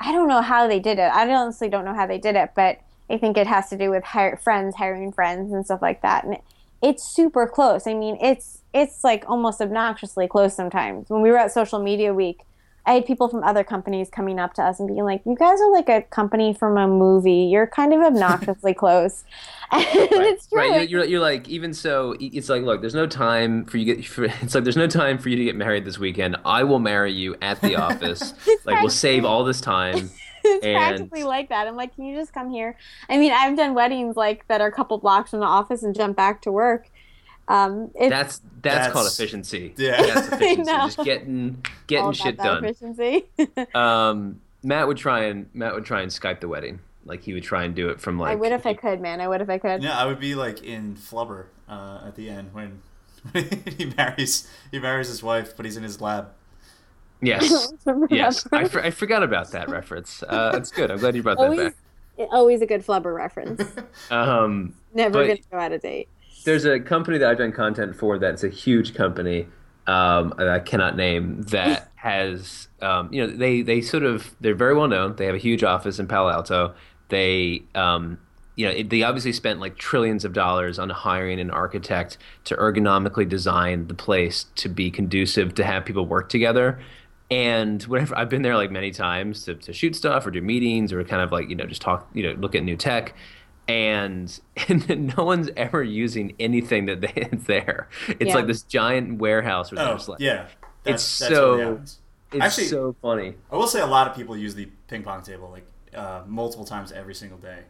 I 0.00 0.10
don't 0.10 0.28
know 0.28 0.42
how 0.42 0.66
they 0.66 0.80
did 0.80 0.98
it. 0.98 1.12
I 1.12 1.32
honestly 1.32 1.68
don't 1.68 1.84
know 1.84 1.94
how 1.94 2.06
they 2.06 2.18
did 2.18 2.34
it, 2.34 2.50
but 2.56 2.80
I 3.08 3.18
think 3.18 3.36
it 3.36 3.46
has 3.46 3.68
to 3.70 3.78
do 3.78 3.90
with 3.90 4.02
hire, 4.02 4.36
friends 4.36 4.74
hiring 4.76 5.12
friends 5.12 5.52
and 5.52 5.64
stuff 5.64 5.82
like 5.82 6.02
that. 6.02 6.24
And 6.24 6.34
it, 6.34 6.42
it's 6.82 7.04
super 7.04 7.46
close. 7.46 7.86
I 7.86 7.94
mean, 7.94 8.18
it's 8.20 8.58
it's 8.74 9.04
like 9.04 9.24
almost 9.28 9.60
obnoxiously 9.60 10.26
close 10.26 10.56
sometimes. 10.56 11.10
When 11.10 11.22
we 11.22 11.30
were 11.30 11.38
at 11.38 11.52
Social 11.52 11.78
Media 11.78 12.12
Week, 12.12 12.40
I 12.86 12.94
had 12.94 13.06
people 13.06 13.28
from 13.28 13.42
other 13.42 13.62
companies 13.62 14.08
coming 14.08 14.38
up 14.38 14.54
to 14.54 14.62
us 14.62 14.80
and 14.80 14.88
being 14.88 15.04
like, 15.04 15.22
"You 15.24 15.36
guys 15.36 15.60
are 15.60 15.70
like 15.72 15.88
a 15.88 16.02
company 16.02 16.54
from 16.54 16.76
a 16.76 16.86
movie. 16.86 17.48
You're 17.50 17.66
kind 17.66 17.92
of 17.92 18.00
obnoxiously 18.00 18.74
close." 18.74 19.24
And 19.72 19.84
right. 19.84 20.10
it's 20.10 20.48
true. 20.48 20.58
Right. 20.58 20.88
You're, 20.88 21.04
you're, 21.04 21.20
like, 21.20 21.48
even 21.48 21.72
so, 21.72 22.16
it's 22.18 22.48
like, 22.48 22.64
look, 22.64 22.80
there's 22.80 22.94
no 22.94 23.06
time 23.06 23.64
for 23.66 23.76
you 23.76 23.84
get. 23.84 24.04
For, 24.10 24.24
it's 24.24 24.52
like 24.52 24.64
there's 24.64 24.76
no 24.76 24.88
time 24.88 25.16
for 25.18 25.28
you 25.28 25.36
to 25.36 25.44
get 25.44 25.54
married 25.54 25.84
this 25.84 25.96
weekend. 25.96 26.36
I 26.44 26.64
will 26.64 26.80
marry 26.80 27.12
you 27.12 27.36
at 27.40 27.60
the 27.60 27.76
office. 27.76 28.34
like 28.64 28.80
we'll 28.80 28.90
save 28.90 29.24
all 29.24 29.44
this 29.44 29.60
time. 29.60 30.10
it's 30.44 30.66
and... 30.66 30.76
practically 30.76 31.22
like 31.22 31.50
that. 31.50 31.68
I'm 31.68 31.76
like, 31.76 31.94
can 31.94 32.04
you 32.04 32.16
just 32.16 32.32
come 32.32 32.50
here? 32.50 32.76
I 33.08 33.16
mean, 33.18 33.30
I've 33.32 33.56
done 33.56 33.74
weddings 33.74 34.16
like 34.16 34.48
that 34.48 34.60
are 34.60 34.66
a 34.66 34.72
couple 34.72 34.98
blocks 34.98 35.30
from 35.30 35.38
the 35.38 35.46
office 35.46 35.84
and 35.84 35.94
jump 35.94 36.16
back 36.16 36.42
to 36.42 36.50
work. 36.50 36.90
Um, 37.50 37.90
that's, 37.98 38.10
that's, 38.10 38.40
that's 38.62 38.92
called 38.92 39.08
efficiency. 39.08 39.74
Yeah, 39.76 40.00
that's 40.00 40.28
efficiency. 40.32 40.70
Just 40.70 41.04
getting 41.04 41.64
getting 41.88 42.12
shit 42.12 42.36
done. 42.36 42.64
Efficiency. 42.64 43.24
um, 43.74 44.40
Matt 44.62 44.86
would 44.86 44.96
try 44.96 45.24
and 45.24 45.50
Matt 45.52 45.74
would 45.74 45.84
try 45.84 46.02
and 46.02 46.12
Skype 46.12 46.38
the 46.38 46.46
wedding. 46.46 46.78
Like 47.04 47.24
he 47.24 47.32
would 47.34 47.42
try 47.42 47.64
and 47.64 47.74
do 47.74 47.88
it 47.88 48.00
from 48.00 48.20
like. 48.20 48.30
I 48.30 48.34
would 48.36 48.52
if 48.52 48.66
I 48.66 48.74
could, 48.74 49.00
man. 49.00 49.20
I 49.20 49.26
would 49.26 49.40
if 49.40 49.50
I 49.50 49.58
could. 49.58 49.82
Yeah, 49.82 49.98
I 49.98 50.06
would 50.06 50.20
be 50.20 50.36
like 50.36 50.62
in 50.62 50.94
Flubber 50.94 51.46
uh, 51.68 52.02
at 52.06 52.14
the 52.14 52.30
end 52.30 52.54
when, 52.54 52.82
when 53.32 53.48
he 53.76 53.86
marries 53.96 54.48
he 54.70 54.78
marries 54.78 55.08
his 55.08 55.20
wife, 55.20 55.56
but 55.56 55.66
he's 55.66 55.76
in 55.76 55.82
his 55.82 56.00
lab. 56.00 56.28
Yes, 57.20 57.72
yes. 58.10 58.46
I, 58.52 58.68
for, 58.68 58.80
I 58.80 58.90
forgot 58.92 59.24
about 59.24 59.50
that 59.50 59.68
reference. 59.68 60.22
Uh, 60.26 60.52
that's 60.52 60.70
good. 60.70 60.90
I'm 60.90 60.98
glad 60.98 61.16
you 61.16 61.22
brought 61.22 61.36
always, 61.36 61.58
that 61.58 61.74
back. 62.16 62.28
Always 62.30 62.62
a 62.62 62.66
good 62.66 62.86
Flubber 62.86 63.14
reference. 63.14 63.62
um, 64.10 64.72
Never 64.94 65.26
gonna 65.26 65.40
go 65.50 65.58
out 65.58 65.72
of 65.72 65.82
date 65.82 66.08
there's 66.44 66.64
a 66.64 66.80
company 66.80 67.18
that 67.18 67.28
I've 67.28 67.38
done 67.38 67.52
content 67.52 67.96
for 67.96 68.18
that's 68.18 68.44
a 68.44 68.48
huge 68.48 68.94
company 68.94 69.46
um, 69.90 70.34
I 70.38 70.60
cannot 70.60 70.96
name 70.96 71.42
that 71.44 71.90
has 71.96 72.68
um, 72.80 73.12
you 73.12 73.26
know 73.26 73.32
they 73.32 73.62
they 73.62 73.80
sort 73.80 74.04
of 74.04 74.34
they're 74.40 74.54
very 74.54 74.74
well 74.74 74.88
known. 74.88 75.16
They 75.16 75.26
have 75.26 75.34
a 75.34 75.38
huge 75.38 75.64
office 75.64 75.98
in 75.98 76.06
Palo 76.06 76.30
Alto. 76.30 76.74
They 77.08 77.64
um, 77.74 78.18
you 78.56 78.66
know 78.66 78.72
it, 78.72 78.90
they 78.90 79.02
obviously 79.02 79.32
spent 79.32 79.60
like 79.60 79.76
trillions 79.76 80.24
of 80.24 80.32
dollars 80.32 80.78
on 80.78 80.90
hiring 80.90 81.40
an 81.40 81.50
architect 81.50 82.18
to 82.44 82.56
ergonomically 82.56 83.28
design 83.28 83.88
the 83.88 83.94
place 83.94 84.46
to 84.56 84.68
be 84.68 84.90
conducive 84.90 85.54
to 85.54 85.64
have 85.64 85.84
people 85.84 86.06
work 86.06 86.28
together. 86.28 86.80
And 87.32 87.82
whenever 87.84 88.16
I've 88.16 88.28
been 88.28 88.42
there 88.42 88.56
like 88.56 88.72
many 88.72 88.90
times 88.90 89.44
to, 89.44 89.54
to 89.54 89.72
shoot 89.72 89.94
stuff 89.94 90.26
or 90.26 90.30
do 90.30 90.40
meetings 90.40 90.92
or 90.92 91.02
kind 91.04 91.22
of 91.22 91.32
like 91.32 91.48
you 91.48 91.56
know 91.56 91.66
just 91.66 91.82
talk 91.82 92.08
you 92.14 92.22
know 92.22 92.32
look 92.34 92.54
at 92.54 92.62
new 92.62 92.76
tech 92.76 93.14
and 93.70 94.40
and 94.68 95.16
no 95.16 95.24
one's 95.24 95.48
ever 95.56 95.82
using 95.82 96.34
anything 96.38 96.86
that 96.86 97.00
they, 97.00 97.12
it's 97.14 97.44
there. 97.44 97.88
It's 98.08 98.28
yeah. 98.28 98.34
like 98.34 98.46
this 98.46 98.62
giant 98.62 99.18
warehouse 99.18 99.72
where 99.72 99.80
oh, 99.80 99.88
there's 99.88 100.08
like 100.08 100.20
yeah, 100.20 100.46
that's, 100.84 101.02
it's 101.04 101.18
that's 101.18 101.34
so 101.34 101.80
it's 102.32 102.44
Actually, 102.44 102.66
so 102.66 102.96
funny. 103.02 103.34
I 103.50 103.56
will 103.56 103.66
say 103.66 103.80
a 103.80 103.86
lot 103.86 104.06
of 104.06 104.14
people 104.14 104.36
use 104.36 104.54
the 104.54 104.66
ping 104.86 105.02
pong 105.02 105.22
table 105.22 105.50
like 105.50 105.66
uh, 105.94 106.22
multiple 106.26 106.64
times 106.64 106.92
every 106.92 107.14
single 107.14 107.38
day. 107.38 107.60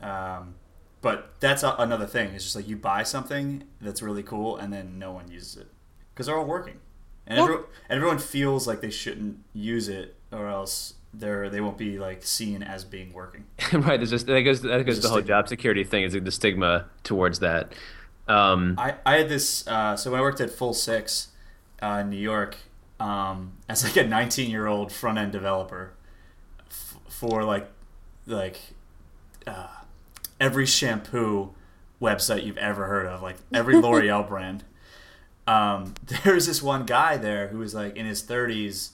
Um, 0.00 0.54
but 1.02 1.34
that's 1.40 1.62
a, 1.62 1.74
another 1.78 2.06
thing. 2.06 2.34
It's 2.34 2.44
just 2.44 2.56
like 2.56 2.66
you 2.66 2.76
buy 2.76 3.02
something 3.02 3.64
that's 3.80 4.00
really 4.00 4.22
cool 4.22 4.56
and 4.56 4.72
then 4.72 4.98
no 4.98 5.12
one 5.12 5.30
uses 5.30 5.56
it 5.58 5.68
because 6.12 6.26
they're 6.26 6.36
all 6.36 6.46
working, 6.46 6.78
and 7.26 7.36
yeah. 7.36 7.42
everyone, 7.44 7.64
everyone 7.90 8.18
feels 8.18 8.66
like 8.66 8.80
they 8.80 8.90
shouldn't 8.90 9.38
use 9.52 9.88
it 9.88 10.16
or 10.32 10.48
else 10.48 10.94
they're 11.18 11.48
they 11.48 11.60
won't 11.60 11.78
be 11.78 11.98
like 11.98 12.22
seen 12.22 12.62
as 12.62 12.84
being 12.84 13.12
working. 13.12 13.44
right. 13.72 13.98
There's 13.98 14.10
just 14.10 14.26
that 14.26 14.42
goes 14.42 14.62
that 14.62 14.84
goes 14.84 15.00
the 15.00 15.08
whole 15.08 15.20
job 15.20 15.48
security 15.48 15.84
thing 15.84 16.04
is 16.04 16.14
like 16.14 16.24
the 16.24 16.32
stigma 16.32 16.86
towards 17.02 17.40
that. 17.40 17.72
Um, 18.26 18.74
I 18.78 18.94
I 19.04 19.18
had 19.18 19.28
this 19.28 19.66
uh, 19.66 19.96
so 19.96 20.10
when 20.10 20.20
I 20.20 20.22
worked 20.22 20.40
at 20.40 20.50
Full 20.50 20.74
Six 20.74 21.28
uh, 21.82 21.98
in 22.02 22.10
New 22.10 22.16
York 22.16 22.56
um, 23.00 23.52
as 23.68 23.84
like 23.84 23.96
a 23.96 24.08
19 24.08 24.50
year 24.50 24.66
old 24.66 24.92
front 24.92 25.18
end 25.18 25.32
developer 25.32 25.92
f- 26.70 26.98
for 27.08 27.44
like 27.44 27.68
like 28.26 28.60
uh, 29.46 29.68
every 30.40 30.66
shampoo 30.66 31.54
website 32.00 32.44
you've 32.44 32.58
ever 32.58 32.86
heard 32.86 33.06
of, 33.06 33.22
like 33.22 33.36
every 33.52 33.76
L'Oreal 33.76 34.26
brand. 34.28 34.64
Um, 35.46 35.94
there's 36.24 36.46
this 36.46 36.62
one 36.62 36.86
guy 36.86 37.16
there 37.16 37.48
who 37.48 37.58
was 37.58 37.74
like 37.74 37.96
in 37.96 38.06
his 38.06 38.22
30s 38.22 38.90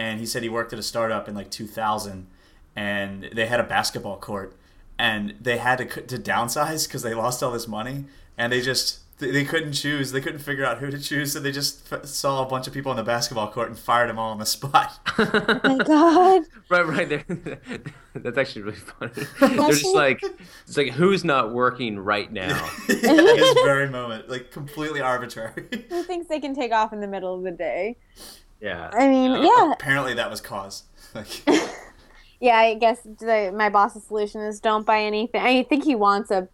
and 0.00 0.18
he 0.18 0.24
said 0.24 0.42
he 0.42 0.48
worked 0.48 0.72
at 0.72 0.78
a 0.78 0.82
startup 0.82 1.28
in 1.28 1.34
like 1.34 1.50
2000 1.50 2.26
and 2.74 3.28
they 3.34 3.44
had 3.44 3.60
a 3.60 3.62
basketball 3.62 4.16
court 4.16 4.56
and 4.98 5.34
they 5.38 5.58
had 5.58 5.76
to, 5.76 5.84
to 5.84 6.16
downsize 6.16 6.88
because 6.88 7.02
they 7.02 7.12
lost 7.12 7.42
all 7.42 7.52
this 7.52 7.68
money 7.68 8.06
and 8.38 8.50
they 8.50 8.62
just 8.62 9.00
they, 9.18 9.30
they 9.30 9.44
couldn't 9.44 9.74
choose. 9.74 10.12
They 10.12 10.22
couldn't 10.22 10.38
figure 10.38 10.64
out 10.64 10.78
who 10.78 10.90
to 10.90 10.98
choose, 10.98 11.34
so 11.34 11.40
they 11.40 11.52
just 11.52 11.92
f- 11.92 12.06
saw 12.06 12.42
a 12.42 12.48
bunch 12.48 12.66
of 12.66 12.72
people 12.72 12.90
on 12.90 12.96
the 12.96 13.02
basketball 13.02 13.50
court 13.50 13.68
and 13.68 13.78
fired 13.78 14.08
them 14.08 14.18
all 14.18 14.30
on 14.30 14.38
the 14.38 14.46
spot. 14.46 14.98
oh 15.18 15.60
my 15.62 15.84
god. 15.84 16.42
Right, 16.70 16.86
right. 16.86 17.08
There. 17.08 17.24
That's 18.14 18.38
actually 18.38 18.62
really 18.62 18.78
funny. 18.78 19.12
They're 19.40 19.68
just 19.68 19.94
like, 19.94 20.22
it's 20.66 20.78
like 20.78 20.92
who's 20.92 21.22
not 21.22 21.52
working 21.52 21.98
right 21.98 22.32
now. 22.32 22.70
At 22.88 23.02
this 23.02 23.54
very 23.62 23.90
moment, 23.90 24.30
like 24.30 24.50
completely 24.50 25.02
arbitrary. 25.02 25.68
Who 25.90 26.02
thinks 26.02 26.28
they 26.28 26.40
can 26.40 26.54
take 26.54 26.72
off 26.72 26.94
in 26.94 27.00
the 27.00 27.06
middle 27.06 27.34
of 27.34 27.42
the 27.42 27.50
day? 27.50 27.98
Yeah. 28.60 28.90
I 28.92 29.08
mean, 29.08 29.42
yeah. 29.42 29.72
Apparently, 29.72 30.14
that 30.14 30.30
was 30.30 30.40
cause. 30.40 30.84
Like, 31.12 31.42
Yeah, 32.40 32.56
I 32.56 32.74
guess 32.74 33.02
the, 33.02 33.52
my 33.54 33.68
boss's 33.68 34.04
solution 34.04 34.40
is 34.40 34.60
don't 34.60 34.86
buy 34.86 35.02
anything. 35.02 35.42
I 35.42 35.62
think 35.62 35.84
he 35.84 35.94
wants 35.94 36.30
a 36.30 36.48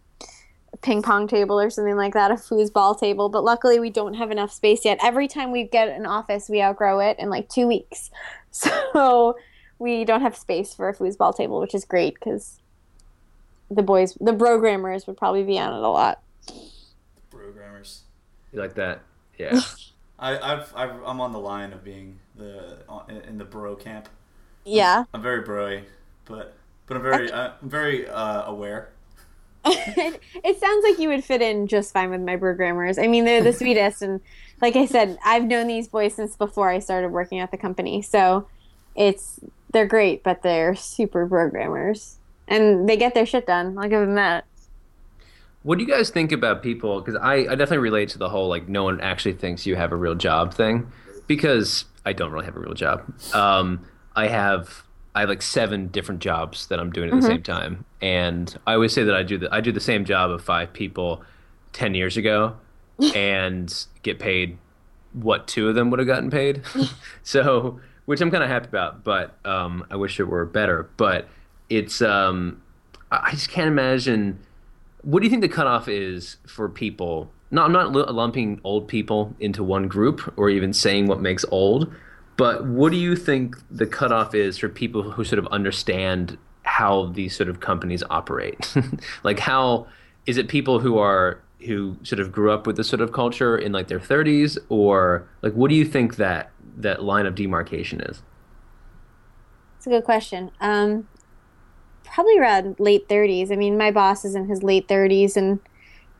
ping 0.81 1.01
pong 1.01 1.27
table 1.27 1.59
or 1.59 1.69
something 1.69 1.95
like 1.95 2.13
that, 2.13 2.29
a 2.29 2.35
foosball 2.35 2.99
table. 2.99 3.29
But 3.29 3.45
luckily, 3.45 3.79
we 3.79 3.89
don't 3.89 4.15
have 4.15 4.29
enough 4.29 4.51
space 4.51 4.83
yet. 4.83 4.99
Every 5.01 5.29
time 5.29 5.51
we 5.51 5.63
get 5.63 5.87
an 5.87 6.05
office, 6.05 6.49
we 6.49 6.61
outgrow 6.61 6.99
it 6.99 7.17
in 7.19 7.29
like 7.29 7.49
two 7.49 7.67
weeks. 7.67 8.11
So 8.49 9.37
we 9.77 10.03
don't 10.03 10.21
have 10.21 10.35
space 10.35 10.73
for 10.73 10.89
a 10.89 10.95
foosball 10.95 11.35
table, 11.35 11.59
which 11.59 11.75
is 11.75 11.85
great 11.85 12.15
because 12.15 12.59
the 13.69 13.83
boys, 13.83 14.17
the 14.19 14.33
programmers, 14.33 15.05
would 15.05 15.15
probably 15.15 15.43
be 15.43 15.59
on 15.59 15.73
it 15.73 15.83
a 15.83 15.87
lot. 15.87 16.23
The 16.47 16.53
programmers. 17.29 18.01
You 18.51 18.59
like 18.59 18.73
that? 18.75 19.01
Yeah. 19.37 19.59
I, 20.19 20.37
I've, 20.37 20.73
I've, 20.75 21.03
I'm 21.03 21.21
on 21.21 21.31
the 21.31 21.39
line 21.39 21.73
of 21.73 21.83
being 21.83 22.19
the 22.35 22.77
in 23.27 23.37
the 23.37 23.45
bro 23.45 23.75
camp. 23.75 24.09
Yeah. 24.65 25.05
I'm 25.13 25.21
very 25.21 25.43
broy, 25.43 25.83
but 26.25 26.55
but 26.87 26.97
I'm 26.97 27.03
very 27.03 27.31
uh, 27.31 27.51
I'm 27.61 27.69
very 27.69 28.07
uh, 28.07 28.43
aware. 28.45 28.89
it, 29.65 30.21
it 30.43 30.59
sounds 30.59 30.83
like 30.83 30.99
you 30.99 31.09
would 31.09 31.23
fit 31.23 31.41
in 31.41 31.67
just 31.67 31.93
fine 31.93 32.09
with 32.09 32.21
my 32.21 32.35
programmers. 32.35 32.97
I 32.97 33.07
mean, 33.07 33.25
they're 33.25 33.43
the 33.43 33.53
sweetest, 33.61 34.01
and 34.01 34.21
like 34.61 34.75
I 34.75 34.85
said, 34.85 35.17
I've 35.23 35.43
known 35.43 35.67
these 35.67 35.87
boys 35.87 36.15
since 36.15 36.35
before 36.35 36.69
I 36.69 36.79
started 36.79 37.09
working 37.09 37.39
at 37.39 37.51
the 37.51 37.57
company. 37.57 38.01
So 38.01 38.47
it's 38.95 39.39
they're 39.71 39.85
great, 39.85 40.23
but 40.23 40.41
they're 40.41 40.75
super 40.75 41.27
programmers, 41.27 42.17
and 42.47 42.89
they 42.89 42.97
get 42.97 43.13
their 43.13 43.25
shit 43.25 43.45
done. 43.45 43.77
I'll 43.77 43.89
give 43.89 44.01
them 44.01 44.15
that. 44.15 44.45
What 45.63 45.77
do 45.77 45.83
you 45.83 45.89
guys 45.89 46.09
think 46.09 46.31
about 46.31 46.63
people? 46.63 47.01
Because 47.01 47.19
I, 47.21 47.35
I 47.35 47.55
definitely 47.55 47.79
relate 47.79 48.09
to 48.09 48.17
the 48.17 48.29
whole 48.29 48.47
like 48.47 48.67
no 48.69 48.83
one 48.83 49.01
actually 49.01 49.33
thinks 49.33 49.65
you 49.65 49.75
have 49.75 49.91
a 49.91 49.95
real 49.95 50.15
job 50.15 50.53
thing, 50.53 50.91
because 51.27 51.85
I 52.05 52.13
don't 52.13 52.31
really 52.31 52.45
have 52.45 52.55
a 52.55 52.59
real 52.59 52.73
job. 52.73 53.03
Um, 53.33 53.85
I 54.15 54.27
have 54.27 54.83
I 55.13 55.21
have 55.21 55.29
like 55.29 55.41
seven 55.41 55.87
different 55.87 56.21
jobs 56.21 56.67
that 56.67 56.79
I'm 56.79 56.91
doing 56.91 57.09
at 57.09 57.15
the 57.15 57.27
same 57.27 57.43
time, 57.43 57.85
and 58.01 58.55
I 58.67 58.73
always 58.73 58.93
say 58.93 59.03
that 59.03 59.15
I 59.15 59.23
do 59.23 59.37
the 59.37 59.53
I 59.53 59.61
do 59.61 59.71
the 59.71 59.79
same 59.79 60.05
job 60.05 60.31
of 60.31 60.43
five 60.43 60.73
people 60.73 61.23
ten 61.73 61.95
years 61.95 62.17
ago, 62.17 62.55
and 63.15 63.85
get 64.03 64.19
paid 64.19 64.57
what 65.13 65.47
two 65.47 65.69
of 65.69 65.75
them 65.75 65.89
would 65.89 65.99
have 65.99 66.07
gotten 66.07 66.29
paid. 66.29 66.61
so, 67.23 67.79
which 68.05 68.21
I'm 68.21 68.31
kind 68.31 68.43
of 68.43 68.49
happy 68.49 68.67
about, 68.67 69.03
but 69.03 69.37
um, 69.45 69.85
I 69.89 69.95
wish 69.95 70.19
it 70.19 70.25
were 70.25 70.45
better. 70.45 70.89
But 70.97 71.27
it's 71.69 72.01
um, 72.01 72.61
I 73.11 73.31
just 73.31 73.49
can't 73.49 73.67
imagine. 73.67 74.39
What 75.07 75.21
do 75.21 75.25
you 75.25 75.29
think 75.29 75.41
the 75.41 75.47
cutoff 75.47 75.87
is 75.87 76.35
for 76.45 76.67
people? 76.67 77.31
No, 77.49 77.63
I'm 77.63 77.71
not 77.71 77.93
lumping 77.93 78.59
old 78.65 78.89
people 78.89 79.33
into 79.39 79.63
one 79.63 79.87
group 79.87 80.33
or 80.37 80.49
even 80.49 80.73
saying 80.73 81.07
what 81.07 81.21
makes 81.21 81.45
old, 81.49 81.89
but 82.35 82.65
what 82.65 82.91
do 82.91 82.97
you 82.97 83.15
think 83.15 83.55
the 83.71 83.85
cutoff 83.85 84.35
is 84.35 84.57
for 84.57 84.67
people 84.67 85.11
who 85.11 85.23
sort 85.23 85.39
of 85.39 85.47
understand 85.47 86.37
how 86.63 87.05
these 87.05 87.33
sort 87.33 87.47
of 87.47 87.61
companies 87.61 88.03
operate? 88.09 88.75
like, 89.23 89.39
how 89.39 89.87
is 90.25 90.37
it 90.37 90.49
people 90.49 90.79
who 90.81 90.97
are 90.97 91.39
who 91.61 91.95
sort 92.03 92.19
of 92.19 92.33
grew 92.33 92.51
up 92.51 92.67
with 92.67 92.75
this 92.75 92.89
sort 92.89 92.99
of 92.99 93.13
culture 93.13 93.57
in 93.57 93.71
like 93.71 93.87
their 93.87 94.01
30s, 94.01 94.57
or 94.67 95.25
like 95.41 95.53
what 95.53 95.69
do 95.69 95.75
you 95.75 95.85
think 95.85 96.17
that 96.17 96.51
that 96.75 97.01
line 97.01 97.25
of 97.25 97.33
demarcation 97.33 98.01
is? 98.01 98.21
It's 99.77 99.87
a 99.87 99.89
good 99.89 100.03
question. 100.03 100.51
Um, 100.59 101.07
probably 102.13 102.37
around 102.37 102.79
late 102.79 103.07
30s. 103.07 103.51
I 103.51 103.55
mean, 103.55 103.77
my 103.77 103.91
boss 103.91 104.25
is 104.25 104.35
in 104.35 104.47
his 104.47 104.63
late 104.63 104.87
30s, 104.87 105.37
and 105.37 105.59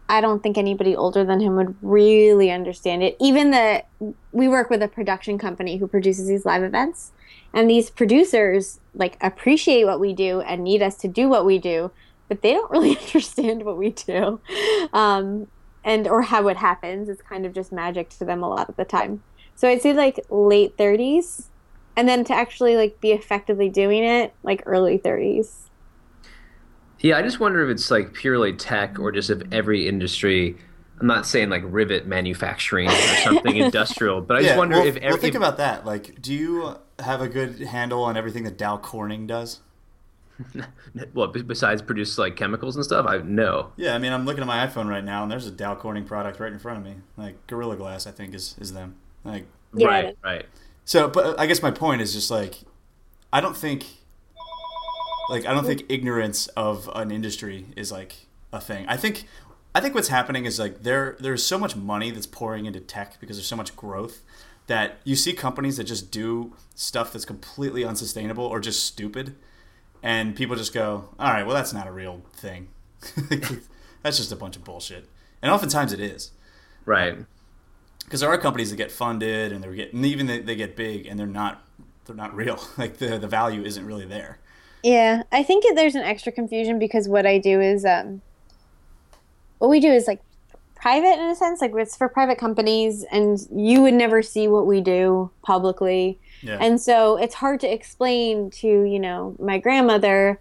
I 0.09 0.21
don't 0.21 0.41
think 0.41 0.57
anybody 0.57 0.95
older 0.95 1.23
than 1.25 1.39
him 1.39 1.55
would 1.55 1.75
really 1.81 2.49
understand 2.49 3.03
it. 3.03 3.17
Even 3.19 3.51
the 3.51 3.83
we 4.31 4.47
work 4.47 4.69
with 4.69 4.81
a 4.81 4.88
production 4.88 5.38
company 5.38 5.77
who 5.77 5.88
produces 5.88 6.27
these 6.27 6.45
live 6.45 6.63
events, 6.63 7.11
and 7.53 7.69
these 7.69 7.89
producers 7.89 8.79
like 8.93 9.17
appreciate 9.21 9.85
what 9.85 9.99
we 9.99 10.13
do 10.13 10.41
and 10.41 10.63
need 10.63 10.81
us 10.81 10.95
to 10.97 11.07
do 11.07 11.27
what 11.27 11.45
we 11.45 11.57
do, 11.57 11.91
but 12.29 12.41
they 12.41 12.53
don't 12.53 12.71
really 12.71 12.97
understand 12.97 13.65
what 13.65 13.77
we 13.77 13.89
do, 13.89 14.39
um, 14.93 15.47
and 15.83 16.07
or 16.07 16.21
how 16.21 16.47
it 16.47 16.57
happens. 16.57 17.09
It's 17.09 17.21
kind 17.21 17.45
of 17.45 17.53
just 17.53 17.71
magic 17.71 18.09
to 18.11 18.25
them 18.25 18.43
a 18.43 18.49
lot 18.49 18.69
of 18.69 18.75
the 18.77 18.85
time. 18.85 19.23
So 19.55 19.67
I'd 19.67 19.81
say 19.81 19.91
like 19.91 20.25
late 20.29 20.77
30s, 20.77 21.47
and 21.97 22.07
then 22.07 22.23
to 22.25 22.33
actually 22.33 22.77
like 22.77 23.01
be 23.01 23.11
effectively 23.11 23.69
doing 23.69 24.03
it 24.03 24.33
like 24.43 24.63
early 24.65 24.99
30s. 24.99 25.66
Yeah, 27.00 27.18
I 27.18 27.22
just 27.22 27.39
wonder 27.39 27.64
if 27.64 27.70
it's 27.70 27.91
like 27.91 28.14
purely 28.14 28.54
tech 28.54 29.00
or 29.00 29.12
just 29.12 29.30
if 29.30 29.41
every 29.52 29.88
industry. 29.88 30.58
I'm 31.00 31.08
not 31.08 31.28
saying 31.28 31.50
like 31.50 31.62
rivet 31.66 32.08
manufacturing 32.08 32.89
or 32.89 33.16
something 33.24 33.56
industrial, 33.58 34.22
but 34.22 34.38
I 34.38 34.41
just 34.41 34.56
wonder 34.58 34.78
well, 34.78 34.88
if 34.88 34.95
well, 34.95 35.04
every. 35.04 35.20
think 35.22 35.36
about 35.36 35.58
that. 35.58 35.86
Like, 35.86 36.22
do 36.22 36.34
you 36.34 36.76
have 37.00 37.22
a 37.22 37.28
good 37.30 37.60
handle 37.62 38.04
on 38.04 38.18
everything 38.18 38.43
that 38.45 38.58
Dow 38.58 38.78
Corning 38.78 39.28
does? 39.28 39.60
well, 41.14 41.28
besides 41.28 41.82
produce 41.82 42.18
like 42.18 42.36
chemicals 42.36 42.76
and 42.76 42.86
stuff? 42.86 43.06
I 43.08 43.18
no. 43.20 43.72
Yeah, 43.76 43.95
I 43.95 44.00
mean, 44.00 44.12
I'm 44.14 44.26
looking 44.26 44.41
at 44.41 44.48
my 44.48 44.66
iPhone 44.66 44.88
right 44.88 45.04
now, 45.04 45.24
and 45.24 45.32
there's 45.32 45.48
a 45.48 45.52
Dow 45.52 45.76
Corning 45.76 46.06
product 46.06 46.39
right 46.39 46.52
in 46.52 46.60
front 46.60 46.80
of 46.80 46.86
me. 46.86 47.02
Like 47.16 47.45
Gorilla 47.48 47.76
Glass, 47.76 48.08
I 48.08 48.12
think 48.12 48.34
is 48.34 48.56
is 48.60 48.74
them. 48.74 48.95
Like, 49.24 49.45
Yeah. 49.74 49.88
Right, 49.88 50.18
right. 50.24 50.45
so, 50.86 51.10
but 51.10 51.26
uh, 51.26 51.36
I 51.38 51.48
guess 51.48 51.62
my 51.62 51.72
point 51.72 52.02
is 52.02 52.14
just 52.14 52.32
like, 52.32 52.62
I 53.34 53.41
don't 53.41 53.58
think, 53.58 53.86
like, 55.30 55.45
I 55.45 55.53
don't 55.53 55.65
think 55.65 55.84
ignorance 55.89 56.47
of 56.49 56.89
an 56.95 57.11
industry 57.11 57.65
is 57.75 57.91
like 57.91 58.13
a 58.53 58.59
thing. 58.61 58.86
I 58.88 58.97
think, 58.97 59.25
I 59.75 59.80
think 59.82 59.93
what's 59.95 60.07
happening 60.07 60.45
is 60.45 60.59
like 60.59 60.84
there 60.84 61.15
there's 61.19 61.43
so 61.43 61.57
much 61.59 61.75
money 61.75 62.09
that's 62.11 62.25
pouring 62.25 62.65
into 62.65 62.80
tech 62.80 63.19
because 63.19 63.38
there's 63.38 63.47
so 63.47 63.55
much 63.55 63.75
growth 63.75 64.21
that 64.67 64.97
you 65.03 65.15
see 65.15 65.34
companies 65.34 65.78
that 65.78 65.86
just 65.86 66.11
do 66.11 66.53
stuff 66.75 67.13
that's 67.13 67.25
completely 67.25 67.86
unsustainable 67.86 68.43
or 68.45 68.59
just 68.59 68.86
stupid, 68.86 69.36
and 70.03 70.36
people 70.36 70.55
just 70.55 70.73
go, 70.73 71.09
all 71.19 71.32
right, 71.32 71.45
well, 71.45 71.55
that's 71.55 71.73
not 71.73 71.88
a 71.88 71.91
real 71.91 72.21
thing. 72.34 72.67
that's 74.03 74.17
just 74.17 74.32
a 74.32 74.36
bunch 74.36 74.55
of 74.55 74.63
bullshit, 74.63 75.07
and 75.41 75.51
oftentimes 75.51 75.93
it 75.93 75.99
is 75.99 76.32
Right. 76.86 77.17
because 78.05 78.21
there 78.21 78.30
are 78.30 78.38
companies 78.38 78.69
that 78.71 78.78
get 78.78 78.91
funded 78.91 79.51
and 79.51 79.63
they're 79.63 79.73
getting 79.73 80.03
even 80.05 80.25
they, 80.28 80.39
they 80.39 80.55
get 80.55 80.75
big 80.75 81.05
and 81.05 81.19
they're 81.19 81.28
not 81.28 81.63
they're 82.05 82.15
not 82.15 82.34
real 82.36 82.59
like 82.78 82.97
the 82.97 83.17
the 83.19 83.28
value 83.28 83.63
isn't 83.63 83.86
really 83.86 84.05
there 84.05 84.39
Yeah, 84.88 85.23
I 85.33 85.43
think 85.43 85.65
there's 85.75 85.95
an 85.95 86.03
extra 86.03 86.31
confusion 86.31 86.79
because 86.79 87.09
what 87.09 87.25
I 87.25 87.39
do 87.39 87.59
is 87.59 87.83
um, 87.83 88.21
what 89.57 89.67
we 89.69 89.81
do 89.81 89.91
is 89.91 90.07
like 90.07 90.21
private 90.75 91.19
in 91.19 91.29
a 91.29 91.35
sense, 91.35 91.59
like 91.59 91.73
it's 91.75 91.97
for 91.97 92.07
private 92.07 92.38
companies, 92.38 93.03
and 93.11 93.38
you 93.53 93.81
would 93.81 93.93
never 93.93 94.21
see 94.21 94.47
what 94.47 94.65
we 94.65 94.79
do 94.79 95.29
publicly, 95.43 96.17
yeah. 96.41 96.57
And 96.61 96.79
so 96.79 97.17
it's 97.17 97.35
hard 97.35 97.59
to 97.61 97.67
explain 97.67 98.49
to 98.51 98.67
you 98.67 98.99
know 98.99 99.35
my 99.39 99.57
grandmother 99.57 100.39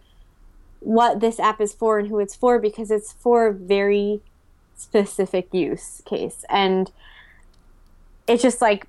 what 0.78 1.18
this 1.18 1.40
app 1.40 1.60
is 1.60 1.72
for 1.72 1.98
and 1.98 2.08
who 2.08 2.20
it's 2.20 2.36
for 2.36 2.60
because 2.60 2.92
it's 2.92 3.14
for 3.14 3.48
a 3.48 3.52
very 3.52 4.20
specific 4.76 5.52
use 5.52 6.02
case. 6.04 6.44
And 6.48 6.92
it's 8.28 8.42
just 8.42 8.60
like 8.60 8.86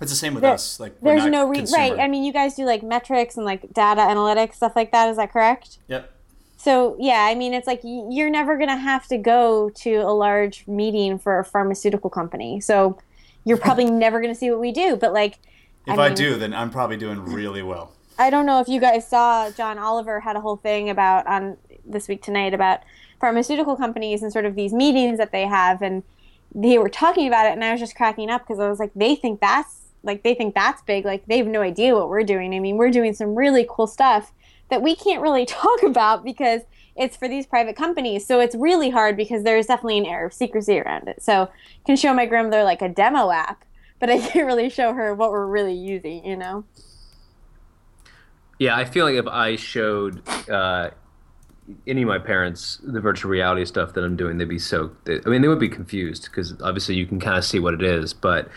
it's 0.00 0.10
the 0.12 0.16
same 0.16 0.34
with 0.34 0.42
there- 0.42 0.52
us 0.52 0.78
like 0.78 1.00
there's 1.00 1.24
no 1.24 1.48
re- 1.48 1.58
consumer. 1.58 1.78
right 1.78 1.98
i 1.98 2.08
mean 2.08 2.24
you 2.24 2.32
guys 2.32 2.54
do 2.54 2.64
like 2.64 2.82
metrics 2.82 3.36
and 3.36 3.44
like 3.44 3.72
data 3.72 4.00
analytics 4.00 4.54
stuff 4.54 4.74
like 4.76 4.92
that 4.92 5.08
is 5.08 5.16
that 5.16 5.32
correct? 5.32 5.78
Yep. 5.88 6.12
So 6.56 6.96
yeah 6.98 7.26
i 7.30 7.34
mean 7.34 7.54
it's 7.54 7.66
like 7.66 7.80
you're 7.84 8.30
never 8.30 8.56
going 8.56 8.68
to 8.68 8.76
have 8.76 9.06
to 9.08 9.18
go 9.18 9.70
to 9.70 9.96
a 9.96 10.12
large 10.12 10.66
meeting 10.66 11.18
for 11.18 11.38
a 11.38 11.44
pharmaceutical 11.44 12.10
company. 12.10 12.60
So 12.60 12.98
you're 13.44 13.58
probably 13.58 13.84
never 13.90 14.20
going 14.20 14.32
to 14.32 14.38
see 14.38 14.50
what 14.50 14.60
we 14.60 14.72
do 14.72 14.96
but 14.96 15.12
like 15.12 15.38
if 15.86 15.98
I 15.98 16.06
I, 16.06 16.14
do 16.14 16.36
then 16.36 16.52
i'm 16.52 16.70
probably 16.70 16.96
doing 16.96 17.20
really 17.20 17.62
well. 17.62 17.92
I 18.20 18.30
don't 18.30 18.46
know 18.46 18.60
if 18.60 18.68
you 18.68 18.80
guys 18.80 19.06
saw 19.06 19.50
John 19.52 19.78
Oliver 19.78 20.20
had 20.20 20.34
a 20.34 20.40
whole 20.40 20.56
thing 20.56 20.90
about 20.90 21.26
on 21.28 21.56
this 21.86 22.08
week 22.08 22.20
tonight 22.22 22.52
about 22.52 22.80
pharmaceutical 23.20 23.76
companies 23.76 24.22
and 24.22 24.32
sort 24.32 24.44
of 24.44 24.54
these 24.54 24.72
meetings 24.72 25.18
that 25.18 25.32
they 25.32 25.46
have 25.46 25.82
and 25.82 26.02
they 26.54 26.78
were 26.78 26.88
talking 26.88 27.26
about 27.26 27.46
it 27.46 27.52
and 27.52 27.64
I 27.64 27.70
was 27.72 27.80
just 27.80 27.94
cracking 27.94 28.30
up 28.30 28.42
because 28.42 28.58
I 28.58 28.68
was 28.68 28.78
like 28.78 28.92
they 28.94 29.14
think 29.14 29.40
that's 29.40 29.77
like 30.02 30.22
they 30.22 30.34
think 30.34 30.54
that's 30.54 30.82
big 30.82 31.04
like 31.04 31.26
they 31.26 31.38
have 31.38 31.46
no 31.46 31.62
idea 31.62 31.94
what 31.94 32.08
we're 32.08 32.24
doing. 32.24 32.54
I 32.54 32.58
mean, 32.60 32.76
we're 32.76 32.90
doing 32.90 33.14
some 33.14 33.34
really 33.34 33.66
cool 33.68 33.86
stuff 33.86 34.32
that 34.70 34.82
we 34.82 34.94
can't 34.94 35.22
really 35.22 35.46
talk 35.46 35.82
about 35.82 36.24
because 36.24 36.62
it's 36.96 37.16
for 37.16 37.28
these 37.28 37.46
private 37.46 37.76
companies. 37.76 38.26
So 38.26 38.40
it's 38.40 38.56
really 38.56 38.90
hard 38.90 39.16
because 39.16 39.44
there's 39.44 39.66
definitely 39.66 39.98
an 39.98 40.06
air 40.06 40.26
of 40.26 40.32
secrecy 40.34 40.80
around 40.80 41.08
it. 41.08 41.22
So 41.22 41.42
I 41.44 41.86
can 41.86 41.96
show 41.96 42.12
my 42.12 42.26
grandmother 42.26 42.64
like 42.64 42.82
a 42.82 42.88
demo 42.88 43.30
app, 43.30 43.64
but 44.00 44.10
I 44.10 44.18
can't 44.26 44.46
really 44.46 44.68
show 44.68 44.92
her 44.92 45.14
what 45.14 45.30
we're 45.30 45.46
really 45.46 45.74
using, 45.74 46.24
you 46.24 46.36
know. 46.36 46.64
Yeah, 48.58 48.76
I 48.76 48.84
feel 48.84 49.04
like 49.04 49.14
if 49.14 49.28
I 49.28 49.54
showed 49.54 50.28
uh, 50.48 50.90
any 51.86 52.02
of 52.02 52.08
my 52.08 52.18
parents, 52.18 52.80
the 52.82 53.00
virtual 53.00 53.30
reality 53.30 53.64
stuff 53.64 53.94
that 53.94 54.02
I'm 54.02 54.16
doing, 54.16 54.38
they'd 54.38 54.48
be 54.48 54.58
so. 54.58 54.90
I 55.06 55.28
mean, 55.28 55.42
they 55.42 55.48
would 55.48 55.60
be 55.60 55.68
confused 55.68 56.24
because 56.24 56.60
obviously 56.60 56.96
you 56.96 57.06
can 57.06 57.20
kind 57.20 57.38
of 57.38 57.44
see 57.44 57.60
what 57.60 57.74
it 57.74 57.82
is. 57.82 58.12
But 58.12 58.48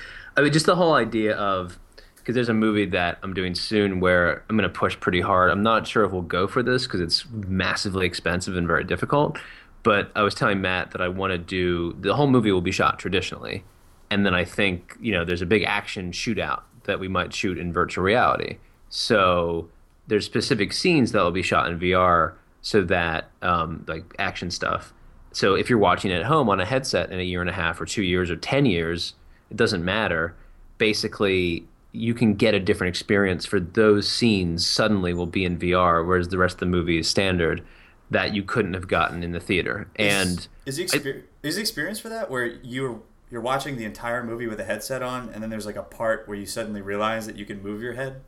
I 0.41 0.43
mean, 0.43 0.53
just 0.53 0.65
the 0.65 0.75
whole 0.75 0.95
idea 0.95 1.35
of 1.35 1.77
because 2.15 2.33
there's 2.33 2.49
a 2.49 2.53
movie 2.53 2.87
that 2.87 3.19
I'm 3.21 3.35
doing 3.35 3.53
soon 3.53 3.99
where 3.99 4.43
I'm 4.49 4.57
going 4.57 4.67
to 4.67 4.75
push 4.75 4.99
pretty 4.99 5.21
hard. 5.21 5.51
I'm 5.51 5.61
not 5.61 5.85
sure 5.85 6.03
if 6.03 6.11
we'll 6.11 6.23
go 6.23 6.47
for 6.47 6.63
this 6.63 6.87
because 6.87 6.99
it's 6.99 7.25
massively 7.29 8.07
expensive 8.07 8.57
and 8.57 8.65
very 8.65 8.83
difficult. 8.83 9.37
But 9.83 10.11
I 10.15 10.23
was 10.23 10.33
telling 10.33 10.59
Matt 10.59 10.91
that 10.91 11.01
I 11.01 11.09
want 11.09 11.31
to 11.31 11.37
do 11.37 11.95
the 12.01 12.15
whole 12.15 12.25
movie 12.25 12.51
will 12.51 12.59
be 12.59 12.71
shot 12.71 12.97
traditionally, 12.97 13.63
and 14.09 14.25
then 14.25 14.33
I 14.33 14.43
think 14.43 14.97
you 14.99 15.11
know 15.11 15.23
there's 15.23 15.43
a 15.43 15.45
big 15.45 15.63
action 15.63 16.11
shootout 16.11 16.61
that 16.85 16.99
we 16.99 17.07
might 17.07 17.35
shoot 17.35 17.59
in 17.59 17.71
virtual 17.71 18.03
reality. 18.03 18.57
So 18.89 19.69
there's 20.07 20.25
specific 20.25 20.73
scenes 20.73 21.11
that 21.11 21.21
will 21.21 21.29
be 21.29 21.43
shot 21.43 21.69
in 21.69 21.79
VR 21.79 22.33
so 22.63 22.81
that 22.85 23.29
um, 23.43 23.85
like 23.87 24.15
action 24.17 24.49
stuff. 24.49 24.91
So 25.33 25.53
if 25.53 25.69
you're 25.69 25.77
watching 25.77 26.11
at 26.11 26.23
home 26.23 26.49
on 26.49 26.59
a 26.59 26.65
headset 26.65 27.11
in 27.11 27.19
a 27.19 27.23
year 27.23 27.41
and 27.41 27.49
a 27.49 27.53
half 27.53 27.79
or 27.79 27.85
two 27.85 28.01
years 28.01 28.31
or 28.31 28.35
ten 28.35 28.65
years, 28.65 29.13
it 29.51 29.57
doesn't 29.57 29.85
matter. 29.85 30.35
Basically, 30.77 31.65
you 31.91 32.13
can 32.13 32.33
get 32.33 32.53
a 32.53 32.59
different 32.59 32.89
experience 32.89 33.45
for 33.45 33.59
those 33.59 34.09
scenes. 34.09 34.65
Suddenly, 34.65 35.13
will 35.13 35.27
be 35.27 35.45
in 35.45 35.59
VR, 35.59 36.05
whereas 36.05 36.29
the 36.29 36.37
rest 36.37 36.55
of 36.55 36.59
the 36.61 36.65
movie 36.65 36.97
is 36.97 37.07
standard 37.07 37.61
that 38.09 38.33
you 38.33 38.43
couldn't 38.43 38.73
have 38.73 38.87
gotten 38.87 39.23
in 39.23 39.31
the 39.31 39.39
theater. 39.39 39.87
And 39.97 40.47
is, 40.65 40.79
is 40.79 40.91
the 40.91 40.99
exper- 40.99 41.19
I, 41.19 41.47
is 41.47 41.55
the 41.55 41.61
experience 41.61 41.99
for 41.99 42.09
that 42.09 42.31
where 42.31 42.45
you're 42.45 43.01
you're 43.29 43.41
watching 43.41 43.77
the 43.77 43.85
entire 43.85 44.23
movie 44.23 44.47
with 44.47 44.59
a 44.59 44.65
headset 44.65 45.03
on, 45.03 45.29
and 45.29 45.43
then 45.43 45.49
there's 45.49 45.65
like 45.65 45.75
a 45.75 45.83
part 45.83 46.27
where 46.27 46.37
you 46.37 46.45
suddenly 46.45 46.81
realize 46.81 47.27
that 47.27 47.35
you 47.35 47.45
can 47.45 47.61
move 47.61 47.81
your 47.81 47.93
head? 47.93 48.21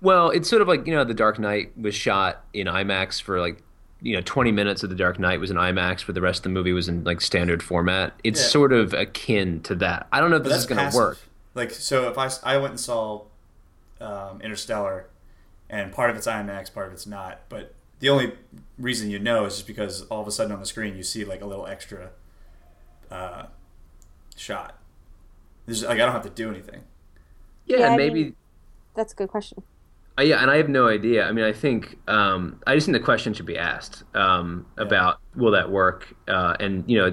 Well, 0.00 0.30
it's 0.30 0.48
sort 0.48 0.62
of 0.62 0.68
like 0.68 0.86
you 0.86 0.94
know, 0.94 1.04
The 1.04 1.14
Dark 1.14 1.38
Knight 1.38 1.78
was 1.78 1.94
shot 1.94 2.44
in 2.52 2.66
IMAX 2.66 3.20
for 3.20 3.40
like 3.40 3.62
you 4.02 4.16
know 4.16 4.22
20 4.24 4.52
minutes 4.52 4.82
of 4.82 4.90
The 4.90 4.96
Dark 4.96 5.18
Knight 5.18 5.40
was 5.40 5.50
in 5.50 5.56
IMAX, 5.56 6.04
but 6.04 6.14
the 6.14 6.20
rest 6.20 6.40
of 6.40 6.42
the 6.44 6.48
movie 6.50 6.72
was 6.72 6.88
in 6.88 7.04
like 7.04 7.20
standard 7.20 7.62
format. 7.62 8.12
It's 8.24 8.40
yeah. 8.40 8.48
sort 8.48 8.72
of 8.72 8.92
akin 8.92 9.60
to 9.62 9.74
that. 9.76 10.08
I 10.12 10.20
don't 10.20 10.30
know 10.30 10.36
if 10.36 10.42
but 10.42 10.50
this 10.50 10.58
is 10.58 10.66
going 10.66 10.90
to 10.90 10.96
work. 10.96 11.18
Like, 11.54 11.70
so 11.70 12.08
if 12.10 12.18
I 12.18 12.30
I 12.42 12.58
went 12.58 12.72
and 12.72 12.80
saw 12.80 13.22
um, 14.00 14.40
Interstellar, 14.42 15.06
and 15.70 15.92
part 15.92 16.10
of 16.10 16.16
it's 16.16 16.26
IMAX, 16.26 16.72
part 16.72 16.88
of 16.88 16.92
it's 16.92 17.06
not, 17.06 17.40
but 17.48 17.74
the 18.00 18.10
only 18.10 18.32
reason 18.78 19.10
you 19.10 19.18
know 19.18 19.44
is 19.44 19.54
just 19.54 19.66
because 19.66 20.02
all 20.02 20.20
of 20.20 20.26
a 20.26 20.32
sudden 20.32 20.52
on 20.52 20.58
the 20.58 20.66
screen 20.66 20.96
you 20.96 21.04
see 21.04 21.24
like 21.24 21.40
a 21.40 21.46
little 21.46 21.66
extra 21.66 22.10
uh, 23.10 23.44
shot. 24.36 24.78
There's, 25.66 25.84
like 25.84 26.00
I 26.00 26.04
don't 26.04 26.12
have 26.12 26.24
to 26.24 26.30
do 26.30 26.50
anything. 26.50 26.82
Yeah, 27.66 27.78
yeah 27.78 27.96
maybe 27.96 28.24
mean, 28.24 28.36
that's 28.94 29.12
a 29.12 29.16
good 29.16 29.28
question. 29.28 29.62
Uh, 30.18 30.22
yeah, 30.22 30.42
and 30.42 30.50
I 30.50 30.58
have 30.58 30.68
no 30.68 30.88
idea. 30.88 31.24
I 31.24 31.32
mean, 31.32 31.44
I 31.44 31.52
think 31.52 31.96
um, 32.06 32.60
I 32.66 32.74
just 32.74 32.86
think 32.86 32.96
the 32.96 33.04
question 33.04 33.32
should 33.32 33.46
be 33.46 33.56
asked 33.56 34.04
um, 34.14 34.66
yeah. 34.76 34.84
about 34.84 35.20
will 35.36 35.52
that 35.52 35.70
work? 35.70 36.14
Uh, 36.28 36.54
and 36.60 36.84
you 36.86 36.98
know, 36.98 37.06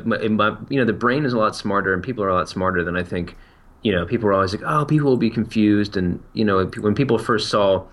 you 0.69 0.79
know, 0.79 0.85
the 0.85 0.93
brain 0.93 1.23
is 1.23 1.33
a 1.33 1.37
lot 1.37 1.55
smarter, 1.55 1.93
and 1.93 2.03
people 2.03 2.23
are 2.23 2.29
a 2.29 2.33
lot 2.33 2.49
smarter 2.49 2.83
than 2.83 2.97
I 2.97 3.03
think. 3.03 3.37
You 3.81 3.93
know, 3.93 4.05
people 4.05 4.27
are 4.27 4.33
always 4.33 4.53
like, 4.53 4.63
"Oh, 4.65 4.83
people 4.83 5.09
will 5.09 5.17
be 5.17 5.29
confused," 5.29 5.95
and 5.95 6.21
you 6.33 6.43
know, 6.43 6.65
when 6.81 6.93
people 6.93 7.17
first 7.17 7.49
saw 7.49 7.85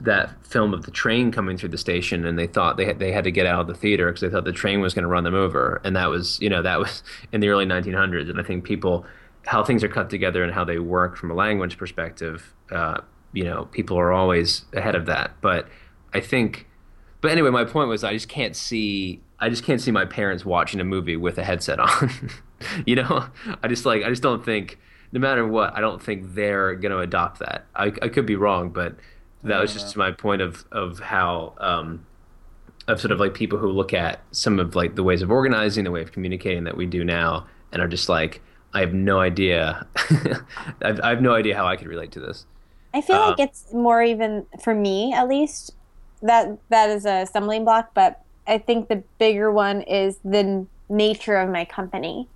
that 0.00 0.46
film 0.46 0.74
of 0.74 0.84
the 0.84 0.90
train 0.90 1.32
coming 1.32 1.56
through 1.56 1.70
the 1.70 1.78
station 1.78 2.26
and 2.26 2.38
they 2.38 2.46
thought 2.46 2.76
they 2.76 2.84
had, 2.84 2.98
they 2.98 3.12
had 3.12 3.24
to 3.24 3.30
get 3.30 3.46
out 3.46 3.62
of 3.62 3.66
the 3.66 3.74
theater 3.74 4.06
because 4.06 4.20
they 4.20 4.28
thought 4.28 4.44
the 4.44 4.52
train 4.52 4.80
was 4.80 4.92
going 4.92 5.04
to 5.04 5.08
run 5.08 5.24
them 5.24 5.34
over 5.34 5.80
and 5.84 5.96
that 5.96 6.10
was 6.10 6.38
you 6.40 6.50
know 6.50 6.60
that 6.60 6.78
was 6.78 7.02
in 7.32 7.40
the 7.40 7.48
early 7.48 7.64
1900s 7.64 8.28
and 8.28 8.38
I 8.38 8.42
think 8.42 8.64
people 8.64 9.06
how 9.46 9.64
things 9.64 9.82
are 9.82 9.88
cut 9.88 10.10
together 10.10 10.42
and 10.42 10.52
how 10.52 10.64
they 10.64 10.78
work 10.78 11.16
from 11.16 11.30
a 11.30 11.34
language 11.34 11.78
perspective 11.78 12.52
uh, 12.70 13.00
you 13.32 13.44
know 13.44 13.66
people 13.66 13.98
are 13.98 14.12
always 14.12 14.64
ahead 14.72 14.94
of 14.94 15.06
that 15.06 15.32
but 15.40 15.68
I 16.14 16.20
think 16.20 16.66
but 17.20 17.30
anyway 17.30 17.50
my 17.50 17.64
point 17.64 17.88
was 17.88 18.04
I 18.04 18.12
just 18.12 18.28
can't 18.28 18.56
see 18.56 19.20
I 19.38 19.48
just 19.48 19.64
can't 19.64 19.80
see 19.80 19.90
my 19.90 20.04
parents 20.04 20.44
watching 20.44 20.80
a 20.80 20.84
movie 20.84 21.16
with 21.16 21.38
a 21.38 21.44
headset 21.44 21.78
on 21.78 22.10
you 22.86 22.96
know 22.96 23.26
I 23.62 23.68
just 23.68 23.84
like 23.84 24.02
I 24.02 24.08
just 24.08 24.22
don't 24.22 24.44
think 24.44 24.78
no 25.12 25.20
matter 25.20 25.46
what 25.46 25.74
I 25.76 25.80
don't 25.80 26.02
think 26.02 26.34
they're 26.34 26.74
going 26.74 26.92
to 26.92 26.98
adopt 26.98 27.40
that 27.40 27.66
I, 27.74 27.86
I 27.86 28.08
could 28.08 28.26
be 28.26 28.36
wrong 28.36 28.70
but 28.70 28.96
that 29.44 29.60
was 29.60 29.72
just 29.72 29.96
my 29.96 30.10
point 30.10 30.42
of 30.42 30.64
of 30.72 30.98
how 30.98 31.54
um, 31.58 32.04
of 32.88 33.00
sort 33.00 33.12
of 33.12 33.20
like 33.20 33.34
people 33.34 33.58
who 33.58 33.68
look 33.68 33.92
at 33.92 34.20
some 34.30 34.58
of 34.58 34.74
like 34.74 34.94
the 34.94 35.02
ways 35.02 35.22
of 35.22 35.30
organizing, 35.30 35.84
the 35.84 35.90
way 35.90 36.02
of 36.02 36.12
communicating 36.12 36.64
that 36.64 36.76
we 36.76 36.86
do 36.86 37.04
now, 37.04 37.46
and 37.72 37.82
are 37.82 37.88
just 37.88 38.08
like, 38.08 38.42
I 38.72 38.80
have 38.80 38.94
no 38.94 39.20
idea. 39.20 39.86
I've, 40.82 41.00
I 41.00 41.10
have 41.10 41.20
no 41.20 41.34
idea 41.34 41.56
how 41.56 41.66
I 41.66 41.76
could 41.76 41.88
relate 41.88 42.12
to 42.12 42.20
this. 42.20 42.46
I 42.96 43.02
feel 43.02 43.16
uh, 43.16 43.28
like 43.28 43.40
it's 43.40 43.74
more 43.74 44.02
even 44.02 44.46
for 44.62 44.74
me, 44.74 45.12
at 45.12 45.28
least. 45.28 45.72
That 46.22 46.56
that 46.70 46.88
is 46.88 47.04
a 47.04 47.26
stumbling 47.26 47.64
block, 47.64 47.90
but 47.92 48.22
I 48.46 48.56
think 48.56 48.88
the 48.88 49.02
bigger 49.18 49.52
one 49.52 49.82
is 49.82 50.16
the 50.24 50.66
nature 50.88 51.36
of 51.36 51.50
my 51.50 51.66
company. 51.66 52.26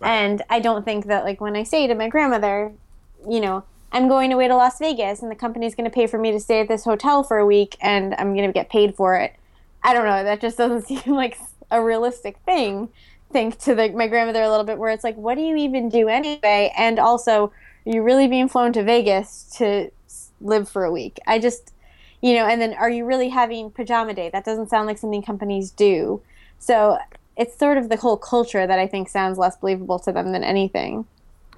Right. 0.00 0.10
And 0.10 0.42
I 0.50 0.60
don't 0.60 0.84
think 0.84 1.06
that 1.06 1.24
like 1.24 1.40
when 1.40 1.56
I 1.56 1.62
say 1.62 1.86
to 1.86 1.94
my 1.94 2.08
grandmother, 2.08 2.72
you 3.26 3.40
know, 3.40 3.64
I'm 3.90 4.06
going 4.06 4.34
away 4.34 4.48
to 4.48 4.54
Las 4.54 4.78
Vegas 4.78 5.22
and 5.22 5.30
the 5.30 5.34
company's 5.36 5.74
going 5.74 5.88
to 5.88 5.94
pay 5.94 6.06
for 6.06 6.18
me 6.18 6.30
to 6.30 6.40
stay 6.40 6.60
at 6.60 6.68
this 6.68 6.84
hotel 6.84 7.22
for 7.22 7.38
a 7.38 7.46
week 7.46 7.78
and 7.80 8.14
I'm 8.18 8.34
going 8.34 8.46
to 8.46 8.52
get 8.52 8.68
paid 8.68 8.94
for 8.94 9.16
it. 9.16 9.34
I 9.82 9.94
don't 9.94 10.04
know. 10.04 10.22
That 10.24 10.42
just 10.42 10.58
doesn't 10.58 10.82
seem 10.86 11.14
like 11.14 11.38
a 11.70 11.82
realistic 11.82 12.36
thing. 12.44 12.90
Think 13.30 13.58
to 13.60 13.74
the, 13.74 13.88
my 13.92 14.08
grandmother 14.08 14.42
a 14.42 14.50
little 14.50 14.66
bit 14.66 14.76
where 14.76 14.90
it's 14.90 15.04
like, 15.04 15.16
what 15.16 15.36
do 15.36 15.40
you 15.40 15.56
even 15.56 15.88
do 15.88 16.08
anyway? 16.08 16.70
And 16.76 16.98
also, 16.98 17.50
are 17.86 17.92
you 17.92 18.02
really 18.02 18.28
being 18.28 18.48
flown 18.48 18.74
to 18.74 18.82
Vegas 18.82 19.44
to 19.56 19.90
live 20.42 20.68
for 20.68 20.84
a 20.84 20.92
week? 20.92 21.18
I 21.26 21.38
just, 21.38 21.72
you 22.20 22.34
know, 22.34 22.46
and 22.46 22.60
then 22.60 22.74
are 22.74 22.90
you 22.90 23.04
really 23.04 23.28
having 23.28 23.70
pajama 23.70 24.14
day? 24.14 24.30
That 24.30 24.44
doesn't 24.44 24.68
sound 24.68 24.86
like 24.86 24.98
something 24.98 25.22
companies 25.22 25.70
do. 25.70 26.22
So 26.58 26.98
it's 27.36 27.58
sort 27.58 27.78
of 27.78 27.88
the 27.88 27.96
whole 27.96 28.16
culture 28.16 28.66
that 28.66 28.78
I 28.78 28.86
think 28.86 29.08
sounds 29.08 29.38
less 29.38 29.56
believable 29.56 29.98
to 30.00 30.12
them 30.12 30.32
than 30.32 30.44
anything. 30.44 31.06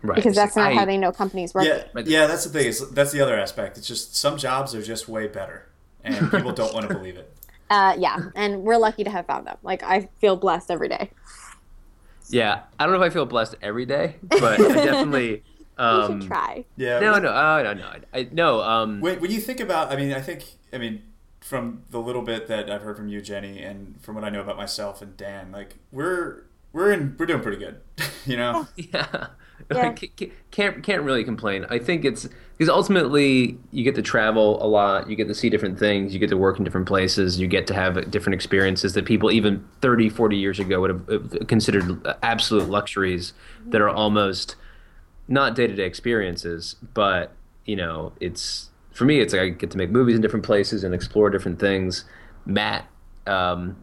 Right. 0.03 0.16
Because 0.16 0.35
that's 0.35 0.55
not 0.55 0.72
I, 0.72 0.74
how 0.74 0.85
they 0.85 0.99
know 0.99 1.12
companies 1.12 1.55
work. 1.55 1.64
Yeah, 1.64 1.85
yeah, 2.05 2.26
that's 2.26 2.45
the 2.45 2.51
thing. 2.51 2.66
Is 2.66 2.91
that's 2.91 3.11
the 3.11 3.22
other 3.22 3.39
aspect. 3.39 3.78
It's 3.78 3.89
just 3.89 4.14
some 4.14 4.37
jobs 4.37 4.74
are 4.74 4.82
just 4.82 5.09
way 5.09 5.26
better, 5.26 5.66
and 6.03 6.30
people 6.30 6.53
don't 6.53 6.74
want 6.74 6.87
to 6.87 6.95
believe 6.95 7.16
it. 7.16 7.32
Uh, 7.70 7.97
yeah, 7.99 8.18
and 8.35 8.62
we're 8.62 8.76
lucky 8.76 9.03
to 9.03 9.09
have 9.09 9.24
found 9.24 9.47
them. 9.47 9.57
Like 9.62 9.82
I 9.82 10.11
feel 10.20 10.37
blessed 10.37 10.70
every 10.70 10.91
day. 10.91 11.11
Yeah, 12.28 12.62
I 12.78 12.85
don't 12.85 12.95
know 12.95 13.03
if 13.03 13.11
I 13.11 13.14
feel 13.14 13.24
blessed 13.24 13.55
every 13.62 13.87
day, 13.87 14.16
but 14.22 14.43
I 14.43 14.57
definitely. 14.85 15.43
Um, 15.77 16.12
you 16.12 16.20
should 16.20 16.29
try. 16.29 16.64
Yeah. 16.77 17.01
No, 17.01 17.18
no, 17.18 17.29
oh, 17.29 17.62
no, 17.62 17.72
no, 17.75 17.93
I, 18.12 18.29
no. 18.31 18.61
Um, 18.62 19.01
when, 19.01 19.20
when 19.20 19.31
you 19.31 19.41
think 19.41 19.61
about, 19.61 19.93
I 19.93 19.97
mean, 19.97 20.12
I 20.12 20.20
think, 20.20 20.45
I 20.72 20.79
mean, 20.79 21.03
from 21.41 21.83
the 21.91 22.01
little 22.01 22.22
bit 22.22 22.49
that 22.49 22.70
I've 22.70 22.83
heard 22.83 22.97
from 22.97 23.09
you, 23.09 23.20
Jenny, 23.20 23.62
and 23.62 24.01
from 24.01 24.14
what 24.14 24.25
I 24.25 24.31
know 24.31 24.41
about 24.41 24.57
myself 24.57 25.03
and 25.03 25.14
Dan, 25.16 25.53
like 25.53 25.77
we're 25.93 26.45
we're 26.72 26.91
in 26.91 27.16
we're 27.18 27.27
doing 27.27 27.43
pretty 27.43 27.59
good, 27.59 27.81
you 28.27 28.37
know. 28.37 28.66
Yeah. 28.77 29.27
Yeah. 29.70 29.95
can't 30.51 30.83
can't 30.83 31.03
really 31.03 31.25
complain. 31.25 31.64
I 31.70 31.79
think 31.79 32.05
it's 32.05 32.29
because 32.59 32.68
ultimately 32.68 33.57
you 33.70 33.83
get 33.83 33.95
to 33.95 34.03
travel 34.03 34.62
a 34.62 34.66
lot, 34.66 35.09
you 35.09 35.16
get 35.16 35.29
to 35.29 35.35
see 35.35 35.49
different 35.49 35.79
things, 35.79 36.12
you 36.12 36.18
get 36.18 36.29
to 36.31 36.37
work 36.37 36.59
in 36.59 36.64
different 36.64 36.87
places, 36.87 37.41
you 37.41 37.47
get 37.47 37.66
to 37.68 37.75
have 37.75 38.11
different 38.11 38.35
experiences 38.35 38.93
that 38.93 39.07
people 39.07 39.31
even 39.31 39.66
30, 39.81 40.11
40 40.11 40.37
years 40.37 40.59
ago 40.59 40.81
would 40.81 40.91
have 40.91 41.47
considered 41.47 42.05
absolute 42.22 42.68
luxuries 42.68 43.33
that 43.66 43.81
are 43.81 43.89
almost 43.89 44.57
not 45.29 45.55
day-to-day 45.55 45.85
experiences, 45.85 46.77
but 46.95 47.33
you 47.64 47.77
know, 47.77 48.12
it's 48.20 48.70
for 48.93 49.05
me 49.05 49.20
it's 49.20 49.33
like 49.33 49.43
I 49.43 49.49
get 49.49 49.70
to 49.70 49.79
make 49.79 49.91
movies 49.91 50.16
in 50.16 50.22
different 50.22 50.45
places 50.45 50.85
and 50.85 50.95
explore 50.95 51.31
different 51.31 51.59
things. 51.59 52.05
Matt 52.47 52.87
um, 53.27 53.77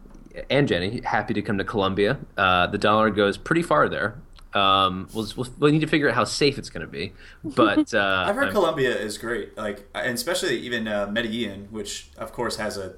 and 0.50 0.68
Jenny 0.68 1.00
happy 1.04 1.34
to 1.34 1.42
come 1.42 1.58
to 1.58 1.64
Colombia. 1.64 2.18
Uh, 2.36 2.66
the 2.66 2.78
dollar 2.78 3.10
goes 3.10 3.36
pretty 3.36 3.62
far 3.62 3.88
there. 3.88 4.20
Um, 4.54 5.08
we'll, 5.14 5.26
we'll, 5.36 5.48
we'll, 5.58 5.72
need 5.72 5.80
to 5.80 5.86
figure 5.86 6.10
out 6.10 6.14
how 6.14 6.24
safe 6.24 6.58
it's 6.58 6.68
going 6.68 6.82
to 6.82 6.90
be. 6.90 7.14
But 7.42 7.94
uh, 7.94 8.24
I've 8.28 8.34
heard 8.34 8.48
I'm, 8.48 8.52
Colombia 8.52 8.94
is 8.94 9.16
great, 9.16 9.56
like, 9.56 9.88
and 9.94 10.14
especially 10.14 10.58
even 10.58 10.86
uh, 10.86 11.06
Medellin, 11.10 11.68
which 11.70 12.10
of 12.18 12.32
course 12.32 12.56
has 12.56 12.76
a 12.76 12.96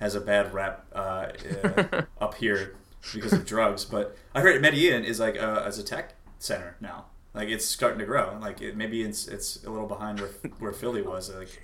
has 0.00 0.14
a 0.14 0.20
bad 0.20 0.52
rap 0.52 0.84
uh, 0.94 1.28
uh 1.64 2.02
up 2.20 2.34
here 2.34 2.74
because 3.14 3.32
of 3.32 3.46
drugs. 3.46 3.84
But 3.84 4.16
I 4.34 4.42
heard 4.42 4.60
Medellin 4.60 5.04
is 5.04 5.18
like 5.18 5.36
a, 5.36 5.62
as 5.66 5.78
a 5.78 5.82
tech 5.82 6.14
center 6.38 6.76
now. 6.80 7.06
Like 7.34 7.48
it's 7.48 7.64
starting 7.64 7.98
to 7.98 8.04
grow. 8.04 8.38
Like 8.40 8.60
it, 8.60 8.76
maybe 8.76 9.02
it's 9.02 9.26
it's 9.26 9.64
a 9.64 9.70
little 9.70 9.86
behind 9.86 10.20
where 10.20 10.30
where 10.58 10.72
Philly 10.72 11.02
was. 11.02 11.32
Like 11.32 11.62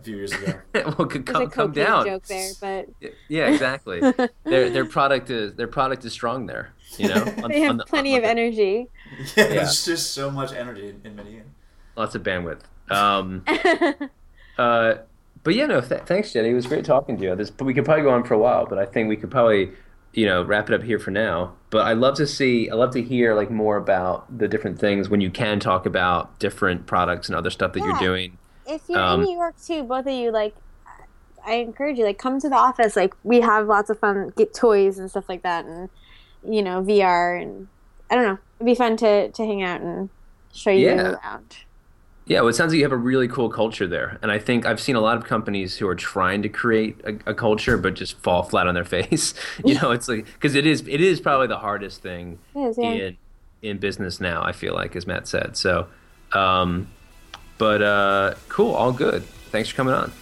a 0.00 0.02
few 0.02 0.16
years 0.16 0.32
ago. 0.32 0.54
well, 0.74 1.06
could 1.06 1.26
come, 1.26 1.48
come 1.50 1.72
down. 1.72 2.06
Joke 2.06 2.24
there, 2.26 2.52
but 2.60 2.88
yeah, 3.28 3.48
exactly. 3.48 4.00
their 4.44 4.70
their 4.70 4.84
product 4.84 5.30
is 5.30 5.54
their 5.54 5.68
product 5.68 6.04
is 6.04 6.12
strong 6.12 6.46
there. 6.46 6.72
You 6.96 7.08
know, 7.08 7.34
on, 7.42 7.50
they 7.50 7.60
have 7.60 7.78
the, 7.78 7.84
plenty 7.84 8.16
of 8.16 8.24
energy. 8.24 8.88
Yeah, 9.36 9.44
yeah, 9.44 9.46
there's 9.48 9.84
just 9.84 10.12
so 10.12 10.30
much 10.30 10.52
energy 10.52 10.94
in 11.04 11.16
Medellin. 11.16 11.54
Lots 11.96 12.14
of 12.14 12.22
bandwidth. 12.22 12.62
Um, 12.90 13.44
uh, 14.58 14.94
but 15.42 15.54
yeah, 15.54 15.66
no, 15.66 15.80
th- 15.80 16.02
thanks, 16.02 16.32
Jenny. 16.32 16.50
It 16.50 16.54
was 16.54 16.66
great 16.66 16.84
talking 16.84 17.16
to 17.16 17.22
you. 17.22 17.36
This, 17.36 17.50
but 17.50 17.64
we 17.64 17.74
could 17.74 17.84
probably 17.84 18.04
go 18.04 18.10
on 18.10 18.24
for 18.24 18.34
a 18.34 18.38
while. 18.38 18.66
But 18.66 18.78
I 18.78 18.86
think 18.86 19.08
we 19.08 19.16
could 19.16 19.30
probably, 19.30 19.70
you 20.12 20.26
know, 20.26 20.42
wrap 20.42 20.68
it 20.70 20.74
up 20.74 20.82
here 20.82 20.98
for 20.98 21.10
now. 21.10 21.54
But 21.70 21.86
I 21.86 21.92
love 21.92 22.16
to 22.16 22.26
see, 22.26 22.68
I 22.68 22.74
love 22.74 22.90
to 22.92 23.02
hear 23.02 23.34
like 23.34 23.50
more 23.50 23.76
about 23.76 24.36
the 24.36 24.48
different 24.48 24.78
things 24.78 25.08
when 25.08 25.20
you 25.20 25.30
can 25.30 25.60
talk 25.60 25.86
about 25.86 26.38
different 26.40 26.86
products 26.86 27.28
and 27.28 27.36
other 27.36 27.50
stuff 27.50 27.72
that 27.74 27.80
yeah. 27.80 27.86
you're 27.86 27.98
doing 27.98 28.38
if 28.70 28.82
you're 28.88 28.98
um, 28.98 29.20
in 29.20 29.26
New 29.26 29.34
York 29.34 29.56
too, 29.60 29.82
both 29.82 30.06
of 30.06 30.12
you, 30.12 30.30
like, 30.30 30.54
I 31.44 31.54
encourage 31.54 31.98
you, 31.98 32.04
like, 32.04 32.18
come 32.18 32.40
to 32.40 32.48
the 32.48 32.56
office. 32.56 32.96
Like, 32.96 33.14
we 33.24 33.40
have 33.40 33.66
lots 33.66 33.90
of 33.90 33.98
fun, 33.98 34.32
get 34.36 34.54
toys 34.54 34.98
and 34.98 35.10
stuff 35.10 35.28
like 35.28 35.42
that, 35.42 35.64
and 35.64 35.88
you 36.44 36.62
know, 36.62 36.82
VR, 36.82 37.40
and 37.40 37.68
I 38.10 38.14
don't 38.14 38.24
know, 38.24 38.38
it'd 38.58 38.66
be 38.66 38.74
fun 38.74 38.96
to 38.98 39.30
to 39.30 39.44
hang 39.44 39.62
out 39.62 39.80
and 39.80 40.08
show 40.52 40.70
you 40.70 40.86
yeah. 40.86 41.12
around. 41.12 41.56
Yeah, 42.30 42.42
well, 42.42 42.50
it 42.50 42.54
sounds 42.54 42.70
like 42.70 42.76
you 42.76 42.84
have 42.84 42.92
a 42.92 42.96
really 42.96 43.26
cool 43.26 43.48
culture 43.50 43.88
there, 43.88 44.16
and 44.22 44.30
I 44.30 44.38
think 44.38 44.64
I've 44.64 44.80
seen 44.80 44.94
a 44.94 45.00
lot 45.00 45.16
of 45.16 45.24
companies 45.24 45.76
who 45.76 45.88
are 45.88 45.96
trying 45.96 46.42
to 46.42 46.48
create 46.48 46.96
a, 47.02 47.30
a 47.30 47.34
culture 47.34 47.76
but 47.76 47.94
just 47.94 48.16
fall 48.18 48.44
flat 48.44 48.68
on 48.68 48.74
their 48.74 48.84
face. 48.98 49.34
you 49.64 49.74
know, 49.74 49.90
it's 49.90 50.06
like 50.06 50.26
because 50.26 50.54
it 50.54 50.64
is 50.64 50.86
it 50.86 51.00
is 51.00 51.20
probably 51.20 51.48
the 51.48 51.58
hardest 51.58 52.02
thing 52.02 52.38
is, 52.54 52.78
yeah. 52.78 52.92
in 52.92 53.16
in 53.62 53.78
business 53.78 54.20
now. 54.20 54.44
I 54.44 54.52
feel 54.52 54.74
like, 54.74 54.94
as 54.94 55.08
Matt 55.08 55.26
said. 55.26 55.56
So, 55.56 55.88
um, 56.32 56.86
but 57.58 57.82
uh, 57.82 58.34
cool, 58.48 58.76
all 58.76 58.92
good. 58.92 59.24
Thanks 59.50 59.70
for 59.70 59.74
coming 59.74 59.94
on. 59.94 60.12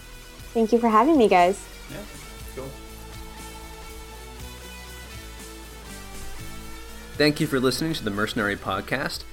Thank 0.55 0.73
you 0.73 0.79
for 0.79 0.89
having 0.89 1.15
me, 1.15 1.27
guys. 1.27 1.63
Yeah, 1.91 1.97
cool. 2.55 2.69
Thank 7.17 7.39
you 7.39 7.45
for 7.45 7.59
listening 7.59 7.93
to 7.93 8.03
the 8.03 8.09
Mercenary 8.09 8.55
Podcast. 8.55 9.25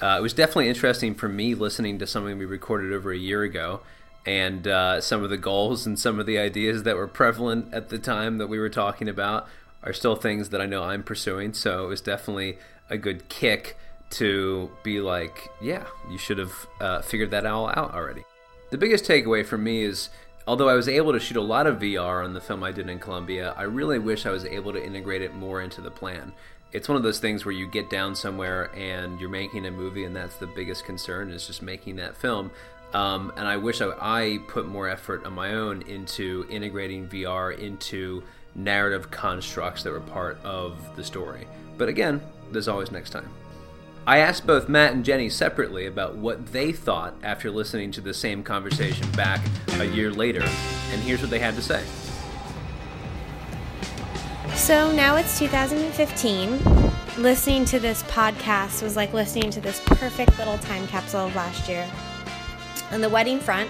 Uh, 0.00 0.16
it 0.18 0.22
was 0.22 0.34
definitely 0.34 0.68
interesting 0.68 1.14
for 1.14 1.28
me 1.28 1.54
listening 1.54 1.98
to 1.98 2.06
something 2.06 2.38
we 2.38 2.44
recorded 2.44 2.92
over 2.92 3.12
a 3.12 3.16
year 3.16 3.42
ago 3.42 3.80
and 4.26 4.66
uh, 4.66 5.00
some 5.00 5.22
of 5.22 5.30
the 5.30 5.36
goals 5.36 5.86
and 5.86 5.98
some 5.98 6.18
of 6.18 6.26
the 6.26 6.38
ideas 6.38 6.82
that 6.84 6.96
were 6.96 7.06
prevalent 7.06 7.72
at 7.72 7.90
the 7.90 7.98
time 7.98 8.38
that 8.38 8.46
we 8.46 8.58
were 8.58 8.70
talking 8.70 9.08
about 9.08 9.46
are 9.82 9.92
still 9.92 10.16
things 10.16 10.48
that 10.48 10.60
I 10.60 10.66
know 10.66 10.82
I'm 10.82 11.02
pursuing. 11.02 11.52
So 11.52 11.84
it 11.84 11.88
was 11.88 12.00
definitely 12.00 12.58
a 12.88 12.96
good 12.96 13.28
kick 13.28 13.76
to 14.10 14.70
be 14.82 15.00
like, 15.00 15.48
yeah, 15.60 15.84
you 16.10 16.18
should 16.18 16.38
have 16.38 16.52
uh, 16.80 17.02
figured 17.02 17.30
that 17.32 17.44
all 17.44 17.68
out 17.68 17.94
already. 17.94 18.24
The 18.70 18.78
biggest 18.78 19.04
takeaway 19.04 19.44
for 19.44 19.58
me 19.58 19.82
is 19.82 20.08
although 20.46 20.68
I 20.68 20.74
was 20.74 20.88
able 20.88 21.12
to 21.12 21.20
shoot 21.20 21.36
a 21.36 21.42
lot 21.42 21.66
of 21.66 21.78
VR 21.78 22.24
on 22.24 22.32
the 22.32 22.40
film 22.40 22.64
I 22.64 22.72
did 22.72 22.88
in 22.88 22.98
Colombia, 22.98 23.54
I 23.56 23.62
really 23.64 23.98
wish 23.98 24.24
I 24.24 24.30
was 24.30 24.44
able 24.44 24.72
to 24.72 24.84
integrate 24.84 25.22
it 25.22 25.34
more 25.34 25.60
into 25.60 25.80
the 25.80 25.90
plan. 25.90 26.32
It's 26.74 26.88
one 26.88 26.96
of 26.96 27.04
those 27.04 27.20
things 27.20 27.44
where 27.44 27.54
you 27.54 27.68
get 27.68 27.88
down 27.88 28.16
somewhere 28.16 28.64
and 28.74 29.20
you're 29.20 29.30
making 29.30 29.64
a 29.64 29.70
movie, 29.70 30.04
and 30.04 30.14
that's 30.14 30.36
the 30.36 30.48
biggest 30.48 30.84
concern 30.84 31.30
is 31.30 31.46
just 31.46 31.62
making 31.62 31.96
that 31.96 32.16
film. 32.16 32.50
Um, 32.92 33.32
and 33.36 33.46
I 33.46 33.56
wish 33.56 33.80
I, 33.80 33.92
I 34.00 34.38
put 34.48 34.66
more 34.66 34.88
effort 34.88 35.24
on 35.24 35.34
my 35.34 35.54
own 35.54 35.82
into 35.82 36.44
integrating 36.50 37.08
VR 37.08 37.56
into 37.56 38.24
narrative 38.56 39.08
constructs 39.12 39.84
that 39.84 39.92
were 39.92 40.00
part 40.00 40.38
of 40.44 40.76
the 40.96 41.04
story. 41.04 41.46
But 41.78 41.88
again, 41.88 42.20
there's 42.50 42.68
always 42.68 42.90
next 42.90 43.10
time. 43.10 43.28
I 44.04 44.18
asked 44.18 44.44
both 44.44 44.68
Matt 44.68 44.92
and 44.92 45.04
Jenny 45.04 45.30
separately 45.30 45.86
about 45.86 46.16
what 46.16 46.52
they 46.52 46.72
thought 46.72 47.14
after 47.22 47.52
listening 47.52 47.92
to 47.92 48.00
the 48.00 48.12
same 48.12 48.42
conversation 48.42 49.10
back 49.12 49.40
a 49.78 49.84
year 49.84 50.10
later, 50.10 50.42
and 50.42 51.00
here's 51.02 51.20
what 51.20 51.30
they 51.30 51.38
had 51.38 51.54
to 51.54 51.62
say. 51.62 51.84
So 54.64 54.90
now 54.90 55.16
it's 55.16 55.38
2015. 55.38 56.58
Listening 57.18 57.66
to 57.66 57.78
this 57.78 58.02
podcast 58.04 58.82
was 58.82 58.96
like 58.96 59.12
listening 59.12 59.50
to 59.50 59.60
this 59.60 59.78
perfect 59.84 60.38
little 60.38 60.56
time 60.56 60.86
capsule 60.86 61.26
of 61.26 61.36
last 61.36 61.68
year. 61.68 61.86
On 62.90 63.02
the 63.02 63.10
wedding 63.10 63.38
front, 63.38 63.68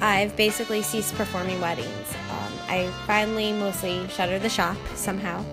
I've 0.00 0.34
basically 0.34 0.82
ceased 0.82 1.14
performing 1.14 1.60
weddings. 1.60 2.12
Um, 2.28 2.52
I 2.66 2.92
finally 3.06 3.52
mostly 3.52 4.08
shuttered 4.08 4.42
the 4.42 4.48
shop 4.48 4.76
somehow. 4.96 5.44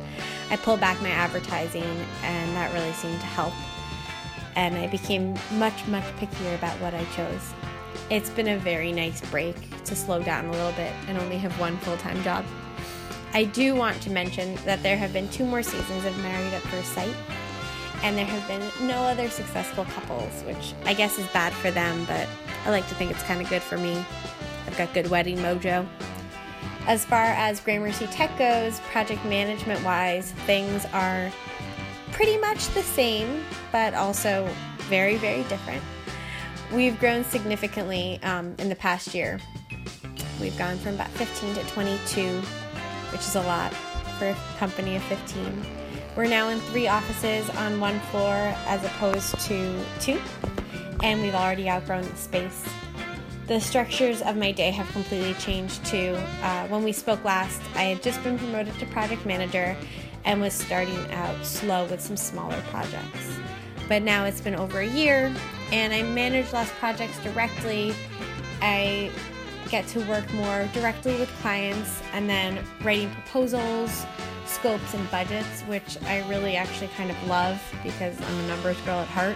I 0.49 0.55
pulled 0.55 0.79
back 0.79 0.99
my 1.03 1.11
advertising, 1.11 1.83
and 2.23 2.55
that 2.55 2.73
really 2.73 2.93
seemed 2.93 3.19
to 3.19 3.27
help. 3.27 3.53
And 4.55 4.75
I 4.75 4.87
became 4.87 5.35
much, 5.51 5.85
much 5.85 6.05
pickier 6.15 6.55
about 6.55 6.81
what 6.81 6.95
I 6.95 7.05
chose. 7.15 7.53
It's 8.09 8.31
been 8.31 8.47
a 8.47 8.57
very 8.57 8.91
nice 8.91 9.21
break 9.29 9.55
to 9.83 9.95
slow 9.95 10.23
down 10.23 10.45
a 10.45 10.51
little 10.51 10.71
bit 10.71 10.93
and 11.07 11.19
only 11.19 11.37
have 11.37 11.59
one 11.59 11.77
full 11.77 11.97
time 11.97 12.23
job. 12.23 12.43
I 13.35 13.45
do 13.45 13.73
want 13.73 13.99
to 14.03 14.11
mention 14.11 14.53
that 14.65 14.83
there 14.83 14.95
have 14.95 15.11
been 15.11 15.27
two 15.29 15.43
more 15.43 15.63
seasons 15.63 16.05
of 16.05 16.15
Married 16.19 16.53
at 16.53 16.61
First 16.63 16.93
Sight, 16.93 17.15
and 18.03 18.15
there 18.15 18.25
have 18.25 18.47
been 18.47 18.87
no 18.87 18.97
other 19.03 19.27
successful 19.27 19.85
couples, 19.85 20.43
which 20.43 20.75
I 20.85 20.93
guess 20.93 21.17
is 21.17 21.25
bad 21.29 21.51
for 21.51 21.71
them, 21.71 22.05
but 22.05 22.27
I 22.63 22.69
like 22.69 22.87
to 22.89 22.95
think 22.95 23.09
it's 23.09 23.23
kind 23.23 23.41
of 23.41 23.49
good 23.49 23.63
for 23.63 23.77
me. 23.77 24.05
I've 24.67 24.77
got 24.77 24.93
good 24.93 25.09
wedding 25.09 25.37
mojo. 25.37 25.87
As 26.85 27.05
far 27.05 27.23
as 27.23 27.59
Gramercy 27.59 28.05
Tech 28.07 28.37
goes, 28.37 28.79
project 28.91 29.25
management 29.25 29.83
wise, 29.83 30.31
things 30.45 30.85
are 30.93 31.31
pretty 32.11 32.37
much 32.37 32.67
the 32.75 32.83
same, 32.83 33.43
but 33.71 33.95
also 33.95 34.47
very, 34.89 35.15
very 35.15 35.41
different. 35.43 35.81
We've 36.71 36.99
grown 36.99 37.23
significantly 37.23 38.19
um, 38.21 38.53
in 38.59 38.69
the 38.69 38.75
past 38.75 39.15
year. 39.15 39.39
We've 40.39 40.57
gone 40.57 40.77
from 40.77 40.95
about 40.95 41.09
15 41.09 41.55
to 41.55 41.63
22, 41.71 42.41
which 43.13 43.21
is 43.21 43.35
a 43.35 43.41
lot 43.43 43.73
for 44.19 44.27
a 44.29 44.37
company 44.57 44.97
of 44.97 45.03
15. 45.03 45.65
We're 46.17 46.27
now 46.27 46.49
in 46.49 46.59
three 46.59 46.87
offices 46.87 47.49
on 47.51 47.79
one 47.79 47.99
floor 48.11 48.33
as 48.67 48.83
opposed 48.83 49.39
to 49.41 49.85
two, 50.01 50.19
and 51.01 51.21
we've 51.21 51.35
already 51.35 51.69
outgrown 51.69 52.03
the 52.03 52.15
space 52.17 52.65
the 53.47 53.59
structures 53.59 54.21
of 54.21 54.37
my 54.37 54.51
day 54.51 54.71
have 54.71 54.89
completely 54.91 55.33
changed 55.35 55.85
too. 55.85 56.17
Uh, 56.41 56.67
when 56.67 56.83
we 56.83 56.91
spoke 56.91 57.23
last, 57.23 57.61
I 57.75 57.83
had 57.83 58.01
just 58.01 58.23
been 58.23 58.37
promoted 58.37 58.77
to 58.79 58.85
project 58.87 59.25
manager 59.25 59.75
and 60.25 60.39
was 60.39 60.53
starting 60.53 61.11
out 61.11 61.45
slow 61.45 61.85
with 61.85 61.99
some 61.99 62.15
smaller 62.15 62.61
projects. 62.69 63.37
But 63.89 64.01
now 64.01 64.23
it's 64.23 64.39
been 64.39 64.55
over 64.55 64.79
a 64.79 64.87
year 64.87 65.33
and 65.71 65.93
I 65.93 66.03
manage 66.03 66.53
less 66.53 66.71
projects 66.79 67.19
directly. 67.19 67.93
I 68.61 69.11
get 69.73 69.87
to 69.87 69.99
work 70.01 70.31
more 70.35 70.69
directly 70.71 71.17
with 71.17 71.27
clients 71.41 71.99
and 72.13 72.29
then 72.29 72.63
writing 72.83 73.09
proposals, 73.09 74.05
scopes, 74.45 74.93
and 74.93 75.09
budgets, 75.09 75.61
which 75.61 75.97
I 76.03 76.19
really 76.29 76.55
actually 76.55 76.89
kind 76.89 77.09
of 77.09 77.27
love 77.27 77.59
because 77.81 78.15
I'm 78.21 78.39
a 78.41 78.47
numbers 78.49 78.79
girl 78.81 78.99
at 78.99 79.07
heart. 79.07 79.35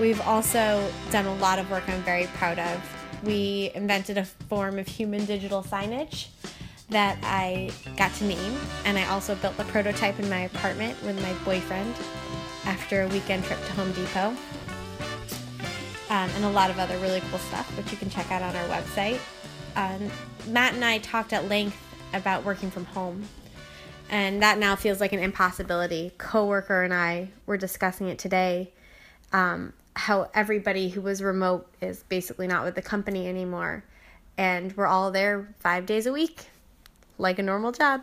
We've 0.00 0.22
also 0.22 0.90
done 1.10 1.26
a 1.26 1.34
lot 1.34 1.58
of 1.58 1.70
work 1.70 1.86
I'm 1.88 2.00
very 2.04 2.24
proud 2.28 2.58
of 2.58 2.80
we 3.22 3.70
invented 3.74 4.16
a 4.16 4.24
form 4.24 4.78
of 4.78 4.88
human 4.88 5.26
digital 5.26 5.62
signage 5.62 6.28
that 6.88 7.18
I 7.22 7.70
got 7.98 8.14
to 8.14 8.24
name, 8.24 8.56
and 8.86 8.96
I 8.96 9.06
also 9.08 9.34
built 9.34 9.58
the 9.58 9.64
prototype 9.64 10.18
in 10.18 10.30
my 10.30 10.40
apartment 10.40 11.02
with 11.02 11.20
my 11.20 11.34
boyfriend 11.44 11.94
after 12.64 13.02
a 13.02 13.08
weekend 13.08 13.44
trip 13.44 13.62
to 13.62 13.72
Home 13.72 13.92
Depot. 13.92 14.34
Um, 16.08 16.30
and 16.30 16.44
a 16.44 16.50
lot 16.50 16.70
of 16.70 16.78
other 16.78 16.96
really 16.98 17.20
cool 17.30 17.38
stuff, 17.40 17.76
which 17.76 17.90
you 17.92 17.98
can 17.98 18.08
check 18.08 18.30
out 18.32 18.40
on 18.40 18.56
our 18.56 18.68
website. 18.68 19.20
Um, 19.76 20.10
Matt 20.48 20.74
and 20.74 20.84
I 20.84 20.98
talked 20.98 21.32
at 21.32 21.48
length 21.48 21.76
about 22.12 22.44
working 22.44 22.70
from 22.70 22.84
home, 22.86 23.24
and 24.08 24.42
that 24.42 24.58
now 24.58 24.76
feels 24.76 25.00
like 25.00 25.12
an 25.12 25.18
impossibility. 25.18 26.12
Coworker 26.18 26.82
and 26.82 26.94
I 26.94 27.30
were 27.46 27.56
discussing 27.56 28.08
it 28.08 28.18
today. 28.18 28.72
Um, 29.32 29.72
how 29.96 30.28
everybody 30.34 30.88
who 30.88 31.00
was 31.00 31.22
remote 31.22 31.68
is 31.80 32.02
basically 32.04 32.46
not 32.46 32.64
with 32.64 32.74
the 32.74 32.82
company 32.82 33.28
anymore. 33.28 33.84
And 34.36 34.76
we're 34.76 34.86
all 34.86 35.10
there 35.10 35.54
five 35.58 35.86
days 35.86 36.06
a 36.06 36.12
week, 36.12 36.46
like 37.18 37.38
a 37.38 37.42
normal 37.42 37.72
job. 37.72 38.02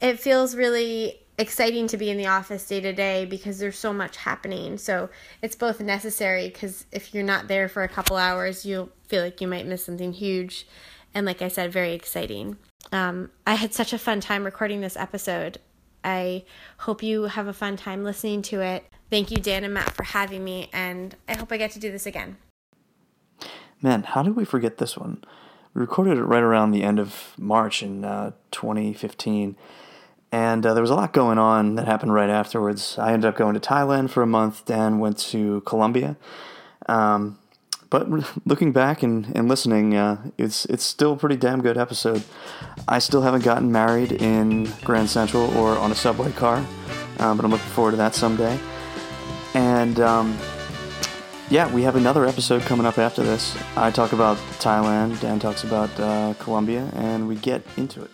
It 0.00 0.20
feels 0.20 0.54
really 0.54 1.20
exciting 1.38 1.86
to 1.88 1.96
be 1.96 2.10
in 2.10 2.16
the 2.16 2.26
office 2.26 2.66
day 2.66 2.80
to 2.80 2.92
day 2.92 3.24
because 3.24 3.58
there's 3.58 3.78
so 3.78 3.92
much 3.92 4.18
happening. 4.18 4.78
So 4.78 5.10
it's 5.42 5.56
both 5.56 5.80
necessary 5.80 6.48
because 6.48 6.86
if 6.92 7.14
you're 7.14 7.24
not 7.24 7.48
there 7.48 7.68
for 7.68 7.82
a 7.82 7.88
couple 7.88 8.16
hours, 8.16 8.64
you'll 8.64 8.90
feel 9.08 9.22
like 9.22 9.40
you 9.40 9.48
might 9.48 9.66
miss 9.66 9.84
something 9.84 10.12
huge. 10.12 10.66
And 11.14 11.26
like 11.26 11.42
I 11.42 11.48
said, 11.48 11.72
very 11.72 11.92
exciting. 11.92 12.56
Um, 12.92 13.30
I 13.46 13.54
had 13.54 13.72
such 13.72 13.92
a 13.92 13.98
fun 13.98 14.20
time 14.20 14.44
recording 14.44 14.80
this 14.80 14.96
episode. 14.96 15.58
I 16.02 16.44
hope 16.78 17.02
you 17.02 17.24
have 17.24 17.46
a 17.46 17.52
fun 17.52 17.76
time 17.76 18.04
listening 18.04 18.42
to 18.42 18.60
it. 18.60 18.84
Thank 19.10 19.30
you, 19.30 19.38
Dan 19.38 19.64
and 19.64 19.72
Matt, 19.72 19.92
for 19.92 20.02
having 20.02 20.44
me, 20.44 20.68
and 20.72 21.14
I 21.28 21.36
hope 21.36 21.52
I 21.52 21.56
get 21.56 21.70
to 21.72 21.78
do 21.78 21.90
this 21.90 22.06
again. 22.06 22.36
Man, 23.80 24.02
how 24.02 24.22
did 24.22 24.36
we 24.36 24.44
forget 24.44 24.78
this 24.78 24.96
one? 24.96 25.24
We 25.72 25.80
recorded 25.80 26.18
it 26.18 26.24
right 26.24 26.42
around 26.42 26.70
the 26.70 26.82
end 26.82 26.98
of 26.98 27.34
March 27.38 27.82
in 27.82 28.04
uh, 28.04 28.32
2015, 28.50 29.56
and 30.34 30.66
uh, 30.66 30.74
there 30.74 30.82
was 30.82 30.90
a 30.90 30.96
lot 30.96 31.12
going 31.12 31.38
on 31.38 31.76
that 31.76 31.86
happened 31.86 32.12
right 32.12 32.28
afterwards. 32.28 32.98
I 32.98 33.12
ended 33.12 33.28
up 33.28 33.36
going 33.36 33.54
to 33.54 33.60
Thailand 33.60 34.10
for 34.10 34.20
a 34.20 34.26
month. 34.26 34.64
Dan 34.64 34.98
went 34.98 35.16
to 35.30 35.60
Colombia. 35.60 36.16
Um, 36.86 37.38
but 37.88 38.08
looking 38.44 38.72
back 38.72 39.04
and, 39.04 39.26
and 39.36 39.48
listening, 39.48 39.94
uh, 39.94 40.16
it's 40.36 40.64
it's 40.64 40.82
still 40.82 41.12
a 41.12 41.16
pretty 41.16 41.36
damn 41.36 41.62
good 41.62 41.78
episode. 41.78 42.24
I 42.88 42.98
still 42.98 43.22
haven't 43.22 43.44
gotten 43.44 43.70
married 43.70 44.10
in 44.10 44.64
Grand 44.82 45.08
Central 45.08 45.56
or 45.56 45.78
on 45.78 45.92
a 45.92 45.94
subway 45.94 46.32
car, 46.32 46.66
uh, 47.20 47.32
but 47.36 47.44
I'm 47.44 47.52
looking 47.52 47.68
forward 47.68 47.92
to 47.92 47.96
that 47.98 48.16
someday. 48.16 48.58
And 49.54 50.00
um, 50.00 50.36
yeah, 51.48 51.72
we 51.72 51.82
have 51.82 51.94
another 51.94 52.26
episode 52.26 52.62
coming 52.62 52.86
up 52.86 52.98
after 52.98 53.22
this. 53.22 53.56
I 53.76 53.92
talk 53.92 54.12
about 54.12 54.38
Thailand, 54.58 55.20
Dan 55.20 55.38
talks 55.38 55.62
about 55.62 55.90
uh, 56.00 56.34
Colombia, 56.40 56.90
and 56.94 57.28
we 57.28 57.36
get 57.36 57.62
into 57.76 58.02
it. 58.02 58.10